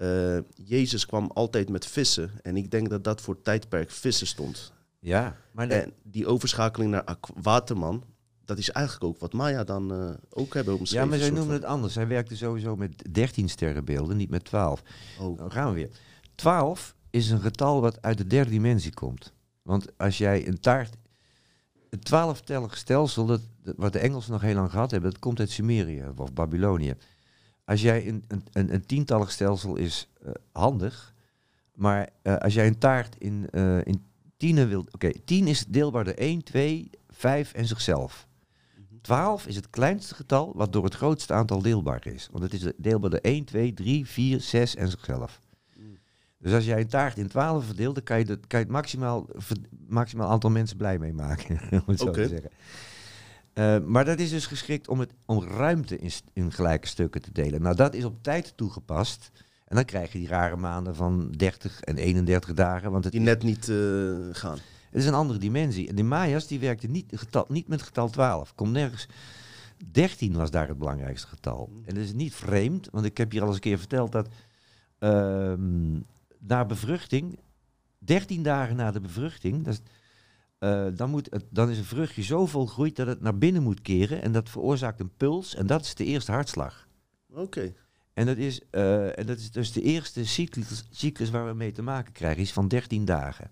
[0.00, 2.30] eh, Jezus kwam altijd met vissen.
[2.42, 4.72] En ik denk dat dat voor het tijdperk vissen stond.
[4.98, 8.04] Ja, maar En die overschakeling naar waterman,
[8.44, 11.04] dat is eigenlijk ook wat Maya dan eh, ook hebben omschreven.
[11.04, 11.92] Ja, maar zij noemen het anders.
[11.92, 14.82] Zij werkte sowieso met 13 sterrenbeelden, niet met 12.
[15.16, 15.90] van- Oh, Dan gaan we weer.
[16.34, 19.32] 12 is een getal wat uit de derde dimensie komt.
[19.62, 20.96] Want als jij een taart...
[21.90, 25.38] Het twaalftellig stelsel, dat, dat- wat de Engelsen nog heel lang gehad hebben, dat komt
[25.40, 26.94] uit Sumerië of Babylonië.
[27.70, 31.14] Als jij een, een, een, tientallig stelsel is eh, handig,
[31.74, 34.04] maar eh, als jij een taart in, eh in
[34.36, 34.94] tienen wilt...
[34.94, 38.28] Oké, 10 is deelbaar door 1, 2, 5 en zichzelf.
[39.00, 42.28] 12 is het kleinste getal wat door het grootste aantal deelbaar is.
[42.30, 45.40] Want het is deelbaar door 1, 2, 3, 4, 6 en zichzelf.
[46.38, 48.74] Dus als jij een taart in 12 verdeelt, dan kan je, dat, kan je het
[48.74, 49.26] maximaal,
[49.88, 51.60] maximaal aantal mensen blij mee maken.
[51.70, 52.50] om het zo te zeggen.
[53.60, 55.98] Eh, maar dat is dus geschikt om, het, om ruimte
[56.32, 57.62] in, gelijke stukken te delen.
[57.62, 59.30] Nou, dat is op tijd toegepast.
[59.64, 62.90] En dan krijg je die rare maanden van 30 en 31 dagen.
[62.90, 63.76] Want het, Die net niet eh,
[64.32, 64.58] gaan.
[64.90, 65.88] het is een andere dimensie.
[65.88, 68.54] En de Maya's die werkten niet, getal, niet met getal 12.
[68.54, 69.08] Komt nergens.
[69.90, 71.70] 13 was daar het belangrijkste getal.
[71.84, 74.28] En dat is niet vreemd, want ik heb hier al eens een keer verteld dat
[74.98, 75.92] ehm,
[76.38, 77.38] na bevruchting,
[77.98, 79.80] 13 dagen na de bevruchting, dat is,
[80.60, 83.82] eh, dan, moet het, dan is een vruchtje zo volgroeid dat het naar binnen moet
[83.82, 84.22] keren.
[84.22, 86.88] En dat veroorzaakt een puls en dat is de eerste hartslag.
[87.32, 87.74] Oké.
[88.12, 91.72] En dat is, eh, en dat is dus de eerste cyclus, cyclus waar we mee
[91.72, 93.50] te maken krijgen, is van 13 dagen.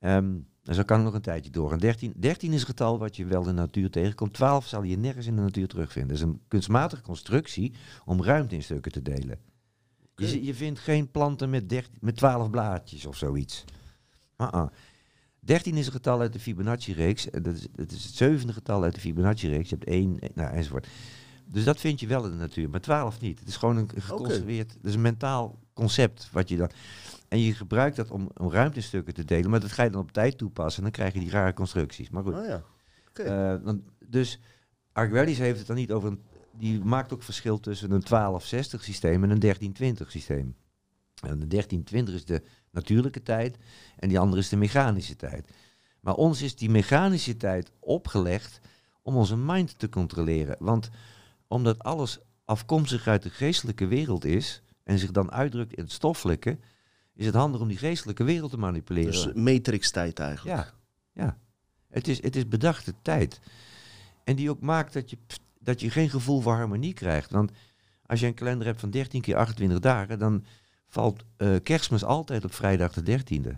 [0.00, 1.78] Ehm en zo kan het nog een tijdje doorgaan.
[1.78, 4.32] 13, 13 is een getal wat je wel in de natuur tegenkomt.
[4.32, 6.16] 12 zal je nergens in de natuur terugvinden.
[6.16, 7.74] Dat is een kunstmatige constructie
[8.04, 9.38] om ruimte in stukken te delen.
[10.16, 13.64] Je, je vindt geen planten met, 13, met 12 blaadjes of zoiets.
[14.36, 14.66] Uh-uh.
[15.44, 17.30] 13 is een getal uit de Fibonacci-reeks.
[17.30, 19.68] En Dat is, dat is het zevende getal uit de Fibonacci-reeks.
[19.68, 20.86] Je hebt één, eh, nou, enzovoort.
[21.46, 23.38] Dus dat vind je wel in de natuur, maar 12 niet.
[23.38, 26.70] Het is gewoon een geconstrueerd, het is een mentaal concept wat je dan.
[27.28, 30.12] En je gebruikt dat om, om ruimtestukken te delen, maar dat ga je dan op
[30.12, 32.10] tijd toepassen en dan krijg je die rare constructies.
[32.10, 32.62] Maar goed, Ah ja.
[33.08, 33.22] Oké.
[33.22, 34.40] eh, dan, dus
[34.92, 36.22] Archimedes heeft het dan niet over een.
[36.58, 40.54] Die maakt ook verschil tussen een 1260 systeem en een 1320 systeem.
[41.30, 43.58] En de 1320 is de natuurlijke tijd
[43.96, 45.50] en die andere is de mechanische tijd.
[46.00, 48.60] Maar ons is die mechanische tijd opgelegd
[49.02, 50.56] om onze mind te controleren.
[50.58, 50.90] Want
[51.48, 56.58] omdat alles afkomstig uit de geestelijke wereld is en zich dan uitdrukt in het stoffelijke,
[57.14, 59.12] is het handig om die geestelijke wereld te manipuleren.
[59.12, 60.56] Dus matrix-tijd eigenlijk.
[60.56, 60.72] Ja,
[61.12, 61.38] ja.
[61.88, 63.40] Het is, het is bedachte tijd.
[64.24, 65.18] En die ook maakt dat je,
[65.58, 67.30] dat je geen gevoel voor harmonie krijgt.
[67.30, 67.52] Want
[68.06, 70.44] als je een kalender hebt van 13 keer 28 dagen, dan
[70.94, 73.50] valt eh, kerstmis altijd op vrijdag de 13e.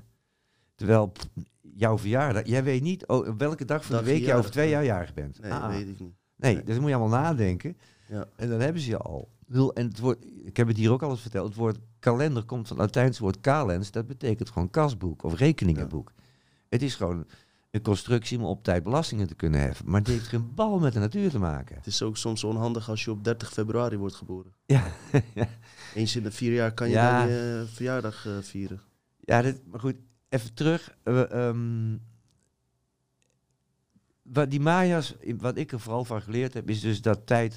[0.75, 1.29] Terwijl pff,
[1.61, 4.37] jouw verjaardag, jij weet niet oh, op welke dag van Dag de week je jij
[4.37, 4.93] over twee jaar bent.
[4.93, 5.41] jarig bent.
[5.41, 6.15] Nee, Ah, weet ik niet.
[6.37, 6.65] nee, nee.
[6.65, 7.77] dus moet je allemaal nadenken.
[8.09, 8.25] Ja.
[8.37, 9.29] En dan hebben ze je al.
[9.75, 11.49] En het woord, ik heb het hier ook al eens verteld.
[11.49, 13.91] Het woord kalender komt van het Latijnse woord calens.
[13.91, 16.13] Dat betekent gewoon kasboek of rekeningenboek.
[16.69, 17.27] Het is gewoon
[17.81, 19.91] constructie om op tijd belastingen te kunnen heffen.
[19.91, 21.77] Maar het heeft geen bal met de natuur te maken.
[21.77, 24.53] Het is ook soms onhandig als je op 30 februari wordt geboren.
[24.67, 24.83] Ja.
[25.95, 27.19] Eens in de vier jaar kan je Ja.
[27.19, 28.81] dan je eh, verjaardag eh, vieren.
[29.21, 29.97] ja dit, maar goed,
[30.29, 30.97] even terug.
[31.03, 31.97] Ehm,
[34.23, 37.55] wat die Maya's, wat ik er vooral van geleerd heb, is dus dat tijd